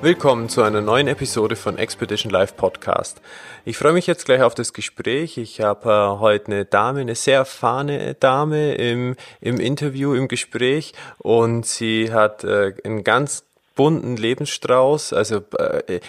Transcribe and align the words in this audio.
Willkommen 0.00 0.48
zu 0.48 0.62
einer 0.62 0.80
neuen 0.80 1.08
Episode 1.08 1.56
von 1.56 1.76
Expedition 1.76 2.30
Live 2.30 2.56
Podcast. 2.56 3.20
Ich 3.64 3.76
freue 3.76 3.92
mich 3.92 4.06
jetzt 4.06 4.26
gleich 4.26 4.42
auf 4.42 4.54
das 4.54 4.72
Gespräch. 4.72 5.38
Ich 5.38 5.60
habe 5.60 5.90
äh, 5.90 6.20
heute 6.20 6.52
eine 6.52 6.64
Dame, 6.64 7.00
eine 7.00 7.16
sehr 7.16 7.38
erfahrene 7.38 8.14
Dame 8.14 8.76
im, 8.76 9.16
im 9.40 9.58
Interview, 9.58 10.14
im 10.14 10.28
Gespräch 10.28 10.92
und 11.18 11.66
sie 11.66 12.12
hat 12.12 12.44
äh, 12.44 12.74
einen 12.84 13.02
ganz 13.02 13.47
bunten 13.78 14.16
Lebensstrauß. 14.16 15.12
Also 15.12 15.36
äh, 15.56 16.00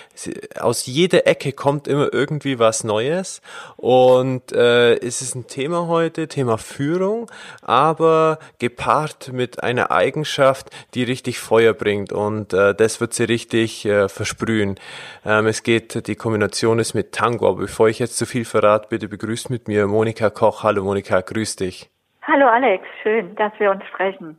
aus 0.60 0.88
jeder 0.88 1.28
Ecke 1.28 1.54
kommt 1.54 1.88
immer 1.88 2.12
irgendwie 2.12 2.58
was 2.58 2.84
Neues. 2.84 3.42
Und 3.78 4.52
äh, 4.52 4.96
es 4.96 5.22
ist 5.22 5.36
ein 5.36 5.46
Thema 5.46 5.88
heute, 5.88 6.28
Thema 6.28 6.58
Führung, 6.58 7.32
aber 7.62 8.40
gepaart 8.58 9.32
mit 9.32 9.64
einer 9.64 9.92
Eigenschaft, 9.92 10.72
die 10.96 11.04
richtig 11.04 11.40
Feuer 11.40 11.74
bringt. 11.74 12.12
Und 12.12 12.54
äh, 12.54 12.74
das 12.74 13.00
wird 13.02 13.14
sie 13.14 13.26
richtig 13.26 13.86
äh, 13.86 14.10
versprühen. 14.10 14.80
Ähm, 15.24 15.46
es 15.46 15.62
geht, 15.62 16.08
die 16.08 16.16
Kombination 16.16 16.80
ist 16.80 16.96
mit 16.96 17.12
Tango. 17.12 17.48
Aber 17.48 17.60
bevor 17.60 17.88
ich 17.88 18.00
jetzt 18.00 18.18
zu 18.18 18.26
viel 18.26 18.46
verrate, 18.46 18.88
bitte 18.90 19.08
begrüßt 19.08 19.52
mit 19.52 19.68
mir 19.68 19.86
Monika 19.86 20.32
Koch. 20.32 20.64
Hallo 20.64 20.84
Monika, 20.84 21.22
grüß 21.22 21.58
dich. 21.58 21.92
Hallo 22.24 22.48
Alex, 22.48 22.84
schön, 23.04 23.36
dass 23.36 23.52
wir 23.60 23.70
uns 23.70 23.84
sprechen. 23.94 24.38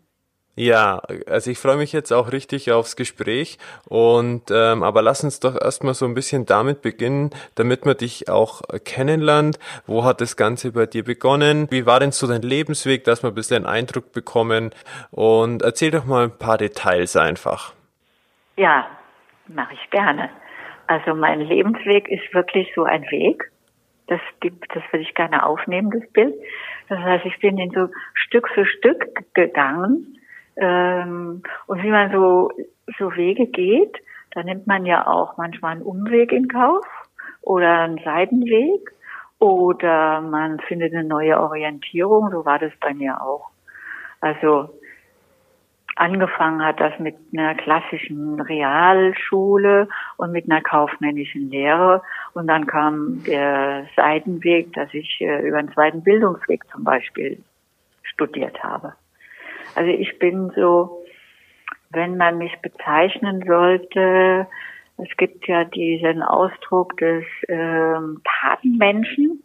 Ja, 0.60 1.00
also 1.26 1.50
ich 1.50 1.58
freue 1.58 1.78
mich 1.78 1.94
jetzt 1.94 2.12
auch 2.12 2.32
richtig 2.32 2.70
aufs 2.70 2.94
Gespräch 2.94 3.56
und 3.88 4.50
ähm, 4.50 4.82
aber 4.82 5.00
lass 5.00 5.24
uns 5.24 5.40
doch 5.40 5.58
erstmal 5.58 5.94
so 5.94 6.04
ein 6.04 6.12
bisschen 6.12 6.44
damit 6.44 6.82
beginnen, 6.82 7.30
damit 7.54 7.86
man 7.86 7.96
dich 7.96 8.28
auch 8.28 8.60
kennenlernt. 8.84 9.58
Wo 9.86 10.04
hat 10.04 10.20
das 10.20 10.36
Ganze 10.36 10.72
bei 10.72 10.84
dir 10.84 11.02
begonnen? 11.02 11.66
Wie 11.70 11.86
war 11.86 11.98
denn 11.98 12.12
so 12.12 12.26
dein 12.26 12.42
Lebensweg, 12.42 13.04
dass 13.04 13.22
wir 13.22 13.30
ein 13.30 13.34
bisschen 13.34 13.64
einen 13.64 13.74
Eindruck 13.74 14.12
bekommen? 14.12 14.74
Und 15.10 15.62
erzähl 15.62 15.92
doch 15.92 16.04
mal 16.04 16.24
ein 16.24 16.38
paar 16.38 16.58
Details 16.58 17.16
einfach. 17.16 17.72
Ja, 18.58 18.86
mache 19.48 19.72
ich 19.72 19.88
gerne. 19.88 20.28
Also 20.88 21.14
mein 21.14 21.40
Lebensweg 21.40 22.06
ist 22.10 22.34
wirklich 22.34 22.70
so 22.74 22.84
ein 22.84 23.04
Weg. 23.04 23.50
Das, 24.08 24.20
das 24.42 24.82
würde 24.90 25.04
ich 25.04 25.14
gerne 25.14 25.46
aufnehmen, 25.46 25.90
das 25.90 26.06
Bild. 26.12 26.34
Das 26.90 26.98
heißt, 26.98 27.24
ich 27.24 27.38
bin 27.38 27.56
in 27.56 27.70
so 27.70 27.88
Stück 28.12 28.46
für 28.50 28.66
Stück 28.66 29.06
gegangen 29.32 30.18
ähm, 30.56 31.42
und 31.66 31.82
wie 31.82 31.90
man 31.90 32.12
so, 32.12 32.50
so 32.98 33.14
Wege 33.16 33.46
geht, 33.46 33.96
da 34.32 34.42
nimmt 34.42 34.66
man 34.66 34.86
ja 34.86 35.06
auch 35.06 35.36
manchmal 35.36 35.72
einen 35.72 35.82
Umweg 35.82 36.32
in 36.32 36.48
Kauf 36.48 36.84
oder 37.42 37.80
einen 37.80 37.98
Seitenweg 38.04 38.92
oder 39.38 40.20
man 40.20 40.60
findet 40.60 40.92
eine 40.92 41.04
neue 41.04 41.40
Orientierung. 41.40 42.30
So 42.30 42.44
war 42.44 42.58
das 42.58 42.72
bei 42.80 42.94
mir 42.94 43.22
auch. 43.22 43.48
Also 44.20 44.70
angefangen 45.96 46.64
hat 46.64 46.80
das 46.80 46.98
mit 46.98 47.16
einer 47.32 47.54
klassischen 47.54 48.40
Realschule 48.40 49.88
und 50.16 50.32
mit 50.32 50.50
einer 50.50 50.60
kaufmännischen 50.60 51.50
Lehre. 51.50 52.02
Und 52.34 52.46
dann 52.46 52.66
kam 52.66 53.24
der 53.24 53.86
Seitenweg, 53.96 54.72
dass 54.74 54.92
ich 54.94 55.20
äh, 55.20 55.46
über 55.46 55.58
einen 55.58 55.72
zweiten 55.72 56.02
Bildungsweg 56.02 56.62
zum 56.70 56.84
Beispiel 56.84 57.42
studiert 58.02 58.62
habe. 58.62 58.94
Also 59.80 59.92
ich 59.92 60.18
bin 60.18 60.52
so, 60.54 61.06
wenn 61.88 62.18
man 62.18 62.36
mich 62.36 62.54
bezeichnen 62.60 63.42
sollte, 63.46 64.46
es 64.98 65.16
gibt 65.16 65.48
ja 65.48 65.64
diesen 65.64 66.22
Ausdruck 66.22 66.98
des 66.98 67.24
ähm, 67.48 68.20
Tatenmenschen 68.42 69.42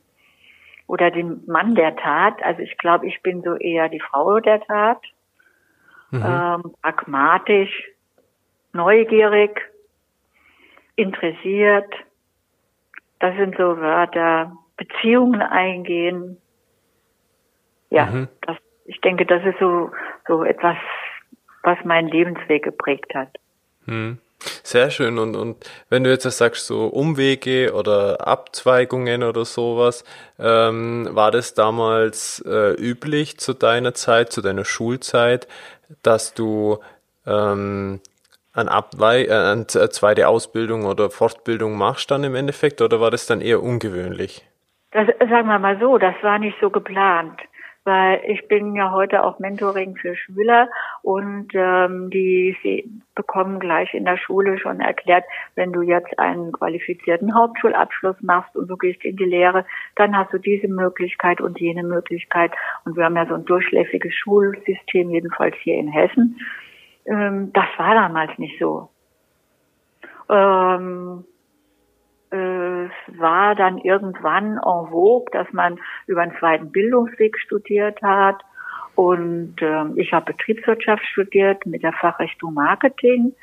oder 0.87 1.09
den 1.09 1.41
Mann 1.47 1.73
der 1.75 1.95
Tat. 1.95 2.43
Also 2.43 2.63
ich 2.63 2.77
glaube, 2.77 3.07
ich 3.07 3.21
bin 3.23 3.43
so 3.43 3.55
eher 3.55 3.87
die 3.87 4.01
Frau 4.01 4.41
der 4.41 4.59
Tat. 4.59 5.01
Mhm. 6.11 6.23
Ähm, 6.25 6.73
pragmatisch, 6.81 7.85
neugierig, 8.73 9.61
interessiert. 10.97 11.93
Das 13.19 13.33
sind 13.37 13.55
so 13.55 13.77
Wörter. 13.77 14.51
Beziehungen 14.75 15.41
eingehen. 15.41 16.41
Ja, 17.89 18.07
mhm. 18.07 18.27
das 18.41 18.57
ich 18.85 19.01
denke, 19.01 19.25
das 19.25 19.43
ist 19.43 19.59
so, 19.59 19.91
so 20.27 20.43
etwas, 20.43 20.77
was 21.63 21.83
meinen 21.83 22.07
Lebensweg 22.07 22.63
geprägt 22.63 23.13
hat. 23.13 23.29
Hm. 23.85 24.19
Sehr 24.63 24.91
schön. 24.91 25.17
Und, 25.17 25.35
und 25.35 25.57
wenn 25.89 26.03
du 26.03 26.11
jetzt 26.11 26.23
sagst, 26.23 26.67
so 26.67 26.87
Umwege 26.87 27.73
oder 27.73 28.27
Abzweigungen 28.27 29.23
oder 29.23 29.43
sowas, 29.43 30.03
ähm, 30.39 31.07
war 31.11 31.31
das 31.31 31.55
damals 31.55 32.43
äh, 32.45 32.73
üblich 32.73 33.39
zu 33.39 33.53
deiner 33.53 33.93
Zeit, 33.93 34.31
zu 34.31 34.41
deiner 34.41 34.65
Schulzeit, 34.65 35.47
dass 36.03 36.33
du 36.33 36.77
ähm, 37.25 38.01
eine, 38.53 38.71
Abwei 38.71 39.25
äh, 39.25 39.31
eine 39.31 39.65
zweite 39.65 40.27
Ausbildung 40.27 40.85
oder 40.85 41.09
Fortbildung 41.09 41.75
machst 41.77 42.11
dann 42.11 42.23
im 42.23 42.35
Endeffekt 42.35 42.81
oder 42.81 42.99
war 42.99 43.11
das 43.11 43.25
dann 43.25 43.41
eher 43.41 43.63
ungewöhnlich? 43.63 44.45
Das, 44.91 45.07
sagen 45.07 45.47
wir 45.47 45.59
mal 45.59 45.79
so, 45.79 45.97
das 45.97 46.15
war 46.21 46.37
nicht 46.37 46.57
so 46.61 46.69
geplant 46.69 47.39
weil 47.85 48.21
ich 48.27 48.47
bin 48.47 48.75
ja 48.75 48.91
heute 48.91 49.23
auch 49.23 49.39
Mentoring 49.39 49.95
für 49.95 50.15
Schüler 50.15 50.69
und 51.03 51.49
ähm, 51.53 52.09
die 52.09 52.57
sie 52.63 52.91
bekommen 53.13 53.59
gleich 53.59 53.93
in 53.93 54.05
der 54.05 54.17
Schule 54.17 54.57
schon 54.57 54.81
erklärt, 54.81 55.23
wenn 55.53 55.71
du 55.71 55.81
jetzt 55.81 56.17
einen 56.17 56.51
qualifizierten 56.51 57.35
Hauptschulabschluss 57.35 58.15
machst 58.21 58.55
und 58.55 58.67
du 58.67 58.75
gehst 58.75 59.05
in 59.05 59.15
die 59.15 59.25
Lehre, 59.25 59.65
dann 59.95 60.17
hast 60.17 60.33
du 60.33 60.39
diese 60.39 60.67
Möglichkeit 60.67 61.39
und 61.41 61.59
jene 61.59 61.83
Möglichkeit. 61.83 62.51
Und 62.83 62.97
wir 62.97 63.05
haben 63.05 63.15
ja 63.15 63.27
so 63.27 63.35
ein 63.35 63.45
durchlässiges 63.45 64.13
Schulsystem, 64.15 65.11
jedenfalls 65.11 65.55
hier 65.61 65.75
in 65.75 65.87
Hessen. 65.87 66.39
Ähm, 67.05 67.53
das 67.53 67.67
war 67.77 67.93
damals 67.93 68.37
nicht 68.39 68.59
so. 68.59 68.89
Ähm, 70.27 71.23
es 72.31 73.19
war 73.19 73.55
dann 73.55 73.77
irgendwann 73.77 74.57
en 74.57 74.89
vogue, 74.89 75.27
dass 75.31 75.51
man 75.53 75.79
über 76.07 76.21
einen 76.21 76.37
zweiten 76.37 76.71
Bildungsweg 76.71 77.37
studiert 77.39 78.01
hat. 78.01 78.41
Und 78.95 79.61
äh, 79.61 79.85
ich 79.95 80.13
habe 80.13 80.33
Betriebswirtschaft 80.33 81.05
studiert 81.05 81.65
mit 81.65 81.83
der 81.83 81.93
Fachrichtung 81.93 82.53
Marketing. 82.53 83.33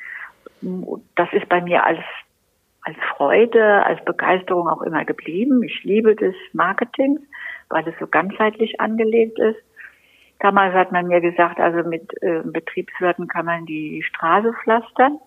Das 1.14 1.32
ist 1.32 1.48
bei 1.48 1.60
mir 1.60 1.84
als, 1.84 2.00
als 2.82 2.96
Freude, 3.16 3.84
als 3.84 4.04
Begeisterung 4.04 4.68
auch 4.68 4.82
immer 4.82 5.04
geblieben. 5.04 5.62
Ich 5.62 5.84
liebe 5.84 6.16
das 6.16 6.34
Marketing, 6.52 7.18
weil 7.68 7.86
es 7.86 7.94
so 7.98 8.06
ganzheitlich 8.06 8.80
angelegt 8.80 9.38
ist. 9.38 9.60
Damals 10.40 10.74
hat 10.74 10.90
man 10.90 11.06
mir 11.06 11.20
gesagt, 11.20 11.60
also 11.60 11.88
mit 11.88 12.10
äh, 12.22 12.40
Betriebswirten 12.44 13.28
kann 13.28 13.46
man 13.46 13.64
die 13.66 14.02
Straße 14.02 14.52
pflastern. 14.64 15.18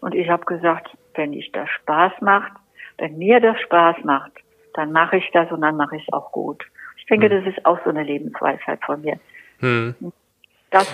Und 0.00 0.14
ich 0.14 0.30
habe 0.30 0.46
gesagt, 0.46 0.96
wenn 1.14 1.34
ich 1.34 1.52
das 1.52 1.68
Spaß 1.68 2.12
macht, 2.22 2.52
wenn 3.00 3.18
mir 3.18 3.40
das 3.40 3.58
Spaß 3.62 4.04
macht, 4.04 4.32
dann 4.74 4.92
mache 4.92 5.16
ich 5.16 5.28
das 5.32 5.50
und 5.50 5.62
dann 5.62 5.76
mache 5.76 5.96
ich 5.96 6.02
es 6.06 6.12
auch 6.12 6.30
gut. 6.32 6.62
Ich 6.98 7.06
denke, 7.06 7.28
hm. 7.28 7.44
das 7.44 7.54
ist 7.54 7.66
auch 7.66 7.78
so 7.84 7.90
eine 7.90 8.04
Lebensweisheit 8.04 8.78
von 8.84 9.00
mir. 9.00 9.18
Hm. 9.58 9.94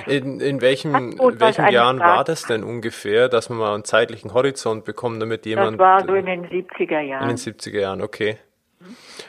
in, 0.06 0.40
in 0.40 0.60
welchem, 0.60 0.94
in 0.94 1.40
welchen 1.40 1.68
Jahren 1.68 2.00
war 2.00 2.24
das 2.24 2.44
denn 2.44 2.64
ungefähr, 2.64 3.28
dass 3.28 3.50
man 3.50 3.58
mal 3.58 3.74
einen 3.74 3.84
zeitlichen 3.84 4.32
Horizont 4.32 4.84
bekommt, 4.84 5.20
damit 5.20 5.44
jemand. 5.44 5.72
Das 5.72 5.78
war 5.78 6.06
so 6.06 6.14
in 6.14 6.26
den 6.26 6.46
70er 6.46 7.00
Jahren. 7.00 7.28
In 7.28 7.36
den 7.36 7.36
70er 7.36 7.80
Jahren, 7.80 8.02
okay. 8.02 8.38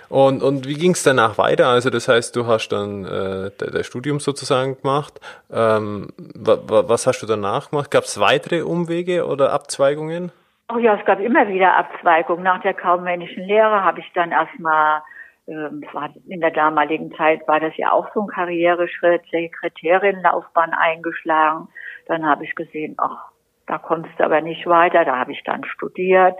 Und, 0.09 0.41
und 0.41 0.67
wie 0.67 0.75
ging 0.75 0.91
es 0.91 1.03
danach 1.03 1.37
weiter? 1.37 1.67
Also 1.67 1.89
das 1.89 2.07
heißt, 2.07 2.35
du 2.35 2.45
hast 2.45 2.69
dann 2.69 3.05
äh, 3.05 3.51
das 3.57 3.85
Studium 3.85 4.19
sozusagen 4.19 4.79
gemacht. 4.81 5.19
Ähm, 5.51 6.09
wa, 6.17 6.59
wa, 6.67 6.87
was 6.87 7.07
hast 7.07 7.21
du 7.21 7.25
danach 7.25 7.71
gemacht? 7.71 7.91
Gab 7.91 8.05
es 8.05 8.19
weitere 8.19 8.61
Umwege 8.61 9.25
oder 9.25 9.51
Abzweigungen? 9.51 10.31
Oh 10.69 10.79
ja, 10.79 10.95
es 10.95 11.05
gab 11.05 11.21
immer 11.21 11.47
wieder 11.47 11.77
Abzweigungen. 11.77 12.43
Nach 12.43 12.61
der 12.61 12.73
kaufmännischen 12.73 13.43
Lehre 13.43 13.85
habe 13.85 14.01
ich 14.01 14.11
dann 14.13 14.31
erstmal, 14.31 15.01
ähm, 15.47 15.81
in 16.27 16.41
der 16.41 16.51
damaligen 16.51 17.15
Zeit 17.15 17.47
war 17.47 17.61
das 17.61 17.75
ja 17.77 17.91
auch 17.93 18.13
so 18.13 18.21
ein 18.23 18.27
Karriereschritt, 18.27 19.21
Sekretärinlaufbahn 19.31 20.73
eingeschlagen. 20.73 21.69
Dann 22.07 22.25
habe 22.25 22.43
ich 22.43 22.53
gesehen, 22.55 22.95
ach, 22.97 23.31
da 23.65 23.77
kommst 23.77 24.11
du 24.17 24.25
aber 24.25 24.41
nicht 24.41 24.67
weiter. 24.67 25.05
Da 25.05 25.17
habe 25.17 25.31
ich 25.31 25.41
dann 25.45 25.63
studiert, 25.63 26.37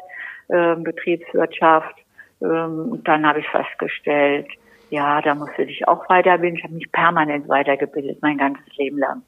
ähm, 0.50 0.84
Betriebswirtschaft. 0.84 1.96
Ähm, 2.42 3.02
dann 3.06 3.26
habe 3.26 3.40
ich 3.40 3.48
festgestellt, 3.48 4.50
ja, 4.90 5.22
da 5.22 5.36
musst 5.36 5.58
du 5.58 5.66
dich 5.66 5.88
auch 5.88 6.10
weiterbilden. 6.10 6.58
Ich 6.58 6.64
habe 6.66 6.74
mich 6.74 6.92
permanent 6.92 7.48
weitergebildet, 7.48 8.22
mein 8.22 8.38
ganzes 8.38 8.76
Leben 8.76 8.98
lang. 8.98 9.22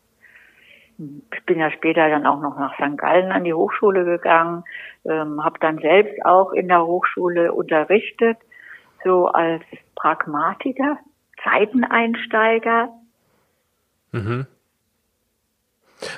Ich 1.00 1.46
bin 1.46 1.60
ja 1.60 1.72
später 1.72 2.10
dann 2.10 2.26
auch 2.26 2.42
noch 2.42 2.58
nach 2.60 2.74
St. 2.76 2.98
Gallen 2.98 3.32
an 3.32 3.46
die 3.46 3.54
Hochschule 3.54 4.04
gegangen, 4.04 4.64
ähm, 5.06 5.44
habe 5.44 5.60
dann 5.60 5.80
selbst 5.80 6.26
auch 6.26 6.52
in 6.52 6.68
der 6.68 6.86
Hochschule 6.86 7.54
unterrichtet, 7.54 8.38
so 9.04 9.28
als 9.28 9.64
Pragmatiker, 9.96 10.98
Zeiteneinsteiger. 11.44 12.90
Mhm. 14.12 14.46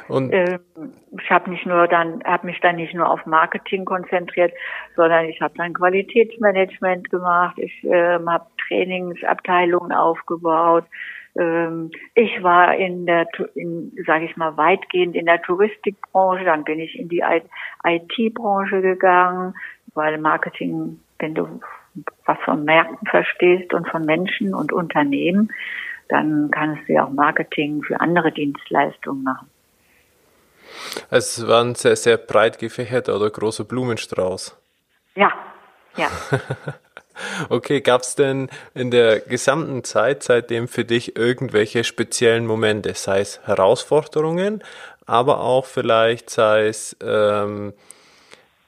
Und 0.07 0.31
ähm, 0.31 0.59
ich 1.19 1.29
habe 1.29 1.49
nicht 1.49 1.65
nur 1.65 1.87
dann, 1.87 2.23
habe 2.23 2.47
mich 2.47 2.59
dann 2.61 2.75
nicht 2.75 2.93
nur 2.93 3.09
auf 3.09 3.25
Marketing 3.25 3.85
konzentriert, 3.85 4.53
sondern 4.95 5.25
ich 5.25 5.41
habe 5.41 5.53
dann 5.57 5.73
Qualitätsmanagement 5.73 7.09
gemacht. 7.09 7.57
Ich 7.57 7.83
ähm, 7.83 8.29
habe 8.29 8.45
Trainingsabteilungen 8.67 9.91
aufgebaut. 9.91 10.85
Ähm, 11.37 11.91
ich 12.15 12.43
war 12.43 12.75
in 12.75 13.05
der, 13.05 13.27
in, 13.55 13.93
sage 14.05 14.25
ich 14.25 14.35
mal, 14.37 14.57
weitgehend 14.57 15.15
in 15.15 15.25
der 15.25 15.41
Touristikbranche. 15.41 16.45
Dann 16.45 16.63
bin 16.63 16.79
ich 16.79 16.97
in 16.97 17.09
die 17.09 17.23
IT-Branche 17.83 18.81
gegangen, 18.81 19.53
weil 19.93 20.17
Marketing, 20.17 20.99
wenn 21.19 21.35
du 21.35 21.61
was 22.25 22.37
von 22.45 22.63
Märkten 22.63 23.07
verstehst 23.07 23.73
und 23.73 23.87
von 23.89 24.05
Menschen 24.05 24.53
und 24.53 24.71
Unternehmen, 24.71 25.51
dann 26.07 26.49
kannst 26.51 26.87
du 26.87 26.93
ja 26.93 27.05
auch 27.05 27.11
Marketing 27.11 27.83
für 27.83 27.99
andere 27.99 28.31
Dienstleistungen 28.31 29.23
machen. 29.23 29.49
Es 31.09 31.45
war 31.47 31.63
ein 31.63 31.75
sehr, 31.75 31.95
sehr 31.95 32.17
breit 32.17 32.59
gefächerter 32.59 33.15
oder 33.15 33.29
großer 33.29 33.65
Blumenstrauß. 33.65 34.57
Ja, 35.15 35.31
ja. 35.97 36.07
okay, 37.49 37.81
gab 37.81 38.01
es 38.01 38.15
denn 38.15 38.49
in 38.73 38.91
der 38.91 39.19
gesamten 39.19 39.83
Zeit 39.83 40.23
seitdem 40.23 40.67
für 40.67 40.85
dich 40.85 41.15
irgendwelche 41.17 41.83
speziellen 41.83 42.45
Momente, 42.45 42.93
sei 42.93 43.19
es 43.19 43.45
Herausforderungen, 43.45 44.63
aber 45.05 45.41
auch 45.41 45.65
vielleicht 45.65 46.29
sei 46.29 46.67
es 46.67 46.95
ähm, 47.03 47.73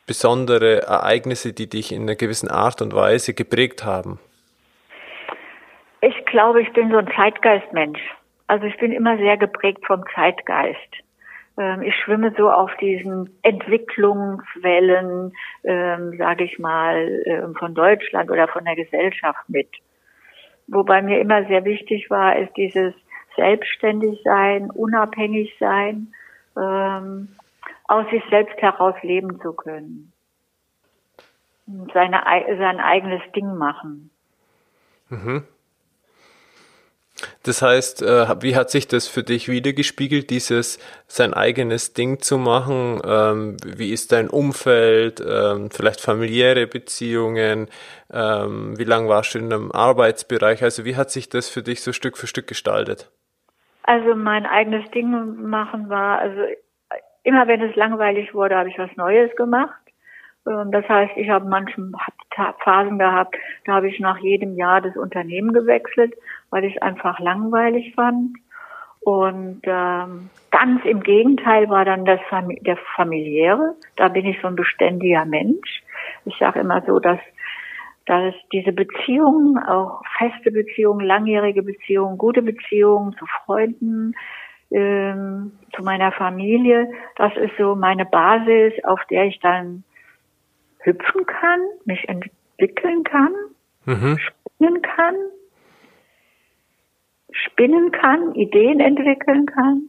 besondere 0.07 0.81
Ereignisse, 0.83 1.53
die 1.53 1.69
dich 1.69 1.91
in 1.91 2.03
einer 2.03 2.15
gewissen 2.15 2.49
Art 2.49 2.81
und 2.81 2.93
Weise 2.93 3.33
geprägt 3.33 3.85
haben? 3.85 4.19
Ich 6.01 6.25
glaube, 6.25 6.61
ich 6.61 6.71
bin 6.73 6.91
so 6.91 6.97
ein 6.97 7.09
Zeitgeistmensch. 7.15 8.01
Also 8.47 8.65
ich 8.65 8.77
bin 8.77 8.91
immer 8.91 9.17
sehr 9.17 9.37
geprägt 9.37 9.85
vom 9.87 10.03
Zeitgeist. 10.13 11.02
Ähm, 11.57 11.81
ich 11.83 11.95
schwimme 11.95 12.33
so 12.37 12.49
auf 12.49 12.75
diesen 12.77 13.29
Entwicklungswellen, 13.43 15.33
ähm, 15.63 16.17
sage 16.17 16.43
ich 16.45 16.57
mal, 16.59 17.23
ähm, 17.25 17.55
von 17.55 17.75
Deutschland 17.75 18.31
oder 18.31 18.47
von 18.47 18.65
der 18.65 18.75
Gesellschaft 18.75 19.47
mit. 19.47 19.69
Wobei 20.67 21.01
mir 21.01 21.19
immer 21.19 21.45
sehr 21.45 21.65
wichtig 21.65 22.09
war, 22.09 22.37
ist 22.37 22.55
dieses 22.57 22.93
selbstständig 23.35 24.21
sein, 24.23 24.71
unabhängig 24.71 25.55
sein, 25.59 26.13
ähm, 26.57 27.35
aus 27.85 28.09
sich 28.09 28.23
selbst 28.29 28.57
heraus 28.61 28.95
leben 29.01 29.39
zu 29.41 29.53
können. 29.53 30.11
Seine, 31.93 32.23
sein 32.57 32.79
eigenes 32.79 33.21
Ding 33.35 33.55
machen. 33.55 34.09
Mhm. 35.09 35.43
Das 37.43 37.61
heißt, 37.61 38.01
äh, 38.01 38.41
wie 38.41 38.55
hat 38.55 38.71
sich 38.71 38.87
das 38.87 39.07
für 39.07 39.21
dich 39.21 39.49
wiedergespiegelt, 39.49 40.29
dieses 40.29 40.79
sein 41.07 41.33
eigenes 41.33 41.93
Ding 41.93 42.19
zu 42.19 42.37
machen? 42.37 43.01
Ähm, 43.05 43.57
wie 43.65 43.91
ist 43.91 44.13
dein 44.13 44.29
Umfeld, 44.29 45.21
ähm, 45.21 45.69
vielleicht 45.69 45.99
familiäre 45.99 46.67
Beziehungen? 46.67 47.67
Ähm, 48.11 48.79
wie 48.79 48.85
lange 48.85 49.09
warst 49.09 49.35
du 49.35 49.39
in 49.39 49.51
einem 49.51 49.71
Arbeitsbereich? 49.73 50.63
Also 50.63 50.85
wie 50.85 50.95
hat 50.95 51.11
sich 51.11 51.27
das 51.27 51.49
für 51.49 51.63
dich 51.63 51.81
so 51.81 51.91
Stück 51.91 52.17
für 52.17 52.27
Stück 52.27 52.47
gestaltet? 52.47 53.11
Also 53.83 54.15
mein 54.15 54.45
eigenes 54.45 54.89
Ding 54.91 55.11
machen 55.49 55.89
war, 55.89 56.19
also 56.19 56.39
immer 57.23 57.47
wenn 57.47 57.61
es 57.61 57.75
langweilig 57.75 58.33
wurde, 58.33 58.55
habe 58.55 58.69
ich 58.69 58.79
was 58.79 58.95
Neues 58.95 59.35
gemacht. 59.35 59.82
Das 60.45 60.87
heißt, 60.89 61.13
ich 61.15 61.29
habe 61.29 61.47
manchen 61.47 61.95
Phasen 62.59 62.99
gehabt, 62.99 63.35
da 63.65 63.75
habe 63.75 63.87
ich 63.87 63.99
nach 63.99 64.17
jedem 64.17 64.55
Jahr 64.55 64.81
das 64.81 64.97
Unternehmen 64.97 65.53
gewechselt, 65.53 66.15
weil 66.49 66.65
ich 66.65 66.75
es 66.75 66.81
einfach 66.81 67.19
langweilig 67.19 67.93
fand. 67.95 68.37
Und 68.99 69.61
ähm, 69.63 70.29
ganz 70.51 70.83
im 70.85 71.01
Gegenteil 71.01 71.69
war 71.69 71.85
dann 71.85 72.05
das 72.05 72.19
Fam 72.29 72.49
der 72.61 72.77
familiäre. 72.95 73.75
Da 73.95 74.07
bin 74.09 74.25
ich 74.25 74.39
so 74.41 74.47
ein 74.47 74.55
beständiger 74.55 75.25
Mensch. 75.25 75.83
Ich 76.25 76.37
sage 76.39 76.59
immer 76.59 76.81
so, 76.81 76.99
dass 76.99 77.19
dass 78.05 78.33
diese 78.51 78.73
Beziehungen, 78.73 79.57
auch 79.57 80.01
feste 80.17 80.51
Beziehungen, 80.51 81.05
langjährige 81.05 81.63
Beziehungen, 81.63 82.17
gute 82.17 82.41
Beziehungen 82.41 83.13
zu 83.13 83.25
Freunden, 83.45 84.13
ähm, 84.71 85.53
zu 85.73 85.83
meiner 85.83 86.11
Familie, 86.11 86.91
das 87.15 87.35
ist 87.37 87.53
so 87.57 87.75
meine 87.75 88.05
Basis, 88.05 88.73
auf 88.83 88.99
der 89.09 89.25
ich 89.25 89.39
dann 89.39 89.85
hüpfen 90.83 91.25
kann, 91.25 91.59
mich 91.85 92.07
entwickeln 92.07 93.03
kann, 93.03 93.33
mhm. 93.85 94.17
spinnen 94.19 94.81
kann, 94.81 95.15
spinnen 97.31 97.91
kann, 97.91 98.35
Ideen 98.35 98.79
entwickeln 98.79 99.45
kann. 99.45 99.81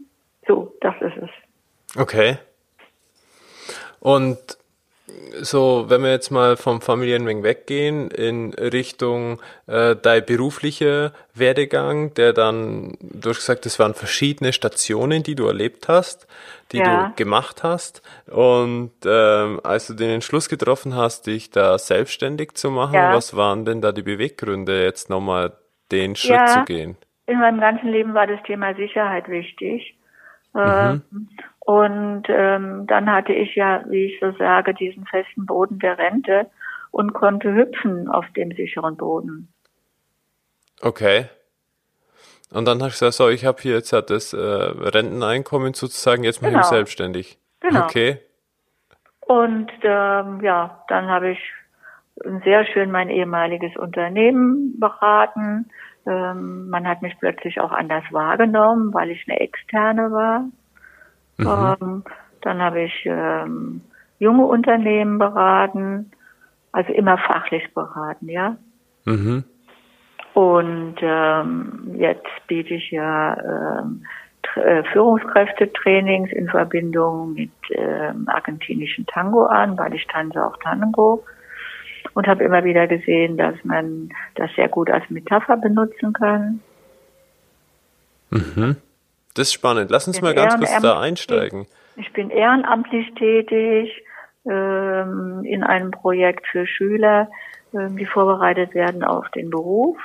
So, 0.47 0.75
das 0.81 0.95
ist 1.01 1.17
es. 1.23 2.01
Okay. 2.01 2.39
Und 4.01 4.39
so, 5.43 5.85
wenn 5.89 6.03
wir 6.03 6.11
jetzt 6.11 6.31
mal 6.31 6.57
vom 6.57 6.81
Familienweg 6.81 7.43
weggehen 7.43 8.11
in 8.11 8.55
Richtung 8.55 9.41
äh, 9.67 9.95
dein 9.97 10.25
beruflicher 10.25 11.13
Werdegang, 11.35 12.15
der 12.15 12.33
dann, 12.33 12.97
du 13.01 13.31
hast 13.31 13.39
gesagt, 13.39 13.67
es 13.67 13.79
waren 13.79 13.95
verschiedene 13.95 14.53
Stationen, 14.55 15.23
die 15.23 15.35
du 15.35 15.47
erlebt 15.47 15.89
hast, 15.89 16.27
die 16.73 16.79
ja. 16.79 17.09
du 17.09 17.15
gemacht 17.17 17.63
hast. 17.63 18.03
Und 18.31 18.93
ähm, 19.05 19.61
als 19.63 19.89
du 19.89 19.95
den 19.95 20.11
Entschluss 20.11 20.49
getroffen 20.49 20.97
hast, 20.97 21.27
dich 21.27 21.51
da 21.51 21.77
selbstständig 21.77 22.55
zu 22.55 22.71
machen, 22.71 22.95
ja. 22.95 23.15
was 23.15 23.37
waren 23.37 23.67
denn 23.67 23.83
da 23.83 23.93
die 23.93 24.03
Beweggründe, 24.03 24.83
jetzt 24.83 25.11
nochmal 25.11 25.53
den 25.93 26.17
Schritt 26.17 26.33
ja. 26.33 26.47
zu 26.47 26.65
gehen? 26.65 26.97
In 27.27 27.41
meinem 27.41 27.61
ganzen 27.61 27.89
Leben 27.89 28.15
war 28.15 28.27
das 28.27 28.43
Thema 28.45 28.75
Sicherheit 28.75 29.29
wichtig. 29.29 29.97
Mhm. 30.55 31.03
Und 31.65 32.25
ähm, 32.29 32.87
dann 32.87 33.11
hatte 33.11 33.33
ich 33.33 33.55
ja, 33.55 33.83
wie 33.89 34.07
ich 34.07 34.21
so 34.21 34.33
sage, 34.33 34.75
diesen 34.75 35.07
festen 35.07 35.47
Boden 35.47 35.79
der 35.79 35.99
Rente 35.99 36.47
und 36.91 37.15
konnte 37.15 37.55
hüpfen 37.55 38.09
auf 38.09 38.27
dem 38.37 38.53
sicheren 38.53 38.97
Boden. 38.97 39.49
Okay. 40.83 41.27
Und 42.51 42.67
dann 42.67 42.83
hast 42.83 43.01
du 43.01 43.07
gesagt, 43.07 43.15
so, 43.15 43.29
ich 43.31 43.47
habe 43.47 43.61
hier 43.61 43.75
jetzt 43.75 43.93
halt 43.93 44.11
das 44.11 44.33
äh, 44.33 44.39
Renteneinkommen 44.39 45.73
sozusagen, 45.73 46.23
jetzt 46.23 46.43
mache 46.43 46.53
genau. 46.53 46.61
ich 46.61 46.71
mich 46.71 46.77
selbstständig. 46.77 47.39
Genau. 47.61 47.85
Okay. 47.85 48.21
Und 49.21 49.73
ähm, 49.83 50.41
ja, 50.43 50.85
dann 50.89 51.09
habe 51.09 51.31
ich 51.31 51.39
sehr 52.45 52.67
schön 52.67 52.91
mein 52.91 53.09
ehemaliges 53.09 53.75
Unternehmen 53.77 54.79
beraten. 54.79 55.71
Ähm, 56.07 56.69
man 56.69 56.87
hat 56.87 57.03
mich 57.03 57.19
plötzlich 57.19 57.59
auch 57.59 57.73
anders 57.73 58.05
wahrgenommen, 58.11 58.93
weil 58.93 59.11
ich 59.11 59.25
eine 59.27 59.41
externe 59.41 60.13
war. 60.13 60.45
Mhm. 61.39 61.47
Ähm, 61.81 62.05
dann 62.43 62.61
habe 62.61 62.83
ich 62.83 63.07
ähm, 63.07 63.83
junge 64.19 64.45
Unternehmen 64.45 65.19
beraten, 65.19 66.13
also 66.73 66.93
immer 66.93 67.19
fachlich 67.19 67.73
beraten, 67.75 68.29
ja. 68.29 68.57
Mhm. 69.05 69.45
Und 70.35 70.97
ähm, 71.01 71.95
jetzt 71.95 72.27
biete 72.49 72.75
ich 72.75 72.91
ja 72.91 73.37
ähm, 73.81 74.05
äh, 74.57 74.83
Führungskräftetrainings 74.93 76.33
in 76.33 76.49
Verbindung 76.49 77.35
mit 77.35 77.53
ähm, 77.71 78.29
argentinischen 78.29 79.07
Tango 79.07 79.47
an, 79.47 79.79
weil 79.79 79.95
ich 79.95 80.07
tanze 80.07 80.45
auch 80.45 80.57
Tango 80.59 81.25
und 82.15 82.27
habe 82.27 82.45
immer 82.45 82.65
wieder 82.65 82.87
gesehen, 82.87 83.37
dass 83.37 83.55
man 83.65 84.11
das 84.35 84.51
sehr 84.55 84.69
gut 84.69 84.91
als 84.91 85.09
Metapher 85.11 85.57
benutzen 85.57 86.13
kann. 86.13 86.61
Mhm. 88.31 88.77
Das 89.35 89.49
ist 89.49 89.55
spannend. 89.55 89.91
Lass 89.91 90.07
uns 90.07 90.21
mal 90.23 90.35
ganz 90.35 90.57
kurz 90.57 90.81
da 90.81 91.01
einsteigen. 91.01 91.67
Ich 91.97 92.13
bin 92.13 92.31
ehrenamtlich 92.31 93.13
tätig 93.15 94.05
ähm, 94.47 95.43
in 95.45 95.63
einem 95.63 95.91
Projekt 95.91 96.47
für 96.47 96.67
Schüler, 96.67 97.29
ähm, 97.73 97.97
die 97.97 98.07
vorbereitet 98.07 98.75
werden 98.75 99.05
auf 99.05 99.29
den 99.31 99.51
Beruf. 99.51 99.97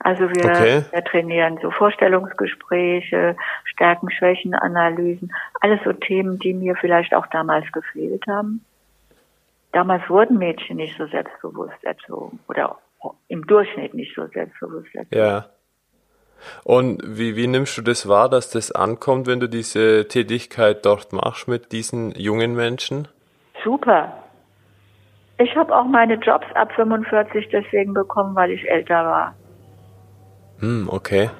Also 0.00 0.30
wir, 0.30 0.44
okay. 0.44 0.84
wir 0.90 1.04
trainieren 1.04 1.58
so 1.60 1.70
Vorstellungsgespräche, 1.70 3.36
Stärken, 3.64 4.10
Schwächen, 4.10 4.54
Analysen, 4.54 5.32
alles 5.60 5.80
so 5.84 5.92
Themen, 5.92 6.38
die 6.38 6.54
mir 6.54 6.76
vielleicht 6.76 7.14
auch 7.14 7.26
damals 7.26 7.70
gefehlt 7.72 8.24
haben. 8.28 8.64
Damals 9.72 10.08
wurden 10.08 10.38
Mädchen 10.38 10.76
nicht 10.76 10.96
so 10.96 11.06
selbstbewusst 11.06 11.82
erzogen 11.82 12.38
oder 12.48 12.78
im 13.28 13.46
Durchschnitt 13.46 13.94
nicht 13.94 14.14
so 14.14 14.26
selbstbewusst 14.26 14.94
erzogen. 14.94 15.16
Ja. 15.16 15.46
Und 16.64 17.02
wie, 17.04 17.36
wie 17.36 17.46
nimmst 17.46 17.76
du 17.78 17.82
das 17.82 18.08
wahr, 18.08 18.28
dass 18.28 18.50
das 18.50 18.72
ankommt, 18.72 19.26
wenn 19.26 19.40
du 19.40 19.48
diese 19.48 20.06
Tätigkeit 20.08 20.84
dort 20.84 21.12
machst 21.12 21.48
mit 21.48 21.72
diesen 21.72 22.12
jungen 22.12 22.54
Menschen? 22.54 23.08
Super. 23.64 24.12
Ich 25.38 25.54
habe 25.56 25.76
auch 25.76 25.84
meine 25.84 26.14
Jobs 26.14 26.46
ab 26.54 26.72
45 26.74 27.48
deswegen 27.50 27.94
bekommen, 27.94 28.34
weil 28.34 28.50
ich 28.50 28.68
älter 28.68 29.04
war. 29.04 29.34
Hm, 30.60 30.88
okay. 30.90 31.30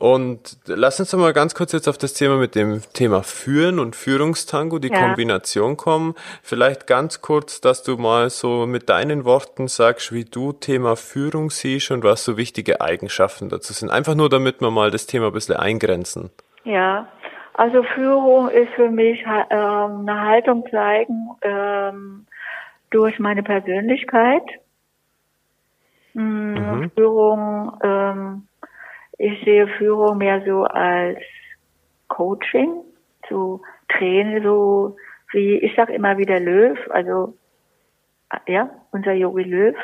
Und 0.00 0.56
lass 0.64 0.98
uns 0.98 1.10
doch 1.10 1.18
mal 1.18 1.34
ganz 1.34 1.54
kurz 1.54 1.72
jetzt 1.72 1.86
auf 1.86 1.98
das 1.98 2.14
Thema 2.14 2.36
mit 2.36 2.54
dem 2.54 2.80
Thema 2.94 3.22
Führen 3.22 3.78
und 3.78 3.94
Führungstango, 3.94 4.78
die 4.78 4.88
ja. 4.88 4.98
Kombination 4.98 5.76
kommen. 5.76 6.14
Vielleicht 6.42 6.86
ganz 6.86 7.20
kurz, 7.20 7.60
dass 7.60 7.82
du 7.82 7.98
mal 7.98 8.30
so 8.30 8.64
mit 8.66 8.88
deinen 8.88 9.26
Worten 9.26 9.68
sagst, 9.68 10.10
wie 10.10 10.24
du 10.24 10.54
Thema 10.54 10.96
Führung 10.96 11.50
siehst 11.50 11.90
und 11.90 12.02
was 12.02 12.24
so 12.24 12.38
wichtige 12.38 12.80
Eigenschaften 12.80 13.50
dazu 13.50 13.74
sind. 13.74 13.90
Einfach 13.90 14.14
nur, 14.14 14.30
damit 14.30 14.62
wir 14.62 14.70
mal 14.70 14.90
das 14.90 15.06
Thema 15.06 15.26
ein 15.26 15.32
bisschen 15.34 15.56
eingrenzen. 15.56 16.30
Ja, 16.64 17.06
also 17.52 17.82
Führung 17.82 18.48
ist 18.48 18.72
für 18.76 18.88
mich 18.88 19.20
äh, 19.26 19.54
eine 19.54 20.20
Haltung 20.22 20.64
zeigen 20.70 21.28
ähm, 21.42 22.26
durch 22.88 23.18
meine 23.18 23.42
Persönlichkeit. 23.42 24.44
Hm, 26.14 26.54
mhm. 26.54 26.90
Führung 26.96 27.72
ähm, 27.82 28.46
ich 29.20 29.44
sehe 29.44 29.68
Führung 29.76 30.16
mehr 30.16 30.42
so 30.46 30.64
als 30.64 31.18
Coaching, 32.08 32.82
zu 33.28 33.62
Tränen, 33.88 34.42
so 34.42 34.96
wie, 35.32 35.58
ich 35.58 35.72
sag 35.76 35.90
immer 35.90 36.16
wieder 36.16 36.40
Löw, 36.40 36.78
also, 36.88 37.34
ja, 38.48 38.70
unser 38.92 39.12
Yogi 39.12 39.42
Löw. 39.42 39.76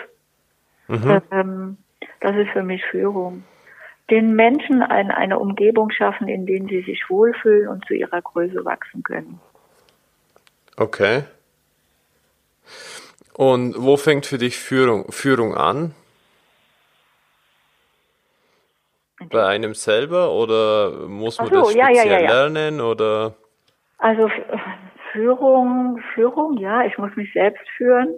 Mhm. 0.89 1.23
Ähm, 1.31 1.77
das 2.21 2.35
ist 2.37 2.51
für 2.51 2.63
mich 2.63 2.83
Führung. 2.91 3.45
Den 4.11 4.35
Menschen 4.35 4.83
ein, 4.83 5.11
eine 5.11 5.39
Umgebung 5.39 5.91
schaffen, 5.91 6.29
in 6.29 6.47
denen 6.47 6.69
sie 6.69 6.81
sich 6.83 7.11
wohlfühlen 7.11 7.69
und 7.69 7.85
zu 7.87 7.95
ihrer 7.95 8.23
Größe 8.23 8.65
wachsen 8.65 9.03
können. 9.03 9.39
Okay. 10.79 11.25
Und 13.35 13.75
wo 13.77 13.99
fängt 13.99 14.25
für 14.25 14.39
dich 14.39 14.57
Führung, 14.57 15.13
Führung 15.13 15.55
an? 15.55 15.95
Bei 19.31 19.47
einem 19.47 19.75
selber 19.75 20.33
oder 20.33 21.09
muss 21.09 21.39
man 21.39 21.49
so, 21.49 21.55
das 21.55 21.71
speziell 21.73 21.97
ja, 21.97 22.05
ja, 22.05 22.21
ja, 22.21 22.31
lernen 22.31 22.81
oder? 22.81 23.35
Also 23.99 24.31
Führung, 25.13 26.03
Führung, 26.15 26.59
ja, 26.59 26.85
ich 26.85 26.99
muss 26.99 27.15
mich 27.17 27.33
selbst 27.33 27.67
führen. 27.77 28.15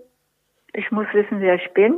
Ich 0.72 0.90
muss 0.90 1.06
wissen, 1.12 1.40
wer 1.40 1.54
ich 1.54 1.72
bin. 1.72 1.96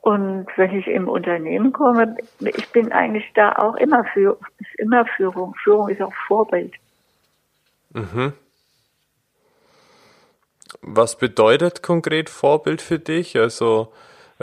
Und 0.00 0.46
wenn 0.56 0.76
ich 0.76 0.88
im 0.88 1.08
Unternehmen 1.08 1.72
komme, 1.72 2.16
ich 2.40 2.68
bin 2.70 2.90
eigentlich 2.90 3.30
da 3.34 3.52
auch 3.52 3.76
immer 3.76 4.04
für, 4.12 4.36
ist 4.58 4.74
immer 4.78 5.06
Führung. 5.16 5.54
Führung 5.62 5.88
ist 5.90 6.02
auch 6.02 6.12
Vorbild. 6.26 6.74
Mhm. 7.90 8.32
Was 10.80 11.16
bedeutet 11.16 11.82
konkret 11.82 12.30
Vorbild 12.30 12.82
für 12.82 12.98
dich? 12.98 13.38
Also 13.38 13.92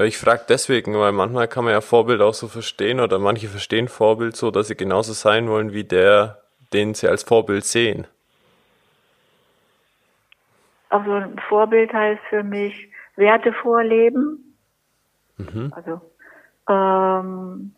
ich 0.05 0.17
frage 0.17 0.43
deswegen, 0.47 0.97
weil 0.97 1.11
manchmal 1.11 1.47
kann 1.47 1.65
man 1.65 1.73
ja 1.73 1.81
Vorbild 1.81 2.21
auch 2.21 2.33
so 2.33 2.47
verstehen 2.47 2.99
oder 2.99 3.19
manche 3.19 3.47
verstehen 3.47 3.87
Vorbild 3.87 4.35
so, 4.35 4.51
dass 4.51 4.67
sie 4.67 4.75
genauso 4.75 5.13
sein 5.13 5.49
wollen 5.49 5.73
wie 5.73 5.83
der, 5.83 6.41
den 6.73 6.93
sie 6.93 7.07
als 7.07 7.23
Vorbild 7.23 7.65
sehen. 7.65 8.07
Also 10.89 11.11
ein 11.11 11.39
Vorbild 11.47 11.93
heißt 11.93 12.21
für 12.29 12.43
mich 12.43 12.89
Werte 13.15 13.53
vorleben. 13.53 14.55
Mhm. 15.37 15.73
Also 15.75 16.01
ähm, 16.69 17.75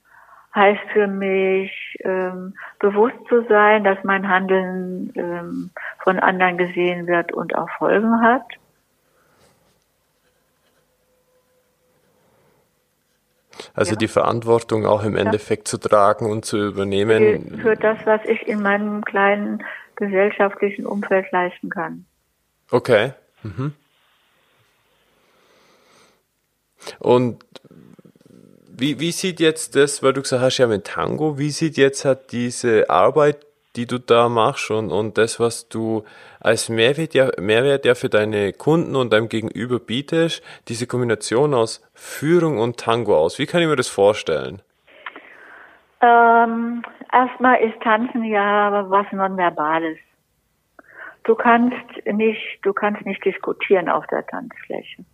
heißt 0.53 0.81
für 0.93 1.07
mich 1.07 1.97
ähm, 2.01 2.53
bewusst 2.79 3.17
zu 3.29 3.43
sein, 3.47 3.83
dass 3.83 3.97
mein 4.03 4.27
Handeln 4.27 5.11
ähm, 5.15 5.71
von 6.03 6.19
anderen 6.19 6.57
gesehen 6.57 7.07
wird 7.07 7.33
und 7.33 7.55
auch 7.55 7.69
Folgen 7.77 8.21
hat. 8.21 8.45
Also 13.73 13.91
ja. 13.91 13.97
die 13.97 14.07
Verantwortung 14.07 14.85
auch 14.85 15.03
im 15.03 15.15
Endeffekt 15.15 15.67
zu 15.67 15.77
tragen 15.77 16.29
und 16.29 16.45
zu 16.45 16.57
übernehmen. 16.57 17.59
Für 17.61 17.75
das, 17.75 17.97
was 18.05 18.21
ich 18.25 18.47
in 18.47 18.61
meinem 18.61 19.03
kleinen 19.03 19.63
gesellschaftlichen 19.95 20.85
Umfeld 20.85 21.31
leisten 21.31 21.69
kann. 21.69 22.05
Okay. 22.69 23.13
Mhm. 23.43 23.73
Und 26.99 27.43
wie, 28.67 28.99
wie 28.99 29.11
sieht 29.11 29.39
jetzt 29.39 29.75
das, 29.75 30.01
weil 30.01 30.13
du 30.13 30.21
gesagt 30.21 30.41
hast, 30.41 30.57
ja 30.57 30.67
mit 30.67 30.85
Tango, 30.85 31.37
wie 31.37 31.51
sieht 31.51 31.77
jetzt 31.77 32.03
halt 32.03 32.31
diese 32.31 32.89
Arbeit 32.89 33.45
die 33.75 33.87
du 33.87 33.99
da 33.99 34.29
machst 34.29 34.69
und, 34.71 34.91
und 34.91 35.17
das, 35.17 35.39
was 35.39 35.69
du 35.69 36.03
als 36.39 36.69
Mehrwert 36.69 37.13
ja, 37.13 37.29
Mehrwert 37.39 37.85
ja 37.85 37.95
für 37.95 38.09
deine 38.09 38.53
Kunden 38.53 38.95
und 38.95 39.13
deinem 39.13 39.29
Gegenüber 39.29 39.79
bietest, 39.79 40.43
diese 40.67 40.87
Kombination 40.87 41.53
aus 41.53 41.81
Führung 41.93 42.59
und 42.59 42.77
Tango 42.77 43.17
aus. 43.17 43.39
Wie 43.39 43.45
kann 43.45 43.61
ich 43.61 43.67
mir 43.67 43.75
das 43.75 43.87
vorstellen? 43.87 44.61
Ähm, 46.01 46.83
erstmal 47.11 47.61
ist 47.61 47.79
Tanzen 47.81 48.23
ja 48.23 48.89
was 48.89 49.05
Nonverbales. 49.11 49.97
Du 51.23 51.35
kannst 51.35 51.77
nicht, 52.11 52.59
du 52.63 52.73
kannst 52.73 53.05
nicht 53.05 53.23
diskutieren 53.23 53.87
auf 53.87 54.05
der 54.07 54.25
Tanzfläche. 54.25 55.05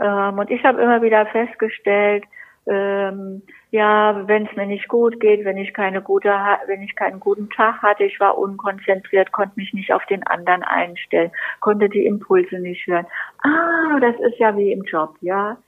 Ähm, 0.00 0.38
und 0.38 0.50
ich 0.50 0.64
habe 0.64 0.82
immer 0.82 1.00
wieder 1.02 1.26
festgestellt, 1.26 2.24
ähm, 2.66 3.42
ja, 3.70 4.26
wenn 4.26 4.46
es 4.46 4.56
mir 4.56 4.66
nicht 4.66 4.88
gut 4.88 5.20
geht, 5.20 5.44
wenn 5.44 5.56
ich 5.56 5.72
keine 5.72 6.02
gute, 6.02 6.30
wenn 6.66 6.82
ich 6.82 6.96
keinen 6.96 7.20
guten 7.20 7.48
Tag 7.50 7.82
hatte, 7.82 8.04
ich 8.04 8.18
war 8.20 8.38
unkonzentriert, 8.38 9.32
konnte 9.32 9.52
mich 9.56 9.72
nicht 9.72 9.92
auf 9.92 10.04
den 10.06 10.26
anderen 10.26 10.62
einstellen, 10.62 11.30
konnte 11.60 11.88
die 11.88 12.06
Impulse 12.06 12.58
nicht 12.58 12.86
hören. 12.86 13.06
Ah, 13.42 14.00
das 14.00 14.16
ist 14.20 14.38
ja 14.38 14.56
wie 14.56 14.72
im 14.72 14.82
Job, 14.82 15.16
ja. 15.20 15.58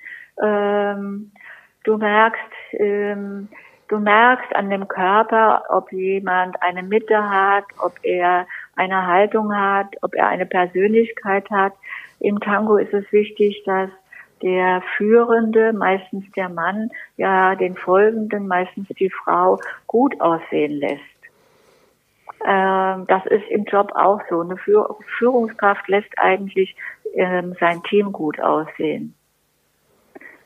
Ähm, 0.42 1.32
du 1.84 1.98
merkst, 1.98 2.42
ähm, 2.72 3.48
du 3.88 3.98
merkst 3.98 4.54
an 4.56 4.70
dem 4.70 4.88
Körper, 4.88 5.64
ob 5.68 5.92
jemand 5.92 6.60
eine 6.62 6.82
Mitte 6.82 7.28
hat, 7.28 7.64
ob 7.78 7.92
er 8.02 8.46
eine 8.76 9.06
Haltung 9.06 9.54
hat, 9.54 9.94
ob 10.02 10.14
er 10.14 10.28
eine 10.28 10.46
Persönlichkeit 10.46 11.48
hat. 11.50 11.72
Im 12.20 12.40
Tango 12.40 12.76
ist 12.76 12.92
es 12.92 13.10
wichtig, 13.12 13.62
dass 13.64 13.90
der 14.42 14.82
Führende, 14.96 15.72
meistens 15.72 16.24
der 16.32 16.48
Mann, 16.48 16.90
ja 17.16 17.54
den 17.54 17.76
Folgenden, 17.76 18.46
meistens 18.46 18.88
die 18.98 19.10
Frau, 19.10 19.58
gut 19.86 20.20
aussehen 20.20 20.72
lässt. 20.72 21.02
Ähm, 22.44 23.06
das 23.08 23.26
ist 23.26 23.48
im 23.50 23.64
Job 23.64 23.92
auch 23.94 24.20
so. 24.30 24.40
Eine 24.40 24.56
Führungskraft 25.18 25.88
lässt 25.88 26.12
eigentlich 26.18 26.76
ähm, 27.14 27.54
sein 27.58 27.82
Team 27.82 28.12
gut 28.12 28.40
aussehen. 28.40 29.14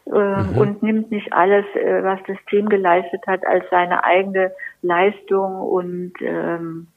Ähm, 0.06 0.52
mhm. 0.52 0.58
Und 0.58 0.82
nimmt 0.82 1.10
nicht 1.10 1.32
alles, 1.32 1.64
äh, 1.74 2.02
was 2.02 2.18
das 2.26 2.38
Team 2.48 2.68
geleistet 2.68 3.22
hat, 3.26 3.46
als 3.46 3.64
seine 3.70 4.04
eigene 4.04 4.52
Leistung 4.82 5.60
und 5.60 6.14
ähm, 6.20 6.88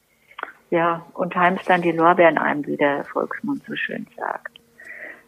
ja, 0.70 1.06
und 1.14 1.36
heimst 1.36 1.70
dann 1.70 1.82
die 1.82 1.92
Lorbeeren 1.92 2.38
ein, 2.38 2.66
wie 2.66 2.76
der 2.76 3.04
Volksmund 3.04 3.62
so 3.64 3.76
schön 3.76 4.06
sagt. 4.16 4.58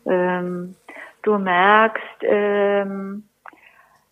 Ähm, 0.04 0.74
du 1.22 1.38
merkst 1.38 2.22
ähm, 2.22 3.24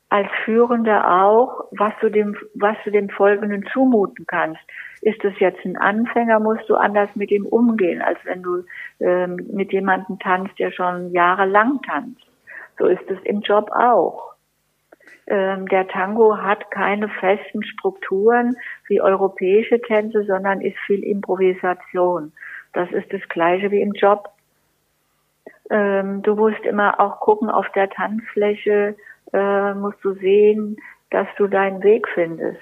als 0.09 0.29
Führender 0.45 1.23
auch, 1.23 1.65
was 1.73 1.93
du 2.01 2.11
dem, 2.11 2.37
was 2.55 2.77
du 2.85 2.91
dem 2.91 3.09
Folgenden 3.09 3.65
zumuten 3.73 4.25
kannst. 4.27 4.61
Ist 5.03 5.25
es 5.25 5.39
jetzt 5.39 5.65
ein 5.65 5.77
Anfänger, 5.77 6.41
musst 6.41 6.69
du 6.69 6.77
anders 6.77 7.11
mit 7.15 7.31
ihm 7.31 7.47
umgehen, 7.47 8.03
als 8.03 8.19
wenn 8.25 8.43
du 8.43 8.65
ähm, 9.01 9.37
mit 9.53 9.73
jemandem 9.73 10.19
tanzt, 10.19 10.59
der 10.59 10.71
schon 10.71 11.11
jahrelang 11.11 11.81
tanzt. 11.83 12.25
So 12.79 12.87
ist 12.87 13.09
es 13.11 13.19
im 13.25 13.41
Job 13.41 13.71
auch. 13.73 14.35
Ähm, 15.27 15.67
der 15.67 15.89
Tango 15.89 16.39
hat 16.39 16.71
keine 16.71 17.09
festen 17.09 17.65
Strukturen 17.65 18.57
wie 18.87 19.01
europäische 19.01 19.81
Tänze, 19.81 20.25
sondern 20.25 20.61
ist 20.61 20.79
viel 20.87 21.03
Improvisation. 21.03 22.33
Das 22.73 22.91
ist 22.93 23.13
das 23.13 23.23
Gleiche 23.29 23.71
wie 23.71 23.81
im 23.81 23.93
Job. 23.93 24.29
Ähm, 25.71 26.23
du 26.23 26.35
musst 26.35 26.65
immer 26.65 27.01
auch 27.01 27.21
gucken 27.21 27.51
auf 27.51 27.67
der 27.75 27.91
Tanzfläche, 27.91 28.97
äh, 29.33 29.75
musst 29.75 30.03
du 30.05 30.15
sehen, 30.15 30.77
dass 31.11 31.27
du 31.37 31.47
deinen 31.47 31.83
Weg 31.83 32.07
findest. 32.15 32.61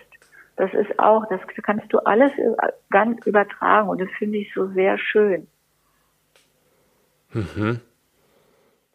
Das 0.56 0.72
ist 0.72 0.98
auch, 0.98 1.26
das 1.28 1.40
kannst 1.62 1.92
du 1.92 1.98
alles 1.98 2.32
ganz 2.90 3.24
übertragen 3.26 3.88
und 3.88 4.00
das 4.00 4.10
finde 4.18 4.38
ich 4.38 4.52
so 4.54 4.68
sehr 4.68 4.98
schön. 4.98 5.48
Mhm. 7.32 7.80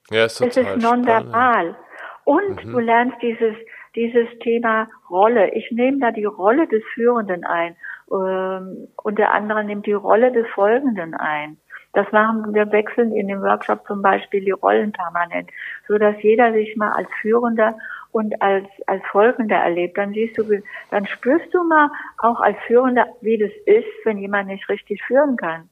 Ja, 0.09 0.25
ist 0.25 0.41
es 0.41 0.55
ist 0.55 0.77
nonverbal. 0.77 1.75
Und 2.23 2.63
mhm. 2.63 2.71
du 2.71 2.79
lernst 2.79 3.17
dieses, 3.21 3.55
dieses 3.95 4.27
Thema 4.39 4.87
Rolle. 5.09 5.53
Ich 5.53 5.71
nehme 5.71 5.99
da 5.99 6.11
die 6.11 6.25
Rolle 6.25 6.67
des 6.67 6.83
Führenden 6.93 7.43
ein 7.43 7.75
ähm, 8.11 8.87
und 9.03 9.19
der 9.19 9.33
andere 9.33 9.63
nimmt 9.63 9.85
die 9.85 9.93
Rolle 9.93 10.31
des 10.31 10.47
Folgenden 10.53 11.13
ein. 11.13 11.57
Das 11.93 12.11
machen 12.11 12.53
wir 12.53 12.71
wechseln 12.71 13.11
in 13.11 13.27
dem 13.27 13.41
Workshop 13.41 13.85
zum 13.87 14.01
Beispiel 14.01 14.45
die 14.45 14.51
Rollen 14.51 14.91
permanent, 14.91 15.49
so 15.87 15.97
dass 15.97 16.21
jeder 16.21 16.53
sich 16.53 16.75
mal 16.75 16.91
als 16.91 17.09
Führender 17.21 17.75
und 18.11 18.41
als, 18.41 18.67
als 18.85 19.03
Folgender 19.11 19.57
erlebt. 19.57 19.97
Dann 19.97 20.13
siehst 20.13 20.37
du, 20.37 20.43
dann 20.91 21.07
spürst 21.07 21.53
du 21.53 21.63
mal 21.63 21.89
auch 22.19 22.41
als 22.41 22.57
Führender, 22.67 23.07
wie 23.21 23.37
das 23.37 23.51
ist, 23.65 23.87
wenn 24.05 24.17
jemand 24.19 24.47
nicht 24.47 24.69
richtig 24.69 25.01
führen 25.03 25.35
kann. 25.37 25.69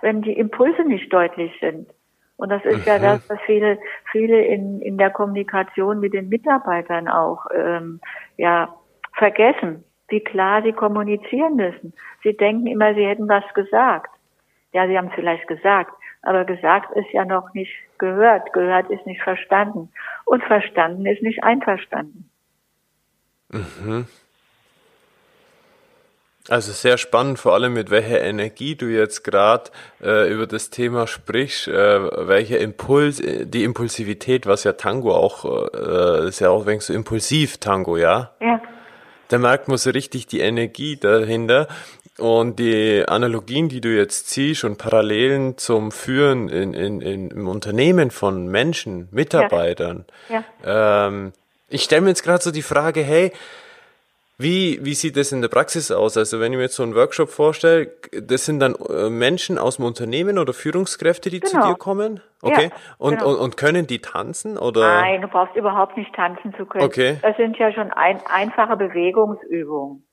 Wenn 0.00 0.22
die 0.22 0.36
Impulse 0.36 0.82
nicht 0.84 1.12
deutlich 1.12 1.52
sind. 1.60 1.88
Und 2.36 2.48
das 2.48 2.64
ist 2.64 2.78
mhm. 2.78 2.86
ja 2.86 2.98
das, 2.98 3.30
was 3.30 3.38
viele, 3.46 3.78
viele 4.10 4.44
in, 4.44 4.80
in 4.82 4.98
der 4.98 5.10
Kommunikation 5.10 6.00
mit 6.00 6.12
den 6.12 6.28
Mitarbeitern 6.28 7.06
auch 7.06 7.46
ähm, 7.54 8.00
ja 8.36 8.74
vergessen, 9.14 9.84
wie 10.08 10.20
klar 10.20 10.62
sie 10.62 10.72
kommunizieren 10.72 11.54
müssen. 11.54 11.94
Sie 12.24 12.36
denken 12.36 12.66
immer, 12.66 12.94
sie 12.94 13.06
hätten 13.06 13.28
was 13.28 13.44
gesagt. 13.54 14.10
Ja, 14.72 14.86
sie 14.86 14.96
haben 14.96 15.08
es 15.08 15.14
vielleicht 15.14 15.46
gesagt, 15.46 15.92
aber 16.22 16.44
gesagt 16.44 16.96
ist 16.96 17.10
ja 17.12 17.24
noch 17.24 17.52
nicht 17.54 17.72
gehört. 17.98 18.52
Gehört 18.52 18.90
ist 18.90 19.06
nicht 19.06 19.22
verstanden. 19.22 19.90
Und 20.24 20.42
verstanden 20.44 21.04
ist 21.06 21.22
nicht 21.22 21.44
einverstanden. 21.44 22.30
Mhm. 23.50 24.06
Also 26.48 26.72
sehr 26.72 26.98
spannend, 26.98 27.38
vor 27.38 27.54
allem 27.54 27.74
mit 27.74 27.90
welcher 27.90 28.20
Energie 28.20 28.74
du 28.74 28.86
jetzt 28.86 29.22
gerade 29.22 29.70
äh, 30.02 30.28
über 30.32 30.48
das 30.48 30.70
Thema 30.70 31.06
sprichst, 31.06 31.68
äh, 31.68 32.28
welcher 32.28 32.58
Impuls, 32.58 33.20
äh, 33.20 33.46
die 33.46 33.62
Impulsivität, 33.62 34.46
was 34.46 34.64
ja 34.64 34.72
Tango 34.72 35.14
auch, 35.14 35.44
äh, 35.72 36.28
ist 36.28 36.40
ja 36.40 36.50
auch 36.50 36.66
wenn 36.66 36.80
so 36.80 36.92
impulsiv 36.92 37.58
Tango, 37.58 37.96
ja? 37.96 38.32
Ja. 38.40 38.60
Da 39.28 39.38
merkt 39.38 39.68
man 39.68 39.78
so 39.78 39.90
richtig 39.90 40.26
die 40.26 40.40
Energie 40.40 40.96
dahinter 40.96 41.68
und 42.18 42.58
die 42.58 43.04
Analogien, 43.06 43.68
die 43.68 43.80
du 43.80 43.88
jetzt 43.88 44.28
ziehst 44.28 44.64
und 44.64 44.78
Parallelen 44.78 45.56
zum 45.56 45.90
Führen 45.90 46.48
in, 46.48 46.74
in, 46.74 47.00
in, 47.00 47.30
im 47.30 47.48
Unternehmen 47.48 48.10
von 48.10 48.46
Menschen, 48.48 49.08
Mitarbeitern. 49.10 50.04
Ja. 50.28 50.44
ja. 50.64 51.06
Ähm, 51.08 51.32
ich 51.68 51.82
stelle 51.82 52.02
mir 52.02 52.08
jetzt 52.08 52.22
gerade 52.22 52.42
so 52.42 52.50
die 52.50 52.62
Frage, 52.62 53.02
hey, 53.02 53.32
wie, 54.38 54.84
wie 54.84 54.94
sieht 54.94 55.16
das 55.16 55.30
in 55.32 55.40
der 55.40 55.48
Praxis 55.48 55.90
aus? 55.90 56.16
Also 56.16 56.40
wenn 56.40 56.52
ich 56.52 56.56
mir 56.56 56.64
jetzt 56.64 56.74
so 56.74 56.82
einen 56.82 56.94
Workshop 56.94 57.28
vorstelle, 57.28 57.92
das 58.20 58.44
sind 58.44 58.60
dann 58.60 58.74
äh, 58.74 59.08
Menschen 59.08 59.56
aus 59.56 59.76
dem 59.76 59.84
Unternehmen 59.84 60.38
oder 60.38 60.52
Führungskräfte, 60.52 61.30
die 61.30 61.40
genau. 61.40 61.62
zu 61.62 61.68
dir 61.68 61.74
kommen? 61.76 62.20
Okay. 62.42 62.70
Ja, 62.72 62.76
und, 62.98 63.18
genau. 63.18 63.30
und, 63.30 63.36
und 63.36 63.56
können 63.56 63.86
die 63.86 64.00
tanzen 64.00 64.58
oder? 64.58 65.00
Nein, 65.00 65.22
du 65.22 65.28
brauchst 65.28 65.54
überhaupt 65.54 65.96
nicht 65.96 66.12
tanzen 66.14 66.52
zu 66.56 66.66
können. 66.66 66.84
Okay. 66.84 67.18
Das 67.22 67.36
sind 67.36 67.56
ja 67.56 67.72
schon 67.72 67.92
ein, 67.92 68.20
einfache 68.26 68.76
Bewegungsübungen. 68.76 70.04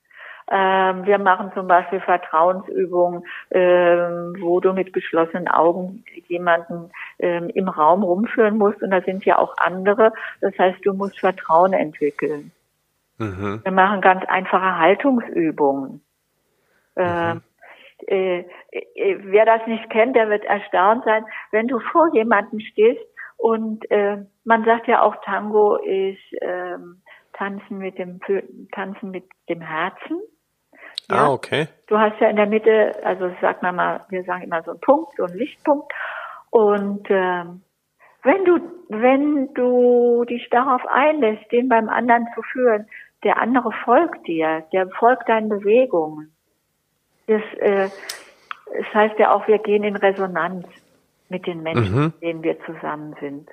Ähm, 0.51 1.05
wir 1.05 1.19
machen 1.19 1.51
zum 1.53 1.67
Beispiel 1.67 1.99
Vertrauensübungen, 1.99 3.23
ähm, 3.51 4.35
wo 4.39 4.59
du 4.59 4.73
mit 4.73 4.93
geschlossenen 4.93 5.47
Augen 5.47 6.03
jemanden 6.27 6.91
ähm, 7.19 7.49
im 7.53 7.67
Raum 7.67 8.03
rumführen 8.03 8.57
musst. 8.57 8.81
Und 8.81 8.89
da 8.89 9.01
sind 9.01 9.25
ja 9.25 9.37
auch 9.37 9.55
andere. 9.57 10.11
Das 10.41 10.57
heißt, 10.57 10.83
du 10.83 10.93
musst 10.93 11.19
Vertrauen 11.19 11.73
entwickeln. 11.73 12.51
Mhm. 13.19 13.61
Wir 13.63 13.71
machen 13.71 14.01
ganz 14.01 14.25
einfache 14.25 14.79
Haltungsübungen. 14.79 16.01
Mhm. 16.95 17.41
Äh, 18.07 18.39
äh, 18.39 19.17
wer 19.23 19.45
das 19.45 19.67
nicht 19.67 19.89
kennt, 19.89 20.15
der 20.15 20.29
wird 20.29 20.45
erstaunt 20.45 21.03
sein, 21.03 21.25
wenn 21.51 21.67
du 21.67 21.79
vor 21.79 22.11
jemanden 22.13 22.61
stehst 22.61 23.01
und 23.37 23.89
äh, 23.91 24.17
man 24.45 24.65
sagt 24.65 24.87
ja 24.87 25.01
auch 25.01 25.15
Tango 25.23 25.75
ist 25.75 26.19
Tanzen 27.33 27.77
mit 27.77 27.97
dem 27.97 28.19
Tanzen 28.71 29.11
mit 29.11 29.25
dem 29.47 29.61
Herzen. 29.61 30.21
Ja? 31.09 31.25
Ah, 31.25 31.31
okay. 31.31 31.67
Du 31.87 31.97
hast 31.97 32.19
ja 32.19 32.29
in 32.29 32.35
der 32.35 32.45
Mitte, 32.45 32.95
also 33.03 33.31
sagt 33.41 33.63
man 33.63 33.75
mal, 33.75 34.05
wir 34.09 34.23
sagen 34.23 34.43
immer 34.43 34.61
so 34.63 34.71
einen 34.71 34.79
Punkt, 34.79 35.15
so 35.17 35.23
einen 35.25 35.37
Lichtpunkt. 35.37 35.91
Und 36.51 37.07
ähm, 37.09 37.61
wenn 38.23 38.45
du, 38.45 38.59
wenn 38.89 39.53
du 39.53 40.25
dich 40.25 40.49
darauf 40.49 40.85
einlässt, 40.87 41.51
den 41.51 41.69
beim 41.69 41.89
anderen 41.89 42.27
zu 42.35 42.41
führen, 42.41 42.87
der 43.23 43.39
andere 43.39 43.71
folgt 43.83 44.27
dir, 44.27 44.63
der 44.71 44.89
folgt 44.89 45.29
deinen 45.29 45.49
Bewegungen. 45.49 46.31
Das, 47.27 47.41
äh, 47.59 47.89
das 48.77 48.93
heißt 48.93 49.19
ja 49.19 49.31
auch, 49.31 49.47
wir 49.47 49.59
gehen 49.59 49.83
in 49.83 49.95
Resonanz 49.95 50.67
mit 51.29 51.45
den 51.45 51.63
Menschen, 51.63 51.95
mhm. 51.95 52.05
mit 52.05 52.21
denen 52.21 52.43
wir 52.43 52.59
zusammen 52.65 53.15
sind. 53.19 53.49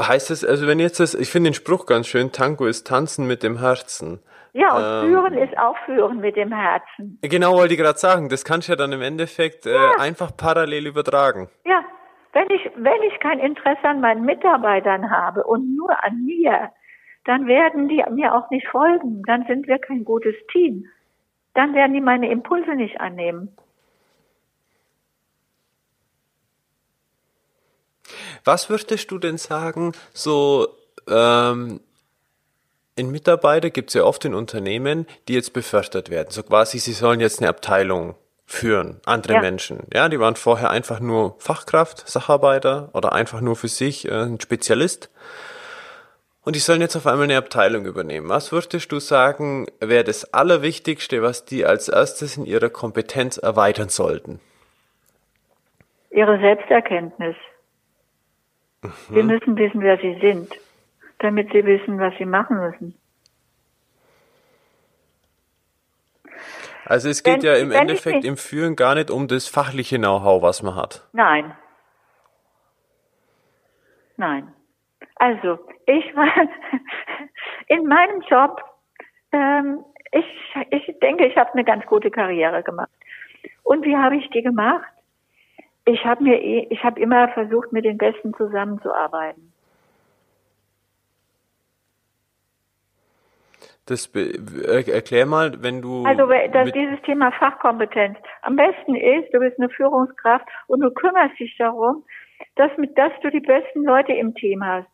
Heißt 0.00 0.30
es, 0.30 0.44
also 0.44 0.66
wenn 0.66 0.78
jetzt 0.78 1.00
das, 1.00 1.14
ich 1.14 1.30
finde 1.30 1.50
den 1.50 1.54
Spruch 1.54 1.86
ganz 1.86 2.06
schön, 2.06 2.32
Tango 2.32 2.66
ist 2.66 2.86
Tanzen 2.86 3.26
mit 3.26 3.42
dem 3.42 3.58
Herzen. 3.58 4.20
Ja, 4.54 4.76
und 4.76 5.06
ähm, 5.06 5.10
Führen 5.10 5.34
ist 5.34 5.58
auch 5.58 5.76
Führen 5.86 6.20
mit 6.20 6.36
dem 6.36 6.52
Herzen. 6.52 7.18
Genau, 7.22 7.54
wollte 7.56 7.74
ich 7.74 7.80
gerade 7.80 7.98
sagen, 7.98 8.28
das 8.28 8.44
kannst 8.44 8.68
du 8.68 8.72
ja 8.72 8.76
dann 8.76 8.92
im 8.92 9.02
Endeffekt 9.02 9.66
äh, 9.66 9.74
ja. 9.74 9.92
einfach 9.98 10.36
parallel 10.36 10.86
übertragen. 10.86 11.48
Ja, 11.64 11.82
wenn 12.32 12.48
ich, 12.50 12.70
wenn 12.76 13.02
ich 13.02 13.18
kein 13.20 13.38
Interesse 13.38 13.84
an 13.84 14.00
meinen 14.00 14.24
Mitarbeitern 14.24 15.10
habe 15.10 15.44
und 15.44 15.76
nur 15.76 16.04
an 16.04 16.24
mir, 16.24 16.70
dann 17.24 17.46
werden 17.46 17.88
die 17.88 18.02
mir 18.10 18.34
auch 18.34 18.50
nicht 18.50 18.66
folgen. 18.68 19.22
Dann 19.26 19.44
sind 19.46 19.68
wir 19.68 19.78
kein 19.78 20.04
gutes 20.04 20.34
Team. 20.50 20.86
Dann 21.54 21.74
werden 21.74 21.94
die 21.94 22.00
meine 22.00 22.30
Impulse 22.30 22.74
nicht 22.74 23.00
annehmen. 23.00 23.56
Was 28.44 28.70
würdest 28.70 29.10
du 29.10 29.18
denn 29.18 29.38
sagen, 29.38 29.92
so 30.12 30.68
ähm, 31.08 31.80
in 32.94 33.10
Mitarbeiter 33.10 33.70
gibt 33.70 33.90
es 33.90 33.94
ja 33.94 34.04
oft 34.04 34.24
in 34.24 34.34
Unternehmen, 34.34 35.06
die 35.28 35.34
jetzt 35.34 35.52
befördert 35.52 36.10
werden. 36.10 36.28
So 36.30 36.42
quasi, 36.42 36.78
sie 36.78 36.92
sollen 36.92 37.20
jetzt 37.20 37.40
eine 37.40 37.48
Abteilung 37.48 38.14
führen, 38.44 39.00
andere 39.06 39.34
ja. 39.34 39.40
Menschen. 39.40 39.86
Ja, 39.94 40.08
die 40.08 40.20
waren 40.20 40.36
vorher 40.36 40.70
einfach 40.70 41.00
nur 41.00 41.36
Fachkraft, 41.38 42.06
Sacharbeiter 42.06 42.90
oder 42.92 43.12
einfach 43.12 43.40
nur 43.40 43.56
für 43.56 43.68
sich 43.68 44.08
äh, 44.08 44.24
ein 44.24 44.40
Spezialist. 44.40 45.10
Und 46.44 46.56
die 46.56 46.60
sollen 46.60 46.80
jetzt 46.80 46.96
auf 46.96 47.06
einmal 47.06 47.24
eine 47.24 47.38
Abteilung 47.38 47.86
übernehmen. 47.86 48.28
Was 48.28 48.50
würdest 48.50 48.90
du 48.90 48.98
sagen, 48.98 49.66
wäre 49.80 50.04
das 50.04 50.34
Allerwichtigste, 50.34 51.22
was 51.22 51.44
die 51.44 51.64
als 51.64 51.88
erstes 51.88 52.36
in 52.36 52.44
ihrer 52.44 52.68
Kompetenz 52.68 53.38
erweitern 53.38 53.88
sollten? 53.88 54.40
Ihre 56.10 56.38
Selbsterkenntnis. 56.40 57.36
Mhm. 58.82 59.14
Sie 59.14 59.22
müssen 59.22 59.56
wissen, 59.56 59.80
wer 59.80 59.98
sie 59.98 60.18
sind, 60.20 60.52
damit 61.18 61.52
sie 61.52 61.64
wissen, 61.64 61.98
was 61.98 62.14
sie 62.18 62.26
machen 62.26 62.58
müssen. 62.58 62.98
Also 66.84 67.08
es 67.08 67.22
geht 67.22 67.42
wenn, 67.42 67.42
ja 67.42 67.56
im 67.56 67.70
Endeffekt 67.70 68.24
im 68.24 68.36
Führen 68.36 68.76
gar 68.76 68.94
nicht 68.94 69.10
um 69.10 69.28
das 69.28 69.46
fachliche 69.46 69.98
Know-how, 69.98 70.42
was 70.42 70.62
man 70.62 70.74
hat. 70.74 71.08
Nein. 71.12 71.56
Nein. 74.16 74.52
Also, 75.16 75.58
ich 75.86 76.04
war 76.16 76.48
in 77.68 77.86
meinem 77.86 78.20
Job, 78.22 78.60
ähm, 79.32 79.84
ich, 80.10 80.26
ich 80.70 80.98
denke, 81.00 81.26
ich 81.26 81.36
habe 81.36 81.52
eine 81.52 81.64
ganz 81.64 81.86
gute 81.86 82.10
Karriere 82.10 82.62
gemacht. 82.62 82.90
Und 83.62 83.84
wie 83.84 83.96
habe 83.96 84.16
ich 84.16 84.28
die 84.30 84.42
gemacht? 84.42 84.91
Ich 85.84 86.04
habe 86.04 86.22
mir, 86.22 86.40
eh, 86.40 86.66
ich 86.70 86.82
habe 86.84 87.00
immer 87.00 87.28
versucht, 87.28 87.72
mit 87.72 87.84
den 87.84 87.98
Besten 87.98 88.34
zusammenzuarbeiten. 88.34 89.52
Das 93.86 94.06
erklär 94.06 95.26
mal, 95.26 95.60
wenn 95.60 95.82
du. 95.82 96.04
Also 96.04 96.26
dass 96.26 96.70
dieses 96.70 97.02
Thema 97.02 97.32
Fachkompetenz 97.32 98.16
am 98.42 98.54
besten 98.54 98.94
ist, 98.94 99.34
du 99.34 99.40
bist 99.40 99.58
eine 99.58 99.70
Führungskraft 99.70 100.46
und 100.68 100.80
du 100.80 100.90
kümmerst 100.92 101.38
dich 101.38 101.56
darum, 101.58 102.04
dass 102.54 102.70
mit 102.76 102.96
dass 102.96 103.12
du 103.22 103.30
die 103.30 103.40
besten 103.40 103.82
Leute 103.82 104.12
im 104.12 104.34
Team 104.34 104.64
hast. 104.64 104.86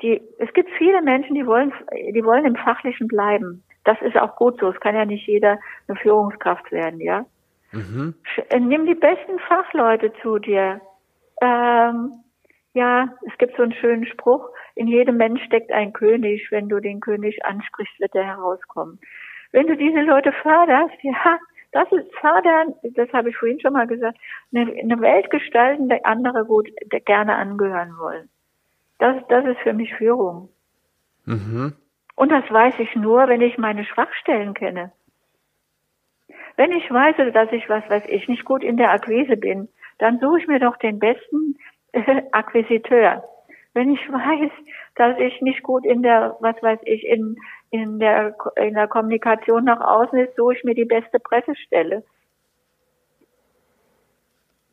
Die, 0.00 0.20
es 0.38 0.52
gibt 0.52 0.70
viele 0.78 1.02
Menschen, 1.02 1.34
die 1.34 1.46
wollen, 1.46 1.72
die 1.92 2.24
wollen 2.24 2.44
im 2.44 2.54
Fachlichen 2.54 3.08
bleiben. 3.08 3.64
Das 3.84 4.00
ist 4.02 4.16
auch 4.16 4.36
gut 4.36 4.60
so. 4.60 4.68
Es 4.68 4.80
kann 4.80 4.94
ja 4.94 5.04
nicht 5.04 5.26
jeder 5.26 5.58
eine 5.88 5.96
Führungskraft 5.98 6.70
werden, 6.70 7.00
ja. 7.00 7.24
Mhm. 7.72 8.14
Äh, 8.48 8.60
nimm 8.60 8.86
die 8.86 8.94
besten 8.94 9.38
Fachleute 9.48 10.12
zu 10.22 10.38
dir. 10.38 10.80
Ähm, 11.40 12.12
ja, 12.74 13.08
es 13.26 13.36
gibt 13.38 13.56
so 13.56 13.62
einen 13.62 13.72
schönen 13.72 14.06
Spruch, 14.06 14.50
in 14.74 14.86
jedem 14.88 15.16
Mensch 15.16 15.42
steckt 15.44 15.72
ein 15.72 15.92
König. 15.92 16.48
Wenn 16.50 16.68
du 16.68 16.80
den 16.80 17.00
König 17.00 17.44
ansprichst, 17.44 17.98
wird 17.98 18.14
er 18.14 18.26
herauskommen. 18.26 19.00
Wenn 19.52 19.66
du 19.66 19.76
diese 19.76 20.02
Leute 20.02 20.32
förderst, 20.42 20.96
ja, 21.02 21.38
das 21.72 21.90
ist 21.92 22.14
fördern, 22.16 22.74
das 22.82 23.12
habe 23.12 23.30
ich 23.30 23.36
vorhin 23.36 23.60
schon 23.60 23.72
mal 23.72 23.86
gesagt, 23.86 24.18
eine, 24.54 24.72
eine 24.72 25.00
Welt 25.00 25.30
gestalten, 25.30 25.88
der 25.88 26.04
andere 26.06 26.44
gut 26.44 26.68
der 26.92 27.00
gerne 27.00 27.36
angehören 27.36 27.96
wollen. 27.98 28.28
Das, 28.98 29.16
das 29.28 29.44
ist 29.46 29.58
für 29.60 29.72
mich 29.72 29.94
Führung. 29.94 30.48
Mhm. 31.24 31.74
Und 32.14 32.32
das 32.32 32.50
weiß 32.50 32.74
ich 32.78 32.94
nur, 32.96 33.28
wenn 33.28 33.40
ich 33.42 33.58
meine 33.58 33.84
Schwachstellen 33.84 34.54
kenne. 34.54 34.92
Wenn 36.56 36.72
ich 36.72 36.90
weiß, 36.90 37.16
dass 37.32 37.52
ich, 37.52 37.68
was 37.68 37.88
weiß 37.88 38.04
ich, 38.08 38.28
nicht 38.28 38.44
gut 38.44 38.64
in 38.64 38.76
der 38.76 38.90
Akquise 38.90 39.36
bin, 39.36 39.68
dann 39.98 40.18
suche 40.18 40.40
ich 40.40 40.46
mir 40.46 40.58
doch 40.58 40.76
den 40.76 40.98
besten 40.98 41.58
äh, 41.92 42.22
Akquisiteur. 42.32 43.24
Wenn 43.74 43.92
ich 43.92 44.00
weiß, 44.12 44.50
dass 44.94 45.18
ich 45.18 45.40
nicht 45.42 45.62
gut 45.62 45.84
in 45.84 46.02
der, 46.02 46.36
was 46.40 46.60
weiß 46.62 46.80
ich, 46.84 47.04
in, 47.06 47.36
in 47.70 47.98
der, 47.98 48.34
in 48.56 48.74
der 48.74 48.88
Kommunikation 48.88 49.64
nach 49.64 49.80
außen 49.80 50.18
ist, 50.18 50.36
suche 50.36 50.54
ich 50.54 50.64
mir 50.64 50.74
die 50.74 50.86
beste 50.86 51.18
Pressestelle. 51.18 52.02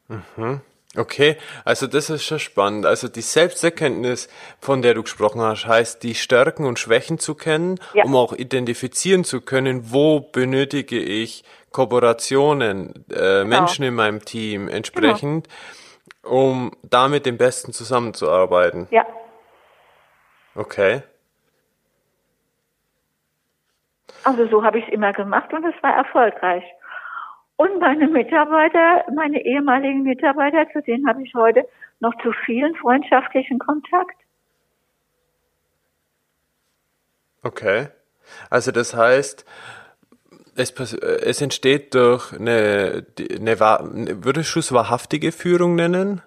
Mhm. 0.07 0.61
Okay, 0.95 1.37
also 1.65 1.87
das 1.87 2.11
ist 2.11 2.23
schon 2.23 2.37
spannend. 2.37 2.85
Also 2.85 3.07
die 3.07 3.21
Selbsterkenntnis, 3.21 4.29
von 4.59 4.83
der 4.83 4.93
du 4.93 5.01
gesprochen 5.01 5.41
hast, 5.41 5.65
heißt, 5.65 6.03
die 6.03 6.13
Stärken 6.13 6.65
und 6.65 6.77
Schwächen 6.77 7.17
zu 7.17 7.33
kennen, 7.33 7.79
ja. 7.95 8.03
um 8.03 8.15
auch 8.15 8.31
identifizieren 8.31 9.23
zu 9.23 9.41
können, 9.41 9.91
wo 9.91 10.19
benötige 10.19 10.99
ich 10.99 11.43
Kooperationen, 11.73 13.05
äh, 13.09 13.15
genau. 13.15 13.45
Menschen 13.45 13.83
in 13.83 13.95
meinem 13.95 14.23
Team 14.23 14.69
entsprechend, 14.69 15.49
genau. 16.21 16.35
um 16.35 16.71
damit 16.83 17.25
dem 17.25 17.37
Besten 17.37 17.73
zusammenzuarbeiten. 17.73 18.87
Ja. 18.91 19.05
Okay. 20.55 21.03
Also 24.23 24.47
so 24.47 24.63
habe 24.63 24.79
ich 24.79 24.87
es 24.87 24.93
immer 24.93 25.11
gemacht 25.11 25.51
und 25.51 25.65
es 25.65 25.83
war 25.83 25.93
erfolgreich. 25.95 26.63
Und 27.55 27.79
meine 27.79 28.07
Mitarbeiter, 28.07 29.05
meine 29.13 29.43
ehemaligen 29.45 30.03
Mitarbeiter, 30.03 30.65
zu 30.71 30.81
denen 30.81 31.07
habe 31.07 31.23
ich 31.23 31.33
heute 31.33 31.67
noch 31.99 32.13
zu 32.21 32.31
vielen 32.45 32.75
freundschaftlichen 32.75 33.59
Kontakt. 33.59 34.15
Okay. 37.43 37.87
Also 38.49 38.71
das 38.71 38.95
heißt, 38.95 39.45
es, 40.55 40.93
es 40.93 41.41
entsteht 41.41 41.93
durch 41.95 42.33
eine, 42.33 43.05
eine, 43.19 44.23
würdest 44.23 44.55
du 44.55 44.59
es 44.59 44.71
wahrhaftige 44.71 45.31
Führung 45.31 45.75
nennen? 45.75 46.21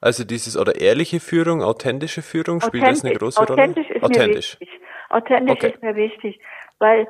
Also 0.00 0.24
dieses, 0.24 0.58
oder 0.58 0.78
ehrliche 0.80 1.18
Führung, 1.18 1.62
authentische 1.62 2.20
Führung, 2.20 2.60
spielt 2.60 2.84
das 2.84 3.04
eine 3.04 3.14
große 3.14 3.40
authentisch 3.40 3.88
Rolle? 3.88 3.96
Ist 3.96 4.04
authentisch. 4.04 4.56
Mir 4.60 4.66
wichtig. 4.66 4.80
Authentisch 5.08 5.56
okay. 5.56 5.68
ist 5.68 5.82
mir 5.82 5.96
wichtig, 5.96 6.40
weil 6.78 7.08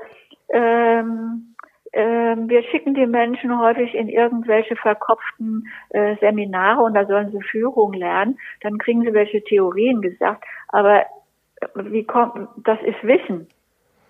ähm, 0.51 1.55
äh, 1.91 2.37
wir 2.37 2.63
schicken 2.65 2.95
die 2.95 3.07
Menschen 3.07 3.59
häufig 3.59 3.95
in 3.95 4.09
irgendwelche 4.09 4.77
verkopften 4.77 5.69
äh, 5.91 6.17
Seminare 6.21 6.83
und 6.83 6.95
da 6.95 7.07
sollen 7.07 7.31
sie 7.31 7.43
Führung 7.43 7.93
lernen. 7.93 8.39
Dann 8.61 8.79
kriegen 8.79 9.03
sie 9.03 9.13
welche 9.13 9.43
Theorien 9.43 10.01
gesagt. 10.01 10.45
Aber 10.69 11.01
äh, 11.01 11.67
wie 11.75 12.05
kommt, 12.05 12.49
das 12.65 12.79
ist 12.83 13.03
Wissen. 13.03 13.49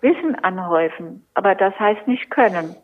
Wissen 0.05 0.35
anhäufen. 0.35 1.25
Aber 1.33 1.55
das 1.55 1.77
heißt 1.79 2.07
nicht 2.07 2.29
können. 2.29 2.75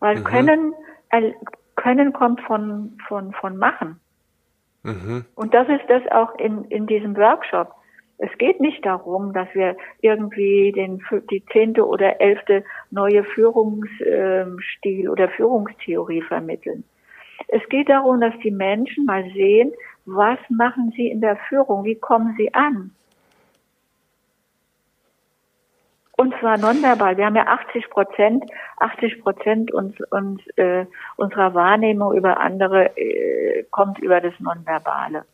Weil 0.00 0.16
mhm. 0.16 0.24
können, 0.24 0.74
äh, 1.10 1.32
können 1.76 2.12
kommt 2.12 2.40
von, 2.42 2.98
von, 3.06 3.32
von 3.32 3.56
machen. 3.56 4.00
Mhm. 4.82 5.24
Und 5.36 5.54
das 5.54 5.68
ist 5.68 5.88
das 5.88 6.02
auch 6.10 6.34
in, 6.38 6.64
in 6.64 6.86
diesem 6.86 7.16
Workshop. 7.16 7.72
Es 8.18 8.36
geht 8.38 8.60
nicht 8.60 8.84
darum, 8.84 9.32
dass 9.32 9.46
wir 9.54 9.76
irgendwie 10.00 10.72
den, 10.72 11.00
die 11.30 11.44
zehnte 11.52 11.86
oder 11.86 12.20
elfte 12.20 12.64
neue 12.90 13.22
Führungsstil 13.22 15.08
oder 15.08 15.28
Führungstheorie 15.28 16.22
vermitteln. 16.22 16.82
Es 17.46 17.62
geht 17.68 17.88
darum, 17.88 18.20
dass 18.20 18.34
die 18.42 18.50
Menschen 18.50 19.04
mal 19.04 19.22
sehen, 19.34 19.72
was 20.04 20.38
machen 20.48 20.92
sie 20.96 21.08
in 21.08 21.20
der 21.20 21.36
Führung, 21.48 21.84
wie 21.84 21.94
kommen 21.94 22.34
sie 22.36 22.52
an. 22.54 22.90
Und 26.20 26.34
zwar 26.40 26.58
nonverbal. 26.58 27.16
Wir 27.16 27.26
haben 27.26 27.36
ja 27.36 27.46
80 27.46 27.90
Prozent, 27.90 28.44
80 28.78 29.22
Prozent 29.22 29.72
uns, 29.72 29.94
uns, 30.10 30.40
äh, 30.56 30.84
unserer 31.14 31.54
Wahrnehmung 31.54 32.12
über 32.12 32.40
andere 32.40 32.96
äh, 32.96 33.62
kommt 33.70 34.00
über 34.00 34.20
das 34.20 34.34
Nonverbale. 34.40 35.24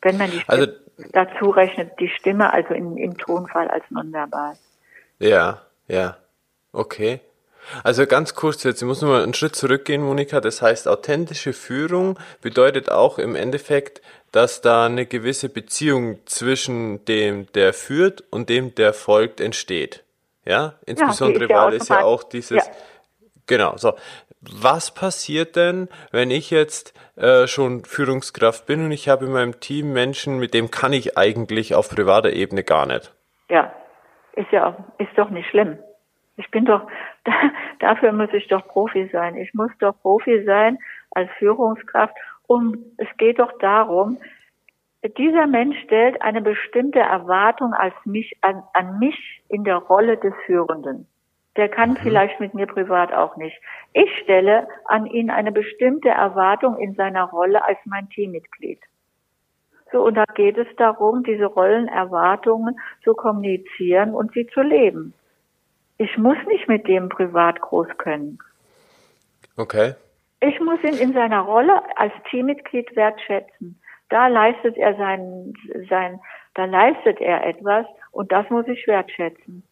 Wenn 0.00 0.16
man 0.16 0.30
die 0.30 0.42
also, 0.46 0.68
dazu 1.12 1.50
rechnet, 1.50 2.00
die 2.00 2.08
Stimme, 2.08 2.50
also 2.50 2.72
in, 2.72 2.96
im 2.96 3.18
Tonfall 3.18 3.68
als 3.68 3.84
nonverbal. 3.90 4.54
Ja, 5.18 5.60
ja. 5.86 6.16
Okay. 6.72 7.20
Also 7.82 8.06
ganz 8.06 8.34
kurz 8.34 8.62
jetzt, 8.64 8.80
ich 8.80 8.88
muss 8.88 9.02
nur 9.02 9.10
mal 9.10 9.22
einen 9.22 9.34
Schritt 9.34 9.54
zurückgehen, 9.54 10.02
Monika. 10.02 10.40
Das 10.40 10.62
heißt, 10.62 10.88
authentische 10.88 11.52
Führung 11.52 12.18
bedeutet 12.40 12.90
auch 12.90 13.18
im 13.18 13.36
Endeffekt, 13.36 14.00
dass 14.34 14.60
da 14.60 14.86
eine 14.86 15.06
gewisse 15.06 15.48
Beziehung 15.48 16.18
zwischen 16.26 17.04
dem, 17.04 17.46
der 17.52 17.72
führt 17.72 18.24
und 18.32 18.48
dem, 18.48 18.74
der 18.74 18.92
folgt, 18.92 19.40
entsteht. 19.40 20.04
Ja, 20.44 20.74
insbesondere 20.86 21.48
ja, 21.48 21.64
weil 21.64 21.74
es 21.74 21.88
ja 21.88 22.02
auch 22.02 22.24
dieses, 22.24 22.66
ja. 22.66 22.72
genau, 23.46 23.76
so. 23.76 23.94
Was 24.40 24.92
passiert 24.92 25.54
denn, 25.56 25.88
wenn 26.10 26.32
ich 26.32 26.50
jetzt 26.50 26.92
äh, 27.16 27.46
schon 27.46 27.84
Führungskraft 27.84 28.66
bin 28.66 28.84
und 28.84 28.90
ich 28.92 29.08
habe 29.08 29.26
in 29.26 29.32
meinem 29.32 29.60
Team 29.60 29.92
Menschen, 29.92 30.38
mit 30.38 30.52
dem 30.52 30.70
kann 30.70 30.92
ich 30.92 31.16
eigentlich 31.16 31.76
auf 31.76 31.88
privater 31.88 32.30
Ebene 32.30 32.64
gar 32.64 32.86
nicht? 32.86 33.14
Ja, 33.48 33.72
ist 34.32 34.50
ja 34.50 34.76
ist 34.98 35.16
doch 35.16 35.30
nicht 35.30 35.48
schlimm. 35.48 35.78
Ich 36.36 36.50
bin 36.50 36.64
doch 36.64 36.82
da, 37.24 37.32
dafür 37.78 38.12
muss 38.12 38.32
ich 38.32 38.48
doch 38.48 38.66
Profi 38.66 39.08
sein. 39.12 39.36
Ich 39.36 39.54
muss 39.54 39.70
doch 39.78 39.94
Profi 40.02 40.42
sein 40.44 40.78
als 41.12 41.30
Führungskraft. 41.38 42.14
Und 42.46 42.78
es 42.98 43.08
geht 43.16 43.38
doch 43.38 43.52
darum, 43.58 44.18
dieser 45.18 45.46
Mensch 45.46 45.76
stellt 45.84 46.22
eine 46.22 46.40
bestimmte 46.40 47.00
Erwartung 47.00 47.74
als 47.74 47.94
mich 48.04 48.38
an, 48.40 48.62
an 48.72 48.98
mich 48.98 49.42
in 49.48 49.64
der 49.64 49.76
Rolle 49.76 50.16
des 50.16 50.32
Führenden. 50.46 51.06
Der 51.56 51.68
kann 51.68 51.90
mhm. 51.90 51.96
vielleicht 51.96 52.40
mit 52.40 52.54
mir 52.54 52.66
privat 52.66 53.12
auch 53.12 53.36
nicht. 53.36 53.56
Ich 53.92 54.10
stelle 54.22 54.66
an 54.86 55.06
ihn 55.06 55.30
eine 55.30 55.52
bestimmte 55.52 56.08
Erwartung 56.08 56.78
in 56.78 56.94
seiner 56.94 57.24
Rolle 57.24 57.64
als 57.64 57.78
mein 57.84 58.08
Teammitglied. 58.08 58.80
So, 59.92 60.04
und 60.04 60.14
da 60.14 60.24
geht 60.24 60.58
es 60.58 60.66
darum, 60.76 61.22
diese 61.22 61.44
Rollenerwartungen 61.46 62.76
zu 63.04 63.14
kommunizieren 63.14 64.14
und 64.14 64.32
sie 64.32 64.46
zu 64.48 64.62
leben. 64.62 65.14
Ich 65.98 66.18
muss 66.18 66.36
nicht 66.48 66.66
mit 66.66 66.88
dem 66.88 67.08
privat 67.08 67.60
groß 67.60 67.86
können. 67.98 68.38
Okay. 69.56 69.94
Ich 70.46 70.60
muss 70.60 70.82
ihn 70.84 70.98
in 70.98 71.14
seiner 71.14 71.40
Rolle 71.40 71.80
als 71.96 72.12
Teammitglied 72.28 72.94
wertschätzen. 72.94 73.80
Da 74.10 74.26
leistet 74.26 74.76
er 74.76 74.94
sein, 74.96 75.54
sein, 75.88 76.20
da 76.54 76.66
leistet 76.66 77.18
er 77.20 77.46
etwas 77.46 77.86
und 78.10 78.30
das 78.30 78.48
muss 78.50 78.66
ich 78.68 78.86
wertschätzen. 78.86 79.62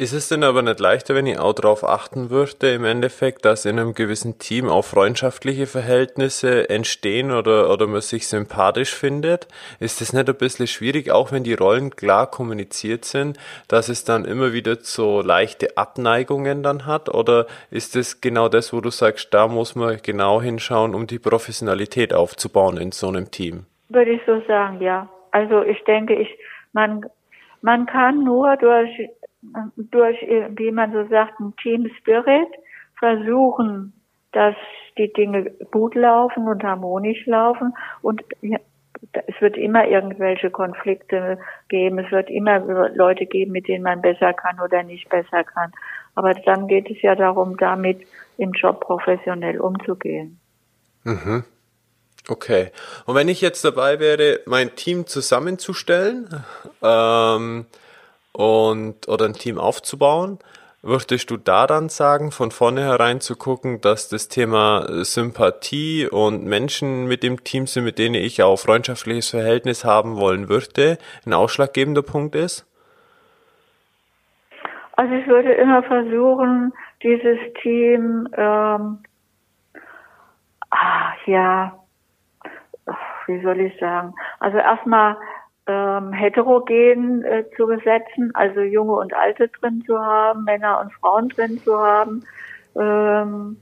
Ist 0.00 0.14
es 0.14 0.30
denn 0.30 0.44
aber 0.44 0.62
nicht 0.62 0.80
leichter, 0.80 1.14
wenn 1.14 1.26
ich 1.26 1.38
auch 1.38 1.52
darauf 1.52 1.84
achten 1.84 2.30
würde, 2.30 2.72
im 2.72 2.86
Endeffekt, 2.86 3.44
dass 3.44 3.66
in 3.66 3.78
einem 3.78 3.92
gewissen 3.92 4.38
Team 4.38 4.66
auch 4.66 4.86
freundschaftliche 4.86 5.66
Verhältnisse 5.66 6.70
entstehen 6.70 7.30
oder, 7.30 7.70
oder 7.70 7.86
man 7.86 8.00
sich 8.00 8.26
sympathisch 8.26 8.94
findet? 8.94 9.46
Ist 9.78 10.00
es 10.00 10.14
nicht 10.14 10.26
ein 10.26 10.36
bisschen 10.36 10.68
schwierig, 10.68 11.10
auch 11.10 11.32
wenn 11.32 11.44
die 11.44 11.52
Rollen 11.52 11.90
klar 11.90 12.30
kommuniziert 12.30 13.04
sind, 13.04 13.38
dass 13.68 13.90
es 13.90 14.06
dann 14.06 14.24
immer 14.24 14.54
wieder 14.54 14.76
so 14.80 15.20
leichte 15.20 15.76
Abneigungen 15.76 16.62
dann 16.62 16.86
hat? 16.86 17.14
Oder 17.14 17.46
ist 17.70 17.94
es 17.94 18.22
genau 18.22 18.48
das, 18.48 18.72
wo 18.72 18.80
du 18.80 18.88
sagst, 18.88 19.34
da 19.34 19.48
muss 19.48 19.76
man 19.76 19.98
genau 20.02 20.40
hinschauen, 20.40 20.94
um 20.94 21.08
die 21.08 21.18
Professionalität 21.18 22.14
aufzubauen 22.14 22.78
in 22.78 22.92
so 22.92 23.08
einem 23.08 23.30
Team? 23.30 23.66
Würde 23.90 24.12
ich 24.12 24.22
so 24.24 24.40
sagen, 24.48 24.80
ja. 24.80 25.10
Also 25.30 25.60
ich 25.60 25.84
denke, 25.84 26.14
ich, 26.14 26.30
man, 26.72 27.04
man 27.60 27.84
kann 27.84 28.24
nur 28.24 28.56
durch 28.56 29.10
durch, 29.76 30.18
wie 30.20 30.70
man 30.70 30.92
so 30.92 31.06
sagt, 31.08 31.40
ein 31.40 31.54
Team 31.62 31.90
Spirit 31.98 32.48
versuchen, 32.98 33.92
dass 34.32 34.54
die 34.98 35.12
Dinge 35.12 35.50
gut 35.70 35.94
laufen 35.94 36.46
und 36.46 36.62
harmonisch 36.62 37.26
laufen 37.26 37.74
und 38.02 38.22
es 39.12 39.40
wird 39.40 39.56
immer 39.56 39.86
irgendwelche 39.86 40.50
Konflikte 40.50 41.38
geben, 41.68 41.98
es 41.98 42.10
wird 42.12 42.28
immer 42.28 42.60
Leute 42.90 43.26
geben, 43.26 43.52
mit 43.52 43.66
denen 43.66 43.82
man 43.82 44.02
besser 44.02 44.34
kann 44.34 44.60
oder 44.60 44.82
nicht 44.82 45.08
besser 45.08 45.42
kann. 45.44 45.72
Aber 46.14 46.34
dann 46.34 46.68
geht 46.68 46.90
es 46.90 47.00
ja 47.02 47.14
darum, 47.14 47.56
damit 47.56 48.06
im 48.36 48.52
Job 48.52 48.80
professionell 48.80 49.58
umzugehen. 49.60 50.38
Mhm. 51.04 51.44
Okay. 52.28 52.70
Und 53.06 53.14
wenn 53.14 53.28
ich 53.28 53.40
jetzt 53.40 53.64
dabei 53.64 53.98
wäre, 53.98 54.40
mein 54.46 54.76
Team 54.76 55.06
zusammenzustellen, 55.06 56.28
ähm, 56.82 57.66
und 58.32 59.08
oder 59.08 59.26
ein 59.26 59.34
Team 59.34 59.58
aufzubauen. 59.58 60.38
Würdest 60.82 61.30
du 61.30 61.36
da 61.36 61.66
dann 61.66 61.90
sagen, 61.90 62.30
von 62.30 62.50
vornherein 62.50 63.20
zu 63.20 63.36
gucken, 63.36 63.82
dass 63.82 64.08
das 64.08 64.28
Thema 64.28 64.86
Sympathie 65.04 66.08
und 66.10 66.46
Menschen 66.46 67.06
mit 67.06 67.22
dem 67.22 67.44
Team 67.44 67.66
sind, 67.66 67.84
mit 67.84 67.98
denen 67.98 68.14
ich 68.14 68.42
auch 68.42 68.56
freundschaftliches 68.56 69.28
Verhältnis 69.28 69.84
haben 69.84 70.16
wollen 70.16 70.48
würde, 70.48 70.96
ein 71.26 71.34
ausschlaggebender 71.34 72.02
Punkt 72.02 72.34
ist? 72.34 72.66
Also 74.96 75.14
ich 75.14 75.26
würde 75.26 75.52
immer 75.52 75.82
versuchen, 75.82 76.72
dieses 77.02 77.38
Team, 77.62 78.28
ähm, 78.36 78.98
ah, 80.70 81.12
ja, 81.26 81.78
wie 83.26 83.42
soll 83.42 83.60
ich 83.60 83.78
sagen? 83.78 84.14
Also 84.38 84.58
erstmal 84.58 85.16
ähm, 85.70 86.12
heterogen 86.12 87.24
äh, 87.24 87.44
zu 87.56 87.66
besetzen, 87.66 88.30
also 88.34 88.60
Junge 88.60 88.94
und 88.94 89.14
Alte 89.14 89.48
drin 89.48 89.82
zu 89.86 89.98
haben, 89.98 90.44
Männer 90.44 90.80
und 90.80 90.92
Frauen 90.94 91.28
drin 91.28 91.58
zu 91.58 91.78
haben. 91.78 92.24
Ähm, 92.76 93.56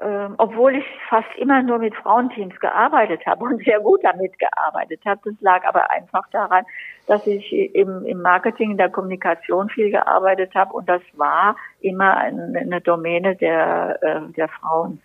ähm, 0.00 0.34
obwohl 0.38 0.76
ich 0.76 0.84
fast 1.08 1.28
immer 1.36 1.60
nur 1.62 1.78
mit 1.78 1.94
Frauenteams 1.96 2.58
gearbeitet 2.60 3.26
habe 3.26 3.44
und 3.44 3.64
sehr 3.64 3.80
gut 3.80 4.00
damit 4.04 4.38
gearbeitet 4.38 5.00
habe. 5.04 5.20
Das 5.24 5.34
lag 5.40 5.64
aber 5.64 5.90
einfach 5.90 6.28
daran, 6.30 6.64
dass 7.08 7.26
ich 7.26 7.52
im, 7.52 8.04
im 8.04 8.22
Marketing, 8.22 8.72
in 8.72 8.76
der 8.76 8.90
Kommunikation 8.90 9.68
viel 9.68 9.90
gearbeitet 9.90 10.54
habe 10.54 10.72
und 10.72 10.88
das 10.88 11.02
war 11.14 11.56
immer 11.80 12.16
eine, 12.16 12.58
eine 12.58 12.80
Domäne 12.80 13.34
der, 13.34 13.98
äh, 14.00 14.32
der 14.34 14.48
Frauen. 14.48 15.02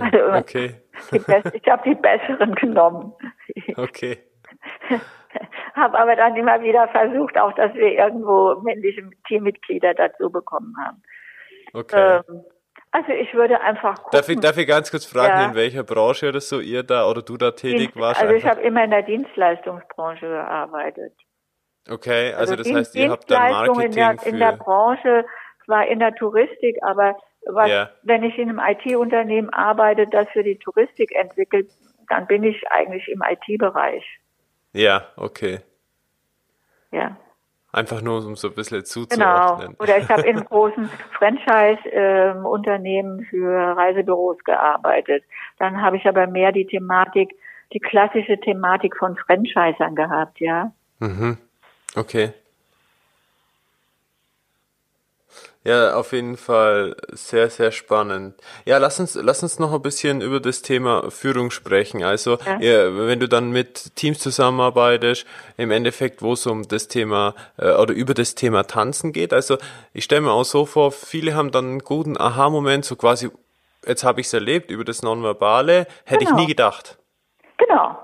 Also, 0.00 0.38
okay. 0.38 0.74
ich 1.12 1.68
habe 1.68 1.82
die 1.84 1.94
besseren 1.94 2.54
genommen. 2.54 3.12
Okay. 3.76 4.18
habe 5.74 5.98
aber 5.98 6.16
dann 6.16 6.36
immer 6.36 6.60
wieder 6.62 6.88
versucht, 6.88 7.38
auch 7.38 7.52
dass 7.54 7.74
wir 7.74 7.92
irgendwo 7.92 8.60
männliche 8.62 9.08
Teammitglieder 9.28 9.94
dazu 9.94 10.30
bekommen 10.30 10.74
haben. 10.78 11.02
Okay. 11.72 12.22
Ähm, 12.28 12.44
also 12.92 13.12
ich 13.12 13.34
würde 13.34 13.60
einfach 13.60 13.94
gucken. 13.96 14.10
Darf 14.12 14.28
ich, 14.28 14.40
darf 14.40 14.56
ich 14.56 14.66
ganz 14.66 14.90
kurz 14.90 15.04
fragen, 15.04 15.38
ja. 15.38 15.48
in 15.48 15.54
welcher 15.54 15.84
Branche 15.84 16.28
oder 16.28 16.40
so 16.40 16.60
ihr 16.60 16.82
da 16.82 17.08
oder 17.08 17.20
du 17.22 17.36
da 17.36 17.50
tätig 17.50 17.78
Dienst, 17.78 17.96
warst? 17.96 18.20
Also 18.20 18.34
ich 18.34 18.46
habe 18.46 18.60
immer 18.62 18.84
in 18.84 18.90
der 18.90 19.02
Dienstleistungsbranche 19.02 20.26
gearbeitet. 20.26 21.12
Okay, 21.88 22.32
also, 22.32 22.54
also 22.54 22.56
das 22.56 22.72
heißt, 22.72 22.94
ihr 22.96 23.10
habt 23.10 23.30
dann 23.30 23.50
Marketing 23.50 23.82
in 23.82 23.92
der, 23.92 24.18
für... 24.18 24.28
in 24.28 24.38
der 24.38 24.52
Branche, 24.52 25.24
zwar 25.64 25.86
in 25.86 25.98
der 25.98 26.14
Touristik, 26.14 26.78
aber 26.82 27.16
was, 27.46 27.70
ja. 27.70 27.90
wenn 28.02 28.22
ich 28.22 28.38
in 28.38 28.48
einem 28.48 28.60
IT-Unternehmen 28.60 29.50
arbeite, 29.50 30.06
das 30.06 30.26
für 30.32 30.42
die 30.42 30.58
Touristik 30.58 31.14
entwickelt, 31.14 31.70
dann 32.08 32.26
bin 32.26 32.42
ich 32.44 32.66
eigentlich 32.70 33.06
im 33.08 33.22
IT-Bereich. 33.22 34.04
Ja, 34.72 35.08
okay. 35.16 35.60
Ja. 36.92 37.16
Einfach 37.72 38.00
nur, 38.00 38.24
um 38.24 38.36
so 38.36 38.48
ein 38.48 38.54
bisschen 38.54 38.82
zuzuordnen. 38.84 39.68
Genau. 39.68 39.74
Oder 39.78 39.98
ich 39.98 40.08
habe 40.08 40.22
in 40.22 40.42
großen 40.44 40.88
Franchise-Unternehmen 41.18 43.18
ähm, 43.18 43.26
für 43.26 43.76
Reisebüros 43.76 44.38
gearbeitet. 44.44 45.24
Dann 45.58 45.82
habe 45.82 45.98
ich 45.98 46.06
aber 46.06 46.26
mehr 46.26 46.52
die 46.52 46.66
Thematik, 46.66 47.36
die 47.72 47.80
klassische 47.80 48.40
Thematik 48.40 48.96
von 48.96 49.16
Franchisern 49.16 49.94
gehabt, 49.94 50.40
ja. 50.40 50.72
Mhm. 51.00 51.36
Okay. 51.94 52.32
Ja, 55.66 55.96
auf 55.96 56.12
jeden 56.12 56.36
Fall 56.36 56.94
sehr, 57.08 57.50
sehr 57.50 57.72
spannend. 57.72 58.36
Ja, 58.66 58.78
lass 58.78 59.00
uns, 59.00 59.16
lass 59.16 59.42
uns 59.42 59.58
noch 59.58 59.72
ein 59.72 59.82
bisschen 59.82 60.20
über 60.20 60.38
das 60.38 60.62
Thema 60.62 61.10
Führung 61.10 61.50
sprechen. 61.50 62.04
Also, 62.04 62.38
ja. 62.46 62.60
Ja, 62.60 62.96
wenn 63.08 63.18
du 63.18 63.28
dann 63.28 63.50
mit 63.50 63.96
Teams 63.96 64.20
zusammenarbeitest, 64.20 65.26
im 65.56 65.72
Endeffekt, 65.72 66.22
wo 66.22 66.34
es 66.34 66.46
um 66.46 66.68
das 66.68 66.86
Thema 66.86 67.34
äh, 67.56 67.72
oder 67.72 67.94
über 67.94 68.14
das 68.14 68.36
Thema 68.36 68.62
Tanzen 68.68 69.12
geht. 69.12 69.32
Also, 69.32 69.58
ich 69.92 70.04
stelle 70.04 70.20
mir 70.20 70.30
auch 70.30 70.44
so 70.44 70.66
vor, 70.66 70.92
viele 70.92 71.34
haben 71.34 71.50
dann 71.50 71.64
einen 71.64 71.78
guten 71.80 72.16
Aha-Moment, 72.16 72.84
so 72.84 72.94
quasi, 72.94 73.30
jetzt 73.84 74.04
habe 74.04 74.20
ich 74.20 74.28
es 74.28 74.34
erlebt 74.34 74.70
über 74.70 74.84
das 74.84 75.02
Nonverbale, 75.02 75.88
hätte 76.04 76.26
genau. 76.26 76.36
ich 76.36 76.42
nie 76.42 76.46
gedacht. 76.46 76.96
Genau. 77.56 77.98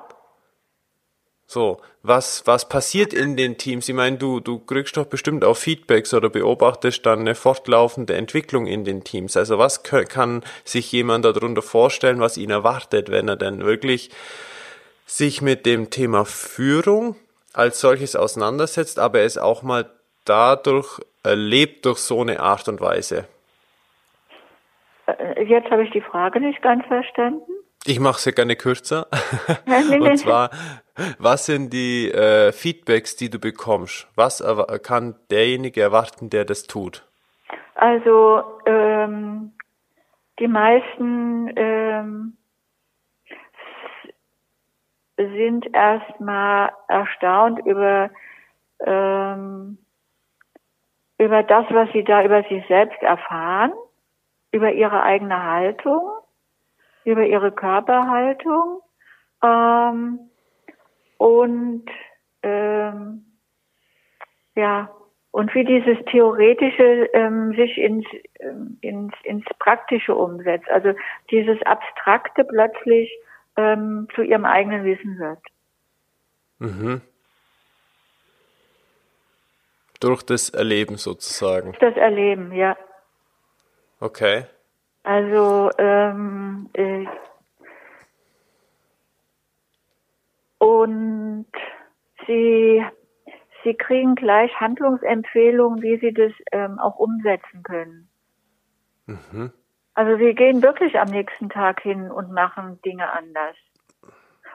So, 1.53 1.83
was, 2.03 2.47
was 2.47 2.67
passiert 2.67 3.13
in 3.13 3.37
den 3.37 3.59
Teams? 3.59 3.87
Ich 3.87 3.95
meine, 3.95 4.17
du, 4.17 4.41
du 4.41 4.59
kriegst 4.59 4.97
doch 4.97 5.05
bestimmt 5.05 5.45
auch 5.45 5.59
Feedbacks 5.59 6.15
oder 6.15 6.31
beobachtest 6.31 7.05
dann 7.05 7.21
eine 7.21 7.35
fortlaufende 7.35 8.15
Entwicklung 8.15 8.67
in 8.67 8.87
den 8.87 9.05
Teams. 9.05 9.37
Also 9.37 9.59
was 9.59 9.83
kann 9.83 10.45
sich 10.65 10.91
jemand 10.93 11.27
darunter 11.27 11.61
vorstellen, 11.61 12.21
was 12.21 12.39
ihn 12.39 12.49
erwartet, 12.49 13.11
wenn 13.11 13.29
er 13.29 13.37
denn 13.37 13.67
wirklich 13.67 14.09
sich 15.05 15.43
mit 15.43 15.67
dem 15.67 15.91
Thema 15.91 16.25
Führung 16.25 17.17
als 17.53 17.81
solches 17.83 18.17
auseinandersetzt, 18.17 18.99
aber 18.99 19.21
es 19.21 19.37
auch 19.37 19.63
mal 19.63 19.91
dadurch 20.25 21.03
erlebt 21.23 21.85
durch 21.85 21.99
so 21.99 22.23
eine 22.23 22.41
Art 22.41 22.67
und 22.67 22.81
Weise? 22.81 23.29
Äh, 25.07 25.45
jetzt 25.45 25.71
habe 25.71 25.85
ich 25.85 25.91
die 25.91 26.01
Frage 26.01 26.41
nicht 26.41 26.63
ganz 26.63 26.87
verstanden. 26.87 27.53
Ich 27.85 27.99
mache 27.99 28.17
es 28.17 28.25
ja 28.25 28.33
gerne 28.33 28.55
kürzer. 28.55 29.09
und 29.67 30.17
zwar, 30.17 30.51
was 31.19 31.47
sind 31.47 31.73
die 31.73 32.11
äh, 32.13 32.53
Feedbacks, 32.53 33.17
die 33.17 33.29
du 33.29 33.41
bekommst? 33.41 34.09
Was 34.15 34.43
kann 34.85 35.17
derjenige 35.31 35.83
erwarten, 35.83 36.31
der 36.31 36.45
das 36.45 36.65
tut? 36.65 37.05
Also 37.75 38.45
ähm, 38.67 39.53
die 40.39 40.47
meisten 40.47 41.51
ähm, 41.57 42.37
sind 45.17 45.75
erstmal 45.75 46.71
erstaunt 46.87 47.59
über 47.67 48.11
ähm, 48.85 49.79
über 51.19 51.43
das, 51.43 51.67
was 51.71 51.89
sie 51.93 52.05
da 52.05 52.25
über 52.25 52.43
sich 52.45 52.65
selbst 52.67 53.01
erfahren, 53.03 53.73
über 54.51 54.73
ihre 54.73 55.03
eigene 55.03 55.43
Haltung 55.43 56.22
über 57.05 57.25
ihre 57.25 57.53
Körperhaltung 57.53 58.81
ähm, 59.43 60.19
und 61.19 61.87
ähm, 62.43 63.25
ja 64.55 64.91
und 65.31 65.55
wie 65.55 65.65
dieses 65.65 66.05
theoretische 66.07 67.09
ähm, 67.15 67.55
sich 67.57 67.79
ins, 67.79 68.07
ähm, 68.41 68.79
ins 68.83 69.15
ins 69.25 69.45
praktische 69.59 70.15
umsetzt, 70.15 70.69
also 70.71 70.93
dieses 71.31 71.61
abstrakte 71.63 72.45
plötzlich 72.45 73.11
ähm, 73.57 74.09
zu 74.15 74.23
ihrem 74.23 74.45
eigenen 74.45 74.85
Wissen 74.85 75.19
wird. 75.19 75.41
Mhm. 76.59 77.01
Durch 80.01 80.23
das 80.23 80.51
Erleben 80.51 80.97
sozusagen. 80.97 81.75
Das 81.81 81.97
Erleben, 81.97 82.53
ja. 82.53 82.77
Okay. 84.01 84.45
Also 85.03 85.71
ähm, 85.79 86.71
äh, 86.75 87.07
und 90.59 91.47
sie 92.27 92.85
sie 93.65 93.75
kriegen 93.75 94.15
gleich 94.15 94.53
Handlungsempfehlungen, 94.61 95.83
wie 95.83 95.99
sie 95.99 96.13
das 96.13 96.33
ähm, 96.53 96.79
auch 96.79 96.97
umsetzen 96.97 97.63
können. 97.63 98.09
Mhm. 99.07 99.53
Also 99.95 100.17
sie 100.17 100.35
gehen 100.35 100.63
wirklich 100.63 100.99
am 100.99 101.09
nächsten 101.09 101.51
Tag 101.51 101.81
hin 101.83 102.11
und 102.11 102.33
machen 102.33 102.81
Dinge 102.83 103.11
anders. 103.13 103.57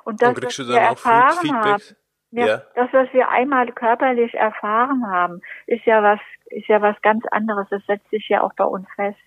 Und 0.03 0.21
das, 0.21 0.35
was 0.41 0.57
wir 0.57 0.77
erfahren 0.77 1.53
haben, 1.53 1.83
ja, 2.31 2.45
ja, 2.45 2.61
das, 2.75 2.91
was 2.91 3.11
wir 3.13 3.29
einmal 3.29 3.71
körperlich 3.71 4.33
erfahren 4.33 5.05
haben, 5.07 5.41
ist 5.65 5.85
ja 5.85 6.01
was, 6.01 6.19
ist 6.47 6.67
ja 6.67 6.81
was 6.81 6.95
ganz 7.01 7.25
anderes. 7.31 7.67
Das 7.69 7.85
setzt 7.85 8.09
sich 8.09 8.27
ja 8.29 8.41
auch 8.41 8.53
bei 8.53 8.63
uns 8.63 8.87
fest. 8.95 9.19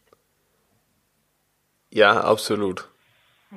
Ja, 1.91 2.21
absolut. 2.21 2.89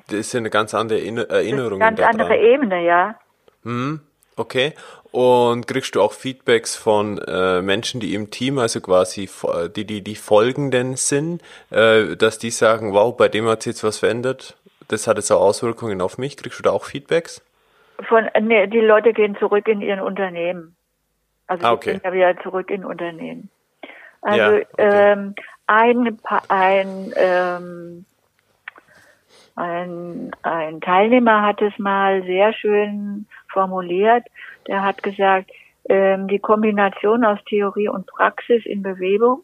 Das 0.08 0.20
ist 0.20 0.34
ja 0.34 0.40
eine 0.40 0.50
ganz 0.50 0.74
andere 0.74 1.00
Erinnerung. 1.00 1.82
Eine 1.82 1.96
ganz 1.96 2.00
andere 2.02 2.38
Ebene, 2.38 2.84
ja. 2.84 3.16
Hm, 3.64 4.02
okay. 4.36 4.74
Und 5.12 5.68
kriegst 5.68 5.96
du 5.96 6.02
auch 6.02 6.14
Feedbacks 6.14 6.76
von 6.76 7.20
äh, 7.20 7.62
Menschen, 7.62 8.00
die 8.00 8.16
im 8.16 8.32
Team, 8.32 8.58
also 8.58 8.82
quasi 8.82 9.30
die, 9.76 9.86
die, 9.86 10.02
die 10.02 10.16
Folgenden 10.16 10.96
sind, 10.96 11.44
äh, 11.70 12.16
dass 12.16 12.40
die 12.40 12.50
sagen, 12.50 12.94
wow, 12.94 13.16
bei 13.16 13.30
dem 13.30 13.48
hat 13.48 13.62
sich 13.62 13.74
jetzt 13.74 13.84
was 13.84 14.00
verändert, 14.00 14.58
das 14.88 15.08
hat 15.08 15.18
jetzt 15.18 15.32
auch 15.32 15.42
Auswirkungen 15.42 16.02
auf 16.02 16.18
mich. 16.18 16.36
Kriegst 16.36 16.58
du 16.58 16.64
da 16.64 16.72
auch 16.72 16.86
Feedbacks? 16.86 17.46
Von, 18.10 18.28
nee, 18.42 18.66
die 18.66 18.80
Leute 18.80 19.14
gehen 19.14 19.38
zurück 19.38 19.68
in 19.68 19.82
ihren 19.82 20.00
Unternehmen. 20.00 20.76
Also 21.46 21.68
ah, 21.68 21.74
okay. 21.74 21.94
die 21.94 22.00
gehen 22.00 22.02
ja 22.04 22.14
wieder 22.14 22.42
zurück 22.42 22.72
in 22.72 22.84
Unternehmen. 22.84 23.50
Also 24.22 24.40
ja, 24.40 24.50
okay. 24.50 24.66
ähm, 24.78 25.36
ein, 25.68 26.20
ein 26.48 27.14
ähm, 27.16 28.06
ein, 29.56 30.32
ein 30.42 30.82
Teilnehmer 30.82 31.44
hat 31.44 31.62
es 31.62 31.78
mal 31.78 32.24
sehr 32.24 32.54
schön 32.54 33.28
formuliert. 33.52 34.26
Der 34.68 34.84
hat 34.84 35.04
gesagt, 35.04 35.52
ähm, 35.90 36.28
die 36.28 36.40
Kombination 36.40 37.24
aus 37.24 37.40
Theorie 37.46 37.90
und 37.90 38.08
Praxis 38.08 38.66
in 38.66 38.82
Bewegung 38.82 39.44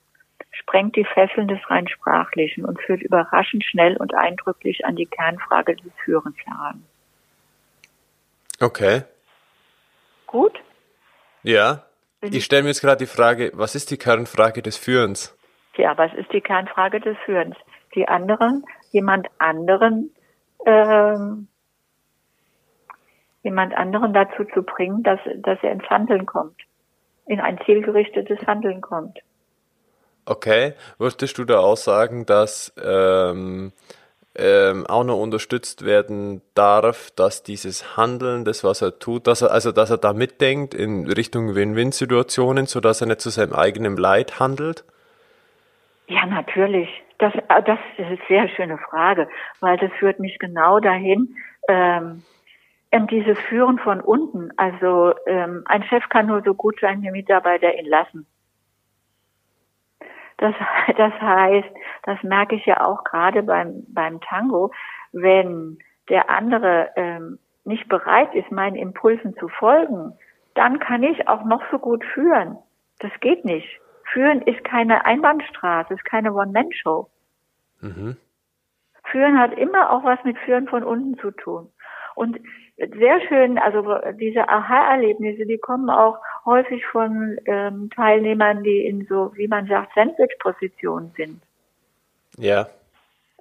sprengt 0.51 0.95
die 0.95 1.05
Fesseln 1.05 1.47
des 1.47 1.59
rein 1.69 1.87
Sprachlichen 1.87 2.65
und 2.65 2.81
führt 2.81 3.01
überraschend 3.01 3.63
schnell 3.63 3.97
und 3.97 4.13
eindrücklich 4.13 4.85
an 4.85 4.95
die 4.95 5.05
Kernfrage 5.05 5.75
des 5.75 5.91
Führens 6.03 6.35
heran. 6.45 6.83
Okay. 8.59 9.03
Gut? 10.25 10.59
Ja. 11.43 11.85
Ich 12.21 12.43
stelle 12.45 12.63
mir 12.63 12.69
jetzt 12.69 12.81
gerade 12.81 12.97
die 12.97 13.05
Frage, 13.05 13.51
was 13.53 13.75
ist 13.75 13.91
die 13.91 13.97
Kernfrage 13.97 14.61
des 14.61 14.75
Führens? 14.75 15.37
Ja, 15.77 15.97
was 15.97 16.13
ist 16.13 16.31
die 16.33 16.41
Kernfrage 16.41 16.99
des 16.99 17.17
Führens? 17.25 17.55
Die 17.95 18.07
anderen 18.07 18.65
jemand 18.91 19.27
anderen 19.37 20.11
ähm, 20.65 21.47
jemand 23.43 23.73
anderen 23.75 24.13
dazu 24.13 24.43
zu 24.53 24.63
bringen, 24.63 25.03
dass, 25.03 25.19
dass 25.37 25.59
er 25.61 25.71
ins 25.71 25.89
Handeln 25.89 26.25
kommt, 26.25 26.59
in 27.25 27.39
ein 27.39 27.59
zielgerichtetes 27.65 28.39
Handeln 28.45 28.81
kommt. 28.81 29.19
Okay, 30.25 30.73
würdest 30.97 31.37
du 31.37 31.45
da 31.45 31.59
auch 31.59 31.77
sagen, 31.77 32.25
dass 32.25 32.73
ähm, 32.83 33.71
ähm, 34.35 34.85
auch 34.85 35.03
noch 35.03 35.19
unterstützt 35.19 35.85
werden 35.85 36.41
darf, 36.53 37.09
dass 37.11 37.41
dieses 37.41 37.97
Handeln, 37.97 38.45
das 38.45 38.63
was 38.63 38.81
er 38.81 38.99
tut, 38.99 39.25
dass 39.25 39.41
er 39.41 39.51
also 39.51 39.71
dass 39.71 39.89
er 39.89 39.97
da 39.97 40.13
mitdenkt 40.13 40.73
in 40.75 41.07
Richtung 41.07 41.55
Win-Win-Situationen, 41.55 42.67
so 42.67 42.79
dass 42.79 43.01
er 43.01 43.07
nicht 43.07 43.21
zu 43.21 43.29
seinem 43.29 43.53
eigenen 43.53 43.97
Leid 43.97 44.39
handelt? 44.39 44.83
Ja, 46.07 46.25
natürlich. 46.25 46.89
Das, 47.19 47.33
äh, 47.35 47.63
das 47.63 47.79
ist 47.97 48.05
eine 48.05 48.17
sehr 48.27 48.49
schöne 48.49 48.77
Frage, 48.77 49.29
weil 49.59 49.77
das 49.77 49.91
führt 49.99 50.19
mich 50.19 50.39
genau 50.39 50.79
dahin, 50.79 51.35
ähm, 51.67 52.23
dieses 53.11 53.37
Führen 53.39 53.77
von 53.77 54.01
unten. 54.01 54.51
Also 54.57 55.13
ähm, 55.27 55.63
ein 55.65 55.83
Chef 55.83 56.09
kann 56.09 56.25
nur 56.25 56.41
so 56.41 56.55
gut 56.55 56.79
sein, 56.81 57.01
wie 57.03 57.11
Mitarbeiter 57.11 57.77
ihn 57.77 57.85
lassen. 57.85 58.25
Das, 60.37 60.55
das 60.97 61.13
heißt, 61.21 61.69
das 62.03 62.23
merke 62.23 62.55
ich 62.55 62.65
ja 62.65 62.85
auch 62.85 63.03
gerade 63.03 63.43
beim, 63.43 63.83
beim 63.89 64.19
Tango, 64.21 64.71
wenn 65.11 65.77
der 66.09 66.29
andere 66.29 66.89
ähm, 66.95 67.39
nicht 67.65 67.87
bereit 67.87 68.33
ist, 68.33 68.51
meinen 68.51 68.75
Impulsen 68.75 69.35
zu 69.35 69.47
folgen, 69.49 70.13
dann 70.55 70.79
kann 70.79 71.03
ich 71.03 71.27
auch 71.27 71.43
noch 71.43 71.61
so 71.69 71.77
gut 71.77 72.03
führen. 72.03 72.57
Das 72.99 73.11
geht 73.19 73.45
nicht. 73.45 73.79
Führen 74.11 74.41
ist 74.41 74.63
keine 74.63 75.05
Einbahnstraße, 75.05 75.93
ist 75.93 76.05
keine 76.05 76.33
One-Man-Show. 76.33 77.09
Mhm. 77.81 78.17
Führen 79.05 79.39
hat 79.39 79.53
immer 79.57 79.91
auch 79.91 80.03
was 80.03 80.23
mit 80.23 80.37
Führen 80.39 80.67
von 80.67 80.83
unten 80.83 81.17
zu 81.19 81.31
tun. 81.31 81.71
Und 82.15 82.39
sehr 82.77 83.21
schön, 83.27 83.57
also 83.57 83.97
diese 84.13 84.47
Aha-Erlebnisse, 84.49 85.45
die 85.45 85.57
kommen 85.57 85.89
auch 85.89 86.17
häufig 86.45 86.85
von 86.87 87.37
ähm, 87.45 87.89
Teilnehmern, 87.95 88.63
die 88.63 88.85
in 88.85 89.05
so, 89.05 89.31
wie 89.35 89.47
man 89.47 89.67
sagt, 89.67 89.93
Sandwich-Positionen 89.95 91.11
sind. 91.15 91.41
Ja. 92.37 92.67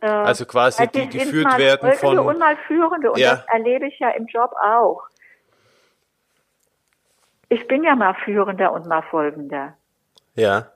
Äh, 0.00 0.07
also 0.07 0.44
quasi 0.44 0.83
also 0.83 0.92
die 0.92 1.09
geführt 1.09 1.59
werden 1.59 1.92
von 1.92 2.18
und 2.18 2.38
mal 2.38 2.57
Führende 2.66 3.11
und 3.12 3.18
ja. 3.18 3.37
das 3.37 3.46
erlebe 3.46 3.87
ich 3.87 3.98
ja 3.98 4.11
im 4.11 4.26
Job 4.26 4.52
auch. 4.62 5.02
Ich 7.48 7.66
bin 7.66 7.83
ja 7.83 7.96
mal 7.96 8.14
Führender 8.24 8.72
und 8.72 8.87
mal 8.87 9.02
Folgender. 9.02 9.74
Ja. 10.38 10.70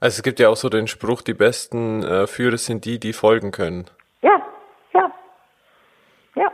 Also 0.00 0.16
es 0.16 0.22
gibt 0.22 0.40
ja 0.40 0.48
auch 0.48 0.56
so 0.56 0.70
den 0.70 0.86
Spruch, 0.86 1.20
die 1.20 1.34
besten 1.34 2.02
äh, 2.02 2.26
Führer 2.26 2.56
sind 2.56 2.86
die, 2.86 2.98
die 2.98 3.12
folgen 3.12 3.50
können. 3.50 3.84
Ja, 4.22 4.42
ja. 4.94 5.12
Ja. 6.34 6.50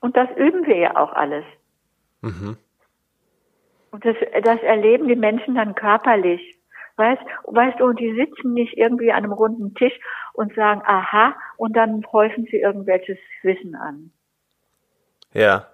Und 0.00 0.16
das 0.16 0.28
üben 0.36 0.64
wir 0.66 0.76
ja 0.76 0.96
auch 0.96 1.12
alles. 1.12 1.44
Mhm. 2.20 2.56
Und 3.90 4.04
das, 4.04 4.14
das 4.44 4.60
erleben 4.62 5.08
die 5.08 5.16
Menschen 5.16 5.56
dann 5.56 5.74
körperlich. 5.74 6.56
Weißt, 6.94 7.22
weißt 7.46 7.80
du, 7.80 7.92
die 7.92 8.14
sitzen 8.14 8.54
nicht 8.54 8.76
irgendwie 8.76 9.10
an 9.10 9.24
einem 9.24 9.32
runden 9.32 9.74
Tisch 9.74 9.98
und 10.34 10.54
sagen, 10.54 10.82
aha, 10.84 11.34
und 11.56 11.76
dann 11.76 12.04
häufen 12.12 12.46
sie 12.50 12.58
irgendwelches 12.58 13.18
Wissen 13.42 13.74
an. 13.74 14.12
Ja. 15.32 15.66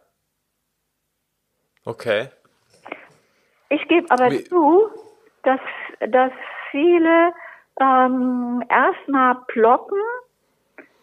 Okay. 1.85 2.29
Ich 3.69 3.87
gebe 3.89 4.11
aber 4.11 4.31
Wie? 4.31 4.45
zu, 4.45 4.91
dass, 5.45 5.61
dass 6.11 6.33
viele 6.71 7.33
ähm, 7.81 8.63
erstmal 8.69 9.37
blocken, 9.49 9.99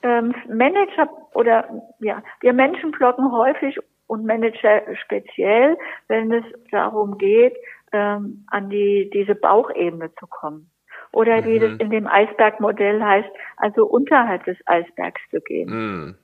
ähm, 0.04 0.34
Manager 0.50 1.10
oder 1.34 1.68
ja, 2.00 2.24
wir 2.40 2.54
Menschen 2.54 2.92
blocken 2.92 3.32
häufig 3.32 3.78
und 4.08 4.26
Manager 4.26 4.82
speziell, 5.04 5.78
wenn 6.08 6.32
es 6.32 6.44
darum 6.72 7.18
geht, 7.18 7.56
ähm, 7.92 8.46
an 8.48 8.70
die 8.70 9.10
diese 9.14 9.36
Bauchebene 9.36 10.14
zu 10.16 10.28
kommen. 10.28 10.70
Oder 11.12 11.42
mhm. 11.42 11.46
wie 11.46 11.60
das 11.60 11.72
in 11.78 11.90
dem 11.90 12.08
Eisbergmodell 12.08 13.02
heißt, 13.02 13.30
also 13.58 13.86
unterhalb 13.86 14.46
des 14.46 14.58
Eisbergs 14.66 15.22
zu 15.30 15.42
gehen. 15.42 15.70
Mhm. 15.70 16.16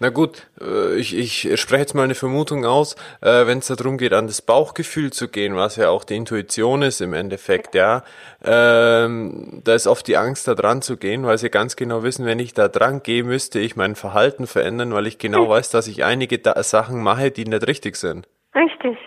Na 0.00 0.10
gut, 0.10 0.46
äh, 0.60 0.96
ich, 0.96 1.16
ich 1.16 1.60
spreche 1.60 1.80
jetzt 1.80 1.94
mal 1.94 2.04
eine 2.04 2.14
Vermutung 2.14 2.64
aus, 2.64 2.94
äh, 3.20 3.46
wenn 3.46 3.58
es 3.58 3.68
darum 3.68 3.98
geht, 3.98 4.12
an 4.12 4.26
das 4.26 4.42
Bauchgefühl 4.42 5.12
zu 5.12 5.28
gehen, 5.28 5.56
was 5.56 5.76
ja 5.76 5.90
auch 5.90 6.04
die 6.04 6.16
Intuition 6.16 6.82
ist 6.82 7.00
im 7.00 7.14
Endeffekt, 7.14 7.74
ja, 7.74 8.02
ähm, 8.44 9.62
da 9.64 9.74
ist 9.74 9.86
oft 9.86 10.06
die 10.06 10.16
Angst, 10.16 10.48
da 10.48 10.54
dran 10.54 10.82
zu 10.82 10.96
gehen, 10.96 11.24
weil 11.26 11.38
sie 11.38 11.50
ganz 11.50 11.76
genau 11.76 12.02
wissen, 12.02 12.26
wenn 12.26 12.38
ich 12.38 12.54
da 12.54 12.68
dran 12.68 13.02
gehe, 13.02 13.24
müsste 13.24 13.58
ich 13.58 13.76
mein 13.76 13.94
Verhalten 13.94 14.46
verändern, 14.46 14.92
weil 14.92 15.06
ich 15.06 15.18
genau 15.18 15.48
weiß, 15.48 15.70
dass 15.70 15.88
ich 15.88 16.04
einige 16.04 16.40
Sachen 16.62 17.02
mache, 17.02 17.30
die 17.30 17.44
nicht 17.44 17.66
richtig 17.66 17.96
sind. 17.96 18.28
Richtig. 18.54 18.98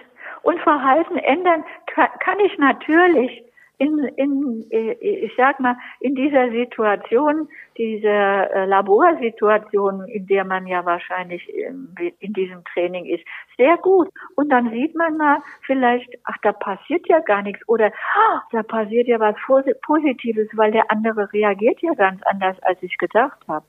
Und 0.43 0.59
Verhalten 0.61 1.17
ändern 1.17 1.63
kann 1.95 2.39
ich 2.39 2.57
natürlich 2.57 3.43
in, 3.81 3.97
in, 4.15 4.67
äh, 4.69 4.91
ich 4.91 5.31
sag 5.35 5.59
mal, 5.59 5.75
in 5.99 6.13
dieser 6.13 6.51
Situation, 6.51 7.49
dieser 7.77 8.51
äh, 8.51 8.65
Laborsituation, 8.65 10.07
in 10.07 10.27
der 10.27 10.45
man 10.45 10.67
ja 10.67 10.85
wahrscheinlich 10.85 11.49
in, 11.49 11.95
in 12.19 12.33
diesem 12.33 12.63
Training 12.65 13.05
ist, 13.05 13.23
sehr 13.57 13.77
gut. 13.77 14.09
Und 14.35 14.49
dann 14.49 14.69
sieht 14.69 14.95
man 14.95 15.17
mal 15.17 15.39
vielleicht, 15.65 16.09
ach, 16.25 16.37
da 16.43 16.51
passiert 16.51 17.07
ja 17.07 17.21
gar 17.21 17.41
nichts 17.41 17.67
oder 17.67 17.87
ah, 17.87 18.43
da 18.51 18.61
passiert 18.61 19.07
ja 19.07 19.19
was 19.19 19.35
Positives, 19.81 20.49
weil 20.53 20.71
der 20.71 20.91
andere 20.91 21.33
reagiert 21.33 21.81
ja 21.81 21.95
ganz 21.95 22.21
anders, 22.23 22.57
als 22.61 22.77
ich 22.83 22.95
gedacht 22.99 23.39
habe. 23.47 23.65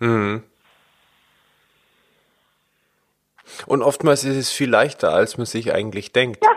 Mhm. 0.00 0.42
Und 3.66 3.82
oftmals 3.82 4.24
ist 4.24 4.36
es 4.36 4.50
viel 4.50 4.68
leichter, 4.68 5.14
als 5.14 5.38
man 5.38 5.46
sich 5.46 5.72
eigentlich 5.72 6.12
denkt. 6.12 6.44
Ja, 6.44 6.50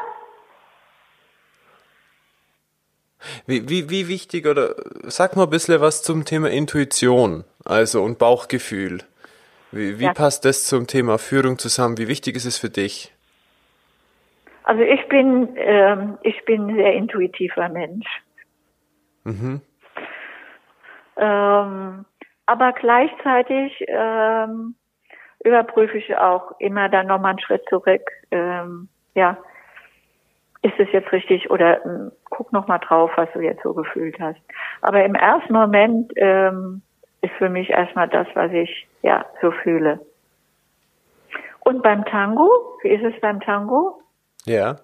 Wie, 3.46 3.70
wie, 3.70 3.90
wie 3.90 4.08
wichtig 4.08 4.48
oder 4.48 4.76
sag 5.04 5.36
mal 5.36 5.44
ein 5.44 5.50
bisschen 5.50 5.82
was 5.82 6.04
zum 6.04 6.26
Thema 6.26 6.50
Intuition, 6.50 7.44
also 7.66 8.02
und 8.04 8.20
Bauchgefühl. 8.20 9.00
Wie, 9.72 10.00
wie 10.00 10.06
ja. 10.06 10.14
passt 10.14 10.46
das 10.46 10.66
zum 10.66 10.88
Thema 10.88 11.18
Führung 11.18 11.58
zusammen? 11.58 11.98
Wie 11.98 12.08
wichtig 12.08 12.36
ist 12.36 12.46
es 12.46 12.58
für 12.58 12.70
dich? 12.70 13.14
Also 14.64 14.82
ich 14.82 15.08
bin, 15.10 15.56
ähm, 15.58 16.18
ich 16.22 16.46
bin 16.46 16.68
ein 16.70 16.76
sehr 16.76 16.94
intuitiver 16.94 17.70
Mensch. 17.70 18.08
Mhm. 19.24 19.62
Ähm, 21.18 22.06
aber 22.46 22.74
gleichzeitig 22.74 23.84
ähm, 23.88 24.76
überprüfe 25.44 25.98
ich 25.98 26.16
auch 26.18 26.60
immer 26.60 26.90
dann 26.90 27.08
nochmal 27.08 27.32
einen 27.32 27.40
Schritt 27.40 27.64
zurück. 27.70 28.04
Ähm, 28.32 28.90
ja, 29.16 29.38
ist 30.62 30.80
es 30.80 30.88
jetzt 30.92 31.12
richtig 31.12 31.50
oder 31.50 31.86
äh, 31.86 32.12
guck 32.34 32.52
noch 32.52 32.68
mal 32.68 32.80
drauf, 32.80 33.12
was 33.16 33.30
du 33.34 33.42
jetzt 33.42 33.62
so 33.62 33.74
gefühlt 33.74 34.20
hast. 34.20 34.40
Aber 34.82 35.06
im 35.06 35.14
ersten 35.14 35.54
Moment 35.54 36.12
ähm, 36.16 36.82
ist 37.22 37.34
für 37.38 37.50
mich 37.50 37.70
erstmal 37.70 38.10
das, 38.10 38.28
was 38.34 38.52
ich 38.52 38.88
ja 39.04 39.24
so 39.42 39.52
fühle. 39.52 40.00
Und 41.60 41.84
beim 41.84 42.04
Tango, 42.06 42.50
wie 42.82 42.90
ist 42.90 43.04
es 43.04 43.20
beim 43.22 43.40
Tango? 43.40 44.02
Ja. 44.46 44.78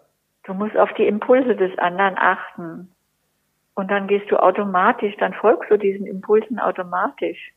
Du 0.43 0.53
musst 0.53 0.77
auf 0.77 0.93
die 0.93 1.07
Impulse 1.07 1.55
des 1.55 1.75
anderen 1.79 2.17
achten. 2.17 2.93
Und 3.73 3.89
dann 3.89 4.07
gehst 4.07 4.29
du 4.29 4.38
automatisch, 4.38 5.15
dann 5.17 5.33
folgst 5.33 5.71
du 5.71 5.77
diesen 5.77 6.05
Impulsen 6.05 6.59
automatisch. 6.59 7.51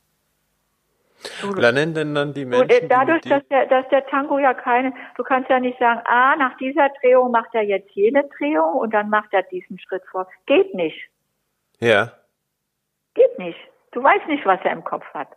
Lernen 1.55 1.93
denn 1.93 2.13
dann 2.15 2.33
die 2.33 2.45
Menschen? 2.45 2.83
Und, 2.83 2.91
dadurch, 2.91 3.21
die 3.21 3.29
dass 3.29 3.47
der, 3.47 3.65
dass 3.67 3.87
der 3.89 4.05
Tango 4.07 4.37
ja 4.39 4.53
keine, 4.53 4.93
du 5.15 5.23
kannst 5.23 5.49
ja 5.49 5.59
nicht 5.59 5.79
sagen, 5.79 6.01
ah, 6.05 6.35
nach 6.35 6.57
dieser 6.57 6.89
Drehung 7.01 7.31
macht 7.31 7.53
er 7.53 7.63
jetzt 7.63 7.91
jene 7.91 8.25
Drehung 8.37 8.75
und 8.75 8.93
dann 8.93 9.09
macht 9.09 9.33
er 9.33 9.43
diesen 9.43 9.79
Schritt 9.79 10.03
vor. 10.11 10.27
Geht 10.45 10.73
nicht. 10.73 11.09
Ja. 11.79 12.11
Geht 13.13 13.37
nicht. 13.39 13.59
Du 13.91 14.03
weißt 14.03 14.27
nicht, 14.27 14.45
was 14.45 14.59
er 14.63 14.71
im 14.71 14.83
Kopf 14.83 15.05
hat. 15.13 15.29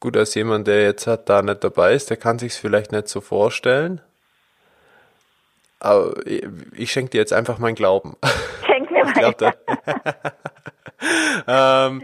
Gut, 0.00 0.16
als 0.16 0.34
jemand, 0.34 0.66
der 0.66 0.82
jetzt 0.82 1.06
hat, 1.06 1.28
da 1.28 1.42
nicht 1.42 1.64
dabei 1.64 1.94
ist, 1.94 2.10
der 2.10 2.16
kann 2.16 2.38
sich 2.38 2.52
es 2.52 2.58
vielleicht 2.58 2.92
nicht 2.92 3.08
so 3.08 3.20
vorstellen. 3.20 4.00
Aber 5.80 6.14
ich 6.24 6.90
schenke 6.90 7.10
dir 7.10 7.18
jetzt 7.18 7.32
einfach 7.32 7.58
meinen 7.58 7.74
Glauben. 7.74 8.16
Schenk 8.66 8.90
mir 8.90 9.04
meinen 9.16 9.34
Glauben. 9.36 9.56
ähm, 11.48 12.02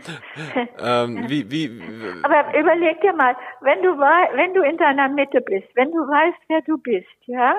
ähm, 0.79 1.25
wie, 1.29 1.51
wie, 1.51 1.83
Aber 2.23 2.59
überleg 2.59 3.01
dir 3.01 3.13
mal, 3.15 3.37
wenn 3.61 3.83
du 3.83 3.99
wenn 3.99 4.55
du 4.55 4.63
in 4.63 4.77
deiner 4.77 5.09
Mitte 5.09 5.41
bist, 5.41 5.69
wenn 5.75 5.91
du 5.91 5.99
weißt, 5.99 6.39
wer 6.49 6.63
du 6.63 6.79
bist, 6.79 7.07
ja, 7.27 7.55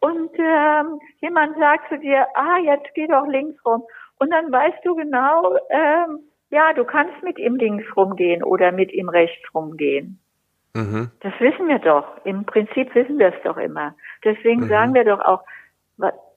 und 0.00 0.30
ähm, 0.38 1.00
jemand 1.20 1.56
sagt 1.58 1.88
zu 1.88 1.98
dir, 1.98 2.26
ah, 2.34 2.58
jetzt 2.58 2.92
geh 2.94 3.06
doch 3.06 3.26
links 3.26 3.64
rum, 3.64 3.84
und 4.18 4.30
dann 4.30 4.50
weißt 4.50 4.84
du 4.84 4.94
genau, 4.94 5.56
ähm, 5.70 6.20
ja, 6.50 6.72
du 6.72 6.84
kannst 6.84 7.22
mit 7.22 7.38
ihm 7.38 7.56
links 7.56 7.84
rumgehen 7.96 8.42
oder 8.42 8.70
mit 8.70 8.92
ihm 8.92 9.08
rechts 9.08 9.42
rumgehen. 9.54 10.20
Mhm. 10.74 11.10
Das 11.20 11.32
wissen 11.40 11.68
wir 11.68 11.78
doch. 11.78 12.04
Im 12.24 12.44
Prinzip 12.44 12.94
wissen 12.94 13.18
wir 13.18 13.28
es 13.28 13.42
doch 13.44 13.56
immer. 13.56 13.94
Deswegen 14.24 14.62
mhm. 14.62 14.68
sagen 14.68 14.94
wir 14.94 15.04
doch 15.04 15.20
auch, 15.20 15.42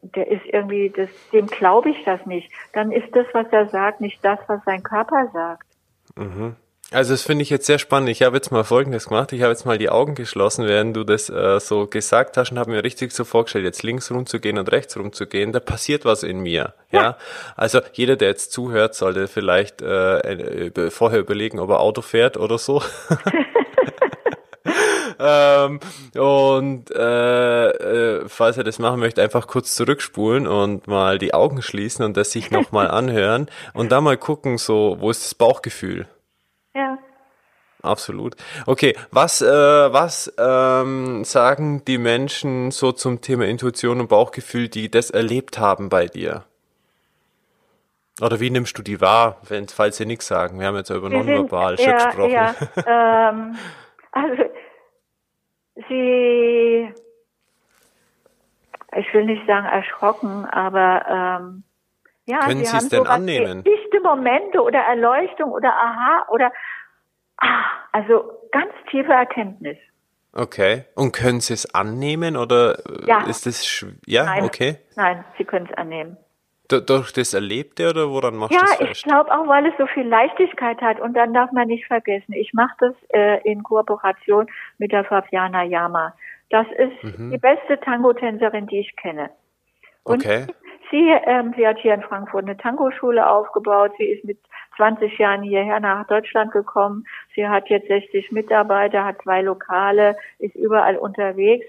der 0.01 0.29
ist 0.29 0.45
irgendwie, 0.45 0.89
das, 0.95 1.09
dem 1.31 1.47
glaube 1.47 1.89
ich 1.89 2.03
das 2.05 2.25
nicht. 2.25 2.49
Dann 2.73 2.91
ist 2.91 3.15
das, 3.15 3.25
was 3.33 3.47
er 3.51 3.67
sagt, 3.69 4.01
nicht 4.01 4.23
das, 4.23 4.39
was 4.47 4.63
sein 4.65 4.83
Körper 4.83 5.29
sagt. 5.33 5.65
Mhm. 6.15 6.55
Also 6.89 7.13
das 7.13 7.23
finde 7.23 7.43
ich 7.43 7.49
jetzt 7.49 7.65
sehr 7.65 7.79
spannend. 7.79 8.07
Ich 8.07 8.21
habe 8.21 8.37
jetzt 8.37 8.49
mal 8.49 8.63
Folgendes 8.63 9.09
gemacht. 9.09 9.33
Ich 9.33 9.41
habe 9.41 9.51
jetzt 9.51 9.65
mal 9.65 9.77
die 9.77 9.89
Augen 9.89 10.15
geschlossen, 10.15 10.65
während 10.67 10.95
du 10.95 11.03
das 11.03 11.29
äh, 11.29 11.59
so 11.59 11.85
gesagt 11.85 12.37
hast 12.37 12.51
und 12.51 12.59
habe 12.59 12.71
mir 12.71 12.81
richtig 12.81 13.11
so 13.11 13.25
vorgestellt, 13.25 13.65
jetzt 13.65 13.83
links 13.83 14.09
rumzugehen 14.09 14.57
und 14.57 14.71
rechts 14.71 14.95
rumzugehen. 14.95 15.51
Da 15.51 15.59
passiert 15.59 16.05
was 16.05 16.23
in 16.23 16.39
mir. 16.39 16.75
Ja. 16.91 17.01
ja? 17.01 17.17
Also 17.57 17.81
jeder, 17.91 18.15
der 18.15 18.29
jetzt 18.29 18.53
zuhört, 18.53 18.95
sollte 18.95 19.27
vielleicht 19.27 19.81
äh, 19.81 20.89
vorher 20.89 21.19
überlegen, 21.19 21.59
ob 21.59 21.71
er 21.71 21.81
Auto 21.81 22.01
fährt 22.01 22.37
oder 22.37 22.57
so. 22.57 22.81
ähm, 25.19 25.79
und 26.15 26.91
äh, 26.91 27.69
äh, 27.69 28.27
falls 28.27 28.57
er 28.57 28.63
das 28.63 28.79
machen 28.79 28.99
möchte, 28.99 29.21
einfach 29.21 29.47
kurz 29.47 29.75
zurückspulen 29.75 30.47
und 30.47 30.87
mal 30.87 31.17
die 31.17 31.33
Augen 31.33 31.61
schließen 31.61 32.05
und 32.05 32.17
das 32.17 32.31
sich 32.31 32.51
nochmal 32.51 32.87
anhören 32.91 33.49
und 33.73 33.91
dann 33.91 34.03
mal 34.03 34.17
gucken, 34.17 34.57
so, 34.57 34.97
wo 34.99 35.09
ist 35.09 35.23
das 35.23 35.35
Bauchgefühl? 35.35 36.07
Ja. 36.75 36.97
Absolut. 37.83 38.35
Okay, 38.65 38.95
was, 39.11 39.41
äh, 39.41 39.47
was 39.47 40.33
ähm, 40.37 41.23
sagen 41.23 41.85
die 41.85 41.97
Menschen 41.97 42.71
so 42.71 42.91
zum 42.91 43.21
Thema 43.21 43.45
Intuition 43.45 43.99
und 43.99 44.09
Bauchgefühl, 44.09 44.67
die 44.67 44.89
das 44.89 45.09
erlebt 45.09 45.59
haben 45.59 45.89
bei 45.89 46.07
dir? 46.07 46.43
Oder 48.19 48.39
wie 48.39 48.49
nimmst 48.49 48.77
du 48.77 48.81
die 48.81 48.99
wahr, 48.99 49.37
wenn, 49.47 49.67
falls 49.67 49.97
sie 49.97 50.05
nichts 50.05 50.27
sagen? 50.27 50.59
Wir 50.59 50.67
haben 50.67 50.75
jetzt 50.75 50.89
über 50.89 51.09
nonverbal 51.09 51.77
schon 51.77 51.93
gesprochen. 51.93 52.31
Ja, 52.31 52.55
ähm, 53.29 53.55
also, 54.11 54.43
sie, 55.89 56.93
ich 58.95 59.13
will 59.13 59.25
nicht 59.25 59.45
sagen 59.47 59.65
erschrocken, 59.65 60.45
aber 60.45 61.05
ähm, 61.09 61.63
ja, 62.25 62.39
können 62.39 62.65
sie, 62.65 62.77
es 62.77 62.89
denn 62.89 63.07
annehmen? 63.07 63.63
Dichte 63.63 64.01
Momente 64.01 64.61
oder 64.61 64.79
Erleuchtung 64.79 65.51
oder 65.51 65.73
Aha 65.73 66.27
oder 66.29 66.51
ah, 67.37 67.63
also 67.91 68.31
ganz 68.51 68.71
tiefe 68.89 69.11
Erkenntnis. 69.11 69.77
Okay. 70.33 70.85
Und 70.93 71.13
können 71.13 71.39
Sie 71.39 71.53
es 71.53 71.73
annehmen 71.73 72.37
oder 72.37 72.77
ja. 73.07 73.25
ist 73.25 73.47
es 73.47 73.85
ja 74.05 74.25
Nein. 74.25 74.43
okay? 74.43 74.77
Nein, 74.95 75.23
Sie 75.37 75.45
können 75.45 75.67
es 75.69 75.77
annehmen. 75.77 76.17
Durch 76.69 77.13
das 77.13 77.33
Erlebte 77.33 77.89
oder 77.89 78.09
woran 78.09 78.35
machst 78.35 78.53
ja, 78.53 78.59
du 78.59 78.65
das 78.65 78.79
Ja, 78.79 78.91
ich 78.91 79.03
glaube 79.03 79.31
auch, 79.31 79.47
weil 79.47 79.65
es 79.67 79.73
so 79.77 79.87
viel 79.87 80.07
Leichtigkeit 80.07 80.81
hat. 80.81 80.99
Und 80.99 81.13
dann 81.13 81.33
darf 81.33 81.51
man 81.53 81.67
nicht 81.67 81.85
vergessen, 81.85 82.33
ich 82.33 82.53
mache 82.53 82.75
das 82.79 82.93
äh, 83.09 83.41
in 83.49 83.63
Kooperation 83.63 84.47
mit 84.77 84.91
der 84.91 85.05
Fabiana 85.05 85.63
Yama. 85.63 86.13
Das 86.49 86.67
ist 86.77 87.03
mhm. 87.03 87.31
die 87.31 87.37
beste 87.37 87.79
Tango-Tänzerin, 87.79 88.67
die 88.67 88.79
ich 88.79 88.95
kenne. 88.95 89.29
Und 90.03 90.25
okay. 90.25 90.45
sie, 90.91 91.09
ähm, 91.25 91.53
sie 91.57 91.67
hat 91.67 91.79
hier 91.79 91.93
in 91.93 92.01
Frankfurt 92.01 92.43
eine 92.43 92.57
Tango-Schule 92.57 93.29
aufgebaut. 93.29 93.91
Sie 93.97 94.05
ist 94.05 94.23
mit 94.23 94.39
20 94.77 95.17
Jahren 95.17 95.43
hierher 95.43 95.79
nach 95.79 96.07
Deutschland 96.07 96.51
gekommen. 96.51 97.05
Sie 97.35 97.47
hat 97.47 97.69
jetzt 97.69 97.87
60 97.87 98.31
Mitarbeiter, 98.31 99.03
hat 99.03 99.21
zwei 99.21 99.41
Lokale, 99.41 100.15
ist 100.39 100.55
überall 100.55 100.97
unterwegs. 100.97 101.65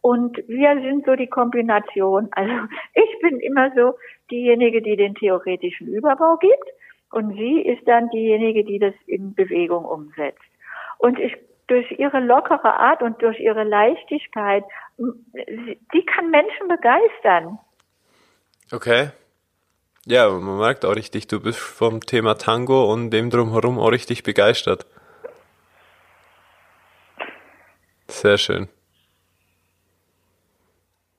Und 0.00 0.36
wir 0.46 0.80
sind 0.80 1.06
so 1.06 1.16
die 1.16 1.28
Kombination. 1.28 2.28
Also 2.32 2.52
ich 2.94 3.18
bin 3.22 3.40
immer 3.40 3.72
so 3.74 3.94
diejenige, 4.30 4.82
die 4.82 4.96
den 4.96 5.14
theoretischen 5.14 5.88
Überbau 5.88 6.36
gibt 6.36 6.68
und 7.10 7.34
sie 7.34 7.60
ist 7.62 7.86
dann 7.86 8.08
diejenige, 8.10 8.64
die 8.64 8.78
das 8.78 8.94
in 9.06 9.34
Bewegung 9.34 9.84
umsetzt. 9.84 10.40
Und 10.98 11.18
ich 11.18 11.36
durch 11.68 11.90
ihre 11.98 12.20
lockere 12.20 12.78
Art 12.78 13.02
und 13.02 13.20
durch 13.22 13.38
ihre 13.38 13.62
Leichtigkeit, 13.62 14.64
die 14.96 16.04
kann 16.06 16.30
Menschen 16.30 16.66
begeistern. 16.66 17.58
Okay. 18.72 19.10
Ja, 20.06 20.30
man 20.30 20.58
merkt 20.58 20.86
auch 20.86 20.96
richtig, 20.96 21.26
du 21.26 21.40
bist 21.40 21.58
vom 21.58 22.00
Thema 22.00 22.34
Tango 22.34 22.90
und 22.90 23.10
dem 23.10 23.28
drumherum 23.28 23.78
auch 23.78 23.92
richtig 23.92 24.22
begeistert. 24.22 24.86
Sehr 28.08 28.38
schön. 28.38 28.68